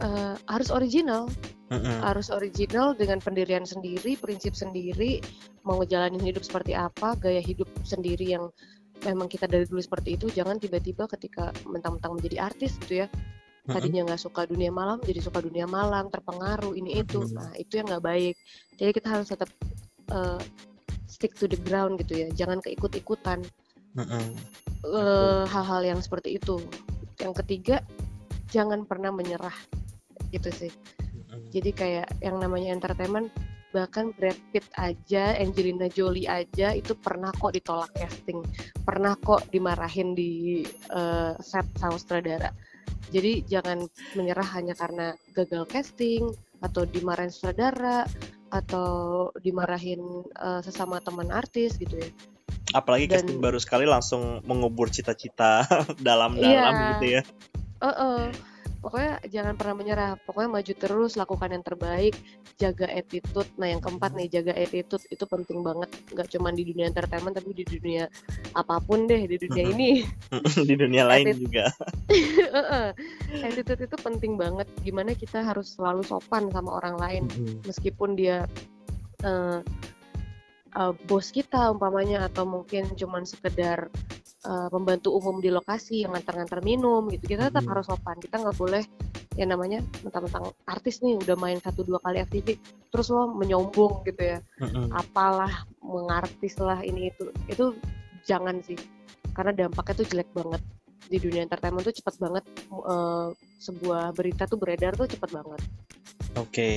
eh, 0.00 0.34
harus 0.48 0.72
original, 0.72 1.28
Mm-mm. 1.68 2.00
harus 2.00 2.32
original 2.32 2.96
dengan 2.96 3.20
pendirian 3.20 3.68
sendiri, 3.68 4.16
prinsip 4.16 4.56
sendiri, 4.56 5.20
mau 5.68 5.76
ngejalanin 5.84 6.24
hidup 6.24 6.40
seperti 6.40 6.72
apa, 6.72 7.12
gaya 7.20 7.44
hidup 7.44 7.68
sendiri 7.84 8.32
yang 8.32 8.48
memang 9.04 9.28
kita 9.28 9.44
dari 9.44 9.68
dulu 9.68 9.84
seperti 9.84 10.16
itu. 10.16 10.32
Jangan 10.32 10.56
tiba-tiba 10.56 11.04
ketika 11.12 11.52
mentang-mentang 11.68 12.16
menjadi 12.16 12.48
artis 12.48 12.80
gitu 12.80 13.04
ya. 13.04 13.06
Tadinya 13.68 14.08
nggak 14.08 14.20
suka 14.20 14.48
dunia 14.48 14.72
malam 14.72 15.00
jadi 15.04 15.20
suka 15.20 15.44
dunia 15.44 15.68
malam, 15.68 16.08
terpengaruh 16.08 16.72
ini 16.76 17.00
itu. 17.02 17.24
Nah 17.32 17.52
itu 17.56 17.80
yang 17.80 17.86
nggak 17.88 18.04
baik. 18.04 18.34
Jadi 18.80 18.90
kita 18.96 19.08
harus 19.08 19.28
tetap 19.28 19.50
eh, 20.12 20.40
stick 21.10 21.34
to 21.36 21.50
the 21.50 21.58
ground 21.66 21.98
gitu 22.00 22.24
ya, 22.24 22.28
jangan 22.32 22.62
keikut-ikutan 22.62 23.44
eh, 24.86 25.44
hal-hal 25.44 25.82
yang 25.84 26.00
seperti 26.00 26.38
itu. 26.38 26.62
Yang 27.20 27.44
ketiga, 27.44 27.76
jangan 28.48 28.88
pernah 28.88 29.12
menyerah 29.12 29.54
gitu 30.30 30.48
sih. 30.48 30.72
Jadi 31.50 31.70
kayak 31.74 32.08
yang 32.22 32.38
namanya 32.38 32.74
entertainment 32.74 33.30
bahkan 33.70 34.10
Brad 34.18 34.38
Pitt 34.50 34.66
aja, 34.74 35.38
Angelina 35.38 35.86
Jolie 35.86 36.26
aja 36.26 36.74
itu 36.74 36.94
pernah 36.98 37.30
kok 37.30 37.54
ditolak 37.54 37.90
casting, 37.94 38.42
pernah 38.82 39.14
kok 39.18 39.46
dimarahin 39.54 40.14
di 40.14 40.62
eh, 40.90 41.32
set 41.38 41.66
sama 41.78 41.94
sutradara. 41.98 42.50
Jadi 43.10 43.42
jangan 43.44 43.84
menyerah 44.14 44.46
hanya 44.54 44.72
karena 44.72 45.10
gagal 45.32 45.66
casting 45.66 46.30
atau 46.60 46.84
dimarahin 46.84 47.28
sutradara 47.28 48.06
atau 48.48 48.88
dimarahin 49.36 49.98
eh, 50.26 50.60
sesama 50.60 50.98
teman 50.98 51.30
artis 51.30 51.74
gitu 51.74 51.96
ya. 51.96 52.10
apalagi 52.70 53.10
Dan- 53.10 53.26
casting 53.26 53.38
baru 53.40 53.58
sekali 53.58 53.82
langsung 53.82 54.38
mengubur 54.44 54.86
cita-cita 54.86 55.66
dalam-dalam 55.98 56.70
Iya. 56.72 56.86
gitu 56.94 57.06
ya 57.10 57.22
Heeh. 57.80 58.20
Pokoknya 58.80 59.20
jangan 59.28 59.54
pernah 59.60 59.76
menyerah. 59.76 60.12
Pokoknya 60.24 60.50
maju 60.56 60.72
terus, 60.72 61.12
lakukan 61.20 61.52
yang 61.52 61.64
terbaik, 61.64 62.16
jaga 62.56 62.88
attitude. 62.88 63.48
Nah, 63.60 63.68
yang 63.68 63.84
keempat 63.84 64.16
nih, 64.16 64.28
jaga 64.32 64.56
attitude 64.56 65.04
itu 65.12 65.24
penting 65.28 65.60
banget. 65.60 65.92
Nggak 66.08 66.28
cuma 66.32 66.48
di 66.50 66.64
dunia 66.64 66.88
entertainment, 66.88 67.36
tapi 67.36 67.52
di 67.52 67.64
dunia 67.68 68.08
apa 68.56 68.80
pun 68.80 69.04
deh 69.04 69.28
di 69.28 69.36
dunia 69.36 69.64
ini. 69.68 69.90
di 70.68 70.74
dunia 70.74 71.04
lain 71.04 71.26
Attitude. 71.28 71.44
juga 71.44 71.64
attitude 73.46 73.82
itu 73.84 73.96
penting 74.00 74.40
banget. 74.40 74.66
Gimana 74.80 75.12
kita 75.12 75.44
harus 75.44 75.76
selalu 75.76 76.00
sopan 76.02 76.48
sama 76.48 76.80
orang 76.80 76.96
lain, 76.96 77.24
meskipun 77.68 78.16
dia 78.16 78.48
eh, 79.22 79.60
eh, 80.76 80.92
bos 81.04 81.28
kita 81.28 81.68
umpamanya 81.70 82.26
atau 82.32 82.48
mungkin 82.48 82.88
cuman 82.96 83.28
sekedar 83.28 83.92
eh, 84.40 84.68
pembantu 84.68 85.12
umum 85.12 85.36
di 85.38 85.48
lokasi 85.48 86.02
yang 86.02 86.16
ngantar-ngantar 86.16 86.60
minum 86.60 87.04
gitu. 87.08 87.28
Kita 87.28 87.52
tetap 87.52 87.64
Mhm. 87.64 87.70
harus 87.70 87.84
sopan. 87.86 88.16
Kita 88.16 88.40
nggak 88.40 88.56
boleh 88.56 88.82
ya 89.36 89.46
namanya 89.46 89.78
mentang-mentang 90.02 90.50
artis 90.66 91.00
nih 91.00 91.14
udah 91.16 91.36
main 91.36 91.56
satu 91.58 91.80
dua 91.80 91.96
kali 92.00 92.20
FTV 92.20 92.58
terus 92.88 93.08
lo 93.08 93.30
menyombong 93.30 94.02
gitu 94.04 94.36
ya. 94.36 94.38
Mm-mm. 94.58 94.90
apalah 94.90 95.64
mengartis 95.80 96.56
lah 96.56 96.80
ini 96.80 97.08
itu. 97.08 97.28
Itu 97.46 97.76
jangan 98.24 98.60
sih 98.64 98.76
karena 99.32 99.52
dampaknya 99.54 100.00
tuh 100.00 100.08
jelek 100.08 100.30
banget. 100.32 100.62
Di 101.10 101.18
dunia 101.18 101.42
entertainment 101.42 101.84
tuh 101.84 101.94
cepet 101.94 102.14
banget 102.16 102.44
eh, 102.70 103.28
sebuah 103.60 104.12
berita 104.12 104.48
tuh 104.48 104.56
beredar 104.56 104.96
tuh 104.96 105.04
cepet 105.04 105.30
banget. 105.30 105.60
Oke. 106.34 106.68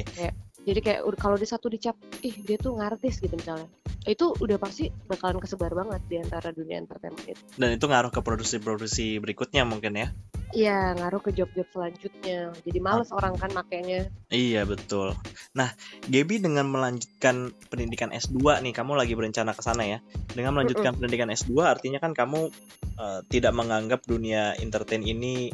Jadi 0.64 0.80
kayak 0.80 1.04
kalau 1.20 1.36
di 1.36 1.44
satu 1.44 1.68
dicap 1.68 1.96
ih 2.24 2.32
dia 2.40 2.56
tuh 2.56 2.76
ngartis 2.76 3.20
gitu 3.20 3.36
misalnya 3.36 3.68
itu 4.04 4.36
udah 4.36 4.58
pasti 4.60 4.92
bakalan 5.08 5.40
kesebar 5.40 5.72
banget 5.72 6.02
di 6.12 6.16
antara 6.20 6.52
dunia 6.52 6.80
entertainment 6.80 7.24
itu. 7.24 7.44
Dan 7.56 7.80
itu 7.80 7.86
ngaruh 7.88 8.12
ke 8.12 8.20
produksi-produksi 8.20 9.20
berikutnya 9.24 9.64
mungkin 9.64 9.96
ya? 9.96 10.08
Iya 10.54 10.94
ngaruh 10.94 11.22
ke 11.24 11.32
job-job 11.34 11.66
selanjutnya. 11.74 12.54
Jadi 12.62 12.80
males 12.84 13.10
orang 13.10 13.34
kan 13.40 13.50
makainya. 13.56 14.12
Iya 14.30 14.70
betul. 14.70 15.18
Nah 15.58 15.74
Gaby 16.06 16.44
dengan 16.44 16.70
melanjutkan 16.70 17.56
pendidikan 17.72 18.14
S2 18.14 18.62
nih 18.62 18.76
kamu 18.76 18.94
lagi 18.94 19.18
berencana 19.18 19.56
ke 19.58 19.64
sana 19.66 19.88
ya. 19.88 19.98
Dengan 20.30 20.54
melanjutkan 20.54 20.94
pendidikan 20.94 21.34
S2 21.34 21.58
artinya 21.64 21.98
kan 21.98 22.14
kamu 22.14 22.54
eh, 23.00 23.20
tidak 23.34 23.54
menganggap 23.58 24.06
dunia 24.06 24.54
entertain 24.62 25.02
ini 25.02 25.50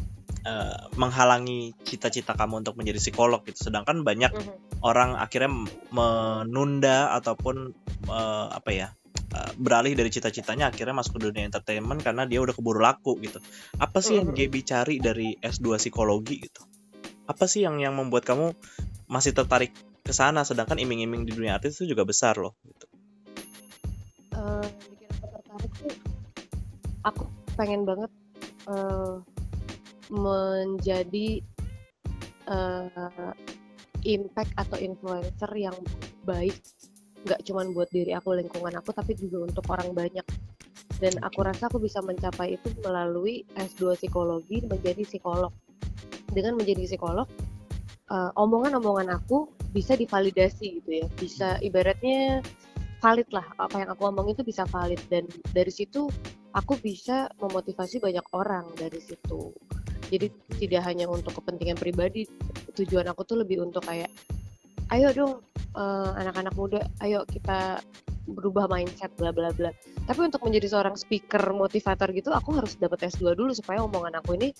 eh, 0.46 0.80
menghalangi 0.96 1.74
cita-cita 1.84 2.36
kamu 2.36 2.64
untuk 2.66 2.76
menjadi 2.80 3.00
psikolog 3.00 3.44
gitu 3.44 3.72
sedangkan 3.72 4.04
banyak 4.04 4.32
Mhm. 4.32 4.54
orang 4.80 5.20
akhirnya 5.20 5.52
menunda 5.92 7.12
ataupun 7.18 7.76
eh, 8.08 8.48
apa 8.52 8.70
ya 8.72 8.88
eh, 9.36 9.52
beralih 9.60 9.94
dari 9.94 10.10
cita-citanya 10.10 10.72
akhirnya 10.72 10.96
masuk 10.96 11.20
ke 11.20 11.30
dunia 11.30 11.46
entertainment 11.46 12.00
karena 12.02 12.24
dia 12.26 12.40
udah 12.40 12.56
keburu 12.56 12.80
laku 12.80 13.20
gitu. 13.22 13.38
Apa 13.78 14.00
sih 14.00 14.18
yang 14.18 14.32
Mhm. 14.32 14.38
Gaby 14.38 14.60
cari 14.64 14.96
dari 14.98 15.36
S2 15.38 15.78
psikologi 15.78 16.40
gitu? 16.42 16.64
Apa 17.30 17.46
sih 17.46 17.62
yang 17.62 17.78
yang 17.78 17.94
membuat 17.94 18.26
kamu 18.26 18.56
masih 19.06 19.38
tertarik 19.38 19.70
ke 20.02 20.14
sana 20.16 20.42
sedangkan 20.42 20.82
iming-iming 20.82 21.28
di 21.28 21.36
dunia 21.38 21.62
artis 21.62 21.78
itu 21.78 21.94
juga 21.94 22.02
besar 22.08 22.42
loh 22.42 22.58
gitu. 22.66 22.86
Eh, 24.34 24.68
bikin 24.90 25.10
aku 25.14 25.28
tertarik 25.30 25.72
sih 25.78 25.94
aku 27.04 27.24
pengen 27.54 27.82
banget 27.86 28.12
eh, 28.66 29.14
menjadi 30.10 31.42
eh, 32.50 33.34
impact 34.04 34.52
atau 34.58 34.78
influencer 34.80 35.52
yang 35.56 35.76
baik 36.26 36.56
nggak 37.28 37.44
cuman 37.44 37.76
buat 37.76 37.92
diri 37.92 38.16
aku 38.16 38.32
lingkungan 38.32 38.80
aku 38.80 38.96
tapi 38.96 39.16
juga 39.16 39.44
untuk 39.48 39.66
orang 39.72 39.92
banyak. 39.92 40.24
Dan 41.00 41.16
aku 41.24 41.48
rasa 41.48 41.72
aku 41.72 41.80
bisa 41.80 42.04
mencapai 42.04 42.60
itu 42.60 42.76
melalui 42.84 43.48
S2 43.56 43.96
psikologi 43.96 44.64
menjadi 44.68 45.04
psikolog. 45.08 45.52
Dengan 46.32 46.60
menjadi 46.60 46.84
psikolog 46.88 47.28
eh, 48.12 48.32
omongan-omongan 48.36 49.12
aku 49.16 49.52
bisa 49.72 49.96
divalidasi 49.96 50.80
gitu 50.84 50.92
ya. 51.04 51.06
Bisa 51.20 51.48
ibaratnya 51.60 52.44
valid 53.00 53.32
lah 53.32 53.48
apa 53.60 53.84
yang 53.84 53.90
aku 53.92 54.12
omong 54.12 54.32
itu 54.32 54.44
bisa 54.44 54.64
valid. 54.68 55.00
Dan 55.12 55.28
dari 55.52 55.72
situ 55.72 56.08
aku 56.56 56.80
bisa 56.80 57.28
memotivasi 57.40 58.00
banyak 58.00 58.26
orang 58.36 58.66
dari 58.76 59.00
situ 59.00 59.54
jadi 60.10 60.28
tidak 60.58 60.82
hanya 60.90 61.06
untuk 61.06 61.38
kepentingan 61.38 61.78
pribadi 61.78 62.26
tujuan 62.74 63.06
aku 63.08 63.22
tuh 63.24 63.38
lebih 63.40 63.62
untuk 63.62 63.86
kayak 63.86 64.10
ayo 64.90 65.14
dong 65.14 65.34
eh, 65.78 66.12
anak-anak 66.18 66.54
muda 66.58 66.82
ayo 67.06 67.24
kita 67.30 67.80
berubah 68.30 68.70
mindset 68.70 69.10
bla 69.18 69.34
bla 69.34 69.50
bla. 69.54 69.74
Tapi 70.06 70.20
untuk 70.22 70.46
menjadi 70.46 70.70
seorang 70.70 70.96
speaker 70.98 71.42
motivator 71.54 72.14
gitu 72.14 72.30
aku 72.34 72.58
harus 72.58 72.78
dapat 72.78 73.10
S2 73.10 73.34
dulu 73.34 73.52
supaya 73.54 73.82
omongan 73.82 74.22
aku 74.22 74.38
ini 74.38 74.54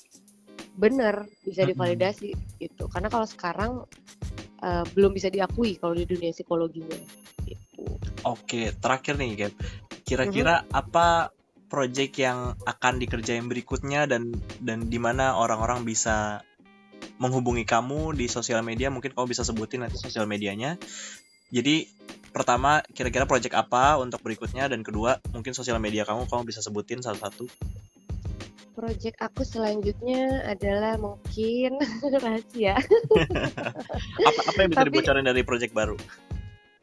benar 0.78 1.26
bisa 1.46 1.66
divalidasi 1.66 2.34
gitu. 2.58 2.90
Karena 2.90 3.10
kalau 3.14 3.28
sekarang 3.30 3.72
eh, 4.66 4.86
belum 4.94 5.14
bisa 5.14 5.30
diakui 5.30 5.78
kalau 5.78 5.94
di 5.94 6.06
dunia 6.10 6.34
psikologinya 6.34 6.98
gitu. 7.46 7.86
Oke, 8.26 8.74
terakhir 8.78 9.16
nih 9.16 9.48
Gab. 9.48 9.54
Kira-kira 10.04 10.66
apa 10.74 11.30
project 11.70 12.18
yang 12.18 12.58
akan 12.66 12.94
dikerjain 12.98 13.46
berikutnya 13.46 14.10
dan 14.10 14.34
dan 14.60 14.90
di 14.90 14.98
mana 14.98 15.38
orang-orang 15.38 15.86
bisa 15.86 16.42
menghubungi 17.22 17.64
kamu 17.64 18.18
di 18.18 18.26
sosial 18.28 18.66
media 18.66 18.90
mungkin 18.90 19.14
kamu 19.14 19.30
bisa 19.32 19.46
sebutin 19.46 19.86
nanti 19.86 20.02
sosial 20.02 20.26
medianya. 20.26 20.76
Jadi 21.54 21.86
pertama 22.30 22.82
kira-kira 22.94 23.26
project 23.30 23.54
apa 23.58 23.98
untuk 24.02 24.22
berikutnya 24.22 24.70
dan 24.70 24.82
kedua 24.86 25.22
mungkin 25.34 25.54
sosial 25.54 25.78
media 25.78 26.04
kamu 26.06 26.26
kamu 26.26 26.44
bisa 26.50 26.60
sebutin 26.66 27.06
satu-satu. 27.06 27.46
Project 28.74 29.20
aku 29.20 29.44
selanjutnya 29.44 30.48
adalah 30.48 30.96
mungkin 30.96 31.76
rahasia. 32.24 32.80
apa 34.30 34.42
apa 34.48 34.58
yang 34.64 34.70
bisa 34.72 34.82
Tapi- 34.82 34.90
dibocorin 34.90 35.26
dari 35.28 35.42
project 35.44 35.74
baru? 35.76 35.98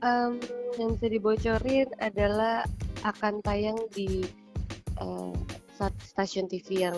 Em, 0.04 0.36
yang 0.76 0.92
bisa 0.92 1.08
dibocorin 1.08 1.88
adalah 1.96 2.68
akan 3.00 3.40
tayang 3.40 3.80
di 3.96 4.28
eh, 4.96 5.34
sat- 5.76 6.02
stasiun 6.02 6.48
TV 6.48 6.88
yang 6.88 6.96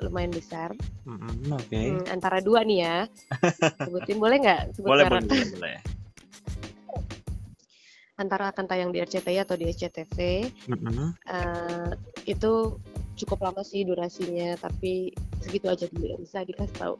lumayan 0.00 0.32
besar. 0.32 0.76
Mm-mm, 1.08 1.56
Oke. 1.56 1.76
Hmm, 1.78 2.04
antara 2.12 2.44
dua 2.44 2.60
nih 2.62 2.78
ya. 2.84 2.96
Sebutin 3.88 4.20
boleh 4.20 4.36
nggak? 4.44 4.62
Sebut 4.76 4.88
Boleh, 4.92 5.04
boleh, 5.08 5.24
boleh, 5.24 5.48
boleh. 5.56 5.76
Antara 8.16 8.48
akan 8.48 8.64
tayang 8.64 8.90
di 8.96 9.04
RCTI 9.04 9.44
atau 9.44 9.60
di 9.60 9.68
SCTV. 9.68 10.16
Mm-mm. 10.72 11.16
Eh, 11.28 11.90
itu 12.24 12.80
cukup 13.16 13.48
lama 13.48 13.64
sih 13.64 13.84
durasinya, 13.84 14.56
tapi 14.60 15.12
segitu 15.40 15.68
aja 15.72 15.88
dulu 15.88 16.04
yang 16.16 16.20
bisa 16.20 16.44
dikasih 16.44 16.76
tahu. 16.76 16.96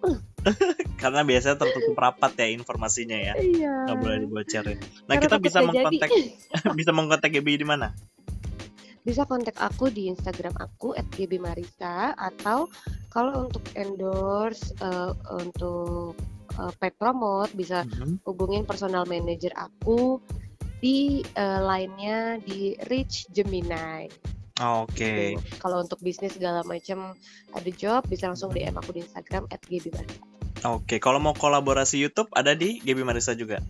Karena 1.03 1.21
biasanya 1.25 1.57
tertutup 1.61 1.97
rapat 1.97 2.33
ya 2.41 2.49
informasinya 2.53 3.17
ya. 3.17 3.33
Iya. 3.37 3.75
Nggak 3.89 3.97
boleh 4.01 4.17
dibocorin. 4.25 4.79
Nah, 5.09 5.15
Karena 5.17 5.25
kita 5.25 5.37
bisa 5.47 5.59
mengkontak 5.61 6.11
bisa 6.73 6.91
mengkontak 6.97 7.31
GB 7.33 7.49
di 7.61 7.67
mana? 7.69 7.93
Bisa 9.07 9.23
kontak 9.23 9.55
aku 9.63 9.87
di 9.87 10.11
Instagram 10.11 10.59
aku 10.59 10.99
@gbmarisa 11.15 12.19
atau 12.19 12.67
kalau 13.07 13.47
untuk 13.47 13.63
endorse 13.79 14.75
eh, 14.83 15.15
untuk 15.31 16.19
eh, 16.59 16.73
paid 16.83 16.99
promote 16.99 17.55
bisa 17.55 17.87
Mhm. 17.87 18.27
hubungin 18.27 18.67
personal 18.67 19.07
manager 19.07 19.55
aku 19.55 20.19
di 20.83 21.23
eh, 21.23 21.61
line-nya 21.63 22.43
di 22.43 22.75
Rich 22.91 23.31
Gemini. 23.31 24.11
Oke. 24.57 25.37
Tuh. 25.37 25.61
Kalau 25.63 25.85
untuk 25.85 26.01
bisnis 26.03 26.35
segala 26.35 26.67
macam 26.67 27.15
ada 27.55 27.71
job 27.71 28.03
bisa 28.11 28.27
langsung 28.27 28.51
DM 28.51 28.75
aku 28.75 28.91
di 28.91 29.07
Instagram 29.07 29.47
@gbmarisa. 29.47 30.03
Oke, 30.67 30.99
kalau 30.99 31.21
mau 31.23 31.37
kolaborasi 31.37 32.01
YouTube 32.01 32.33
ada 32.35 32.57
di 32.57 32.81
GB 32.83 33.05
Marisa 33.07 33.37
juga. 33.37 33.63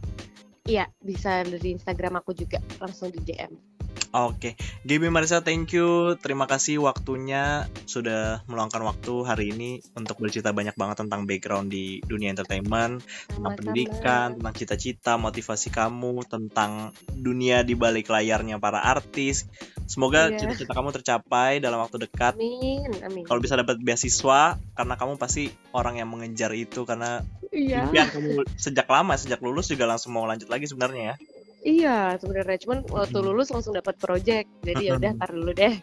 Iya, 0.65 0.87
bisa 1.03 1.45
dari 1.45 1.75
Instagram 1.77 2.23
aku 2.23 2.33
juga 2.33 2.63
langsung 2.81 3.11
di 3.11 3.21
DM. 3.21 3.76
Oke, 4.15 4.55
GB 4.87 5.11
Marisa, 5.11 5.43
thank 5.43 5.75
you. 5.75 6.15
Terima 6.23 6.47
kasih 6.47 6.79
waktunya 6.83 7.67
sudah 7.85 8.47
meluangkan 8.47 8.83
waktu 8.87 9.13
hari 9.27 9.45
ini 9.51 9.83
untuk 9.99 10.23
bercerita 10.23 10.55
banyak 10.55 10.79
banget 10.79 11.03
tentang 11.07 11.27
background 11.27 11.69
di 11.69 11.99
dunia 12.07 12.31
entertainment, 12.31 13.03
tentang 13.29 13.55
pendidikan, 13.59 14.39
tentang 14.39 14.55
cita-cita, 14.55 15.19
motivasi 15.19 15.69
kamu, 15.75 16.23
tentang 16.31 16.95
dunia 17.13 17.67
di 17.67 17.75
balik 17.75 18.09
layarnya 18.09 18.63
para 18.63 18.81
artis. 18.83 19.51
Semoga 19.87 20.31
Iya. 20.31 20.39
cita-cita 20.43 20.73
kamu 20.75 20.91
tercapai 20.97 21.59
dalam 21.63 21.83
waktu 21.83 22.07
dekat. 22.07 22.39
Amin, 22.39 22.91
amin. 23.03 23.23
Kalau 23.27 23.41
bisa 23.43 23.55
dapat 23.59 23.79
beasiswa, 23.79 24.59
karena 24.75 24.95
kamu 24.99 25.19
pasti 25.19 25.51
orang 25.75 25.99
yang 26.01 26.09
mengejar 26.11 26.51
itu 26.55 26.83
karena 26.83 27.23
Iya. 27.55 27.87
impian 27.87 28.09
kamu 28.11 28.45
sejak 28.59 28.87
lama, 28.91 29.15
sejak 29.15 29.39
lulus 29.43 29.71
juga 29.71 29.87
langsung 29.87 30.15
mau 30.15 30.27
lanjut 30.27 30.51
lagi 30.51 30.67
sebenarnya 30.67 31.15
ya. 31.15 31.17
Iya, 31.67 32.15
sebenarnya 32.23 32.63
cuman 32.63 32.87
waktu 32.87 33.19
Mm-mm. 33.19 33.27
lulus 33.35 33.51
langsung 33.51 33.75
dapat 33.75 33.99
project. 33.99 34.47
Jadi 34.63 34.87
ya 34.87 34.95
udah 34.95 35.13
tar 35.21 35.35
dulu 35.35 35.51
deh. 35.51 35.75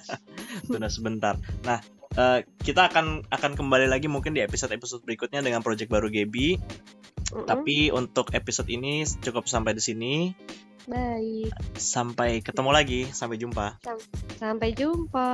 Sudah 0.72 0.88
sebentar. 0.88 1.36
Nah, 1.60 1.84
eh, 2.16 2.48
kita 2.64 2.88
akan 2.88 3.28
akan 3.28 3.52
kembali 3.52 3.84
lagi 3.92 4.08
mungkin 4.08 4.32
di 4.32 4.40
episode-episode 4.40 5.04
berikutnya 5.04 5.44
dengan 5.44 5.60
project 5.60 5.92
baru 5.92 6.08
Gaby. 6.08 6.56
Mm-mm. 6.56 7.44
Tapi 7.44 7.92
untuk 7.92 8.32
episode 8.32 8.72
ini 8.72 9.04
cukup 9.04 9.44
sampai 9.44 9.76
di 9.76 9.82
sini. 9.84 10.14
baik. 10.88 11.52
Sampai 11.76 12.40
ketemu 12.40 12.70
lagi. 12.72 13.00
Sampai 13.12 13.36
jumpa. 13.36 13.76
Sampai 14.40 14.72
jumpa. 14.72 15.28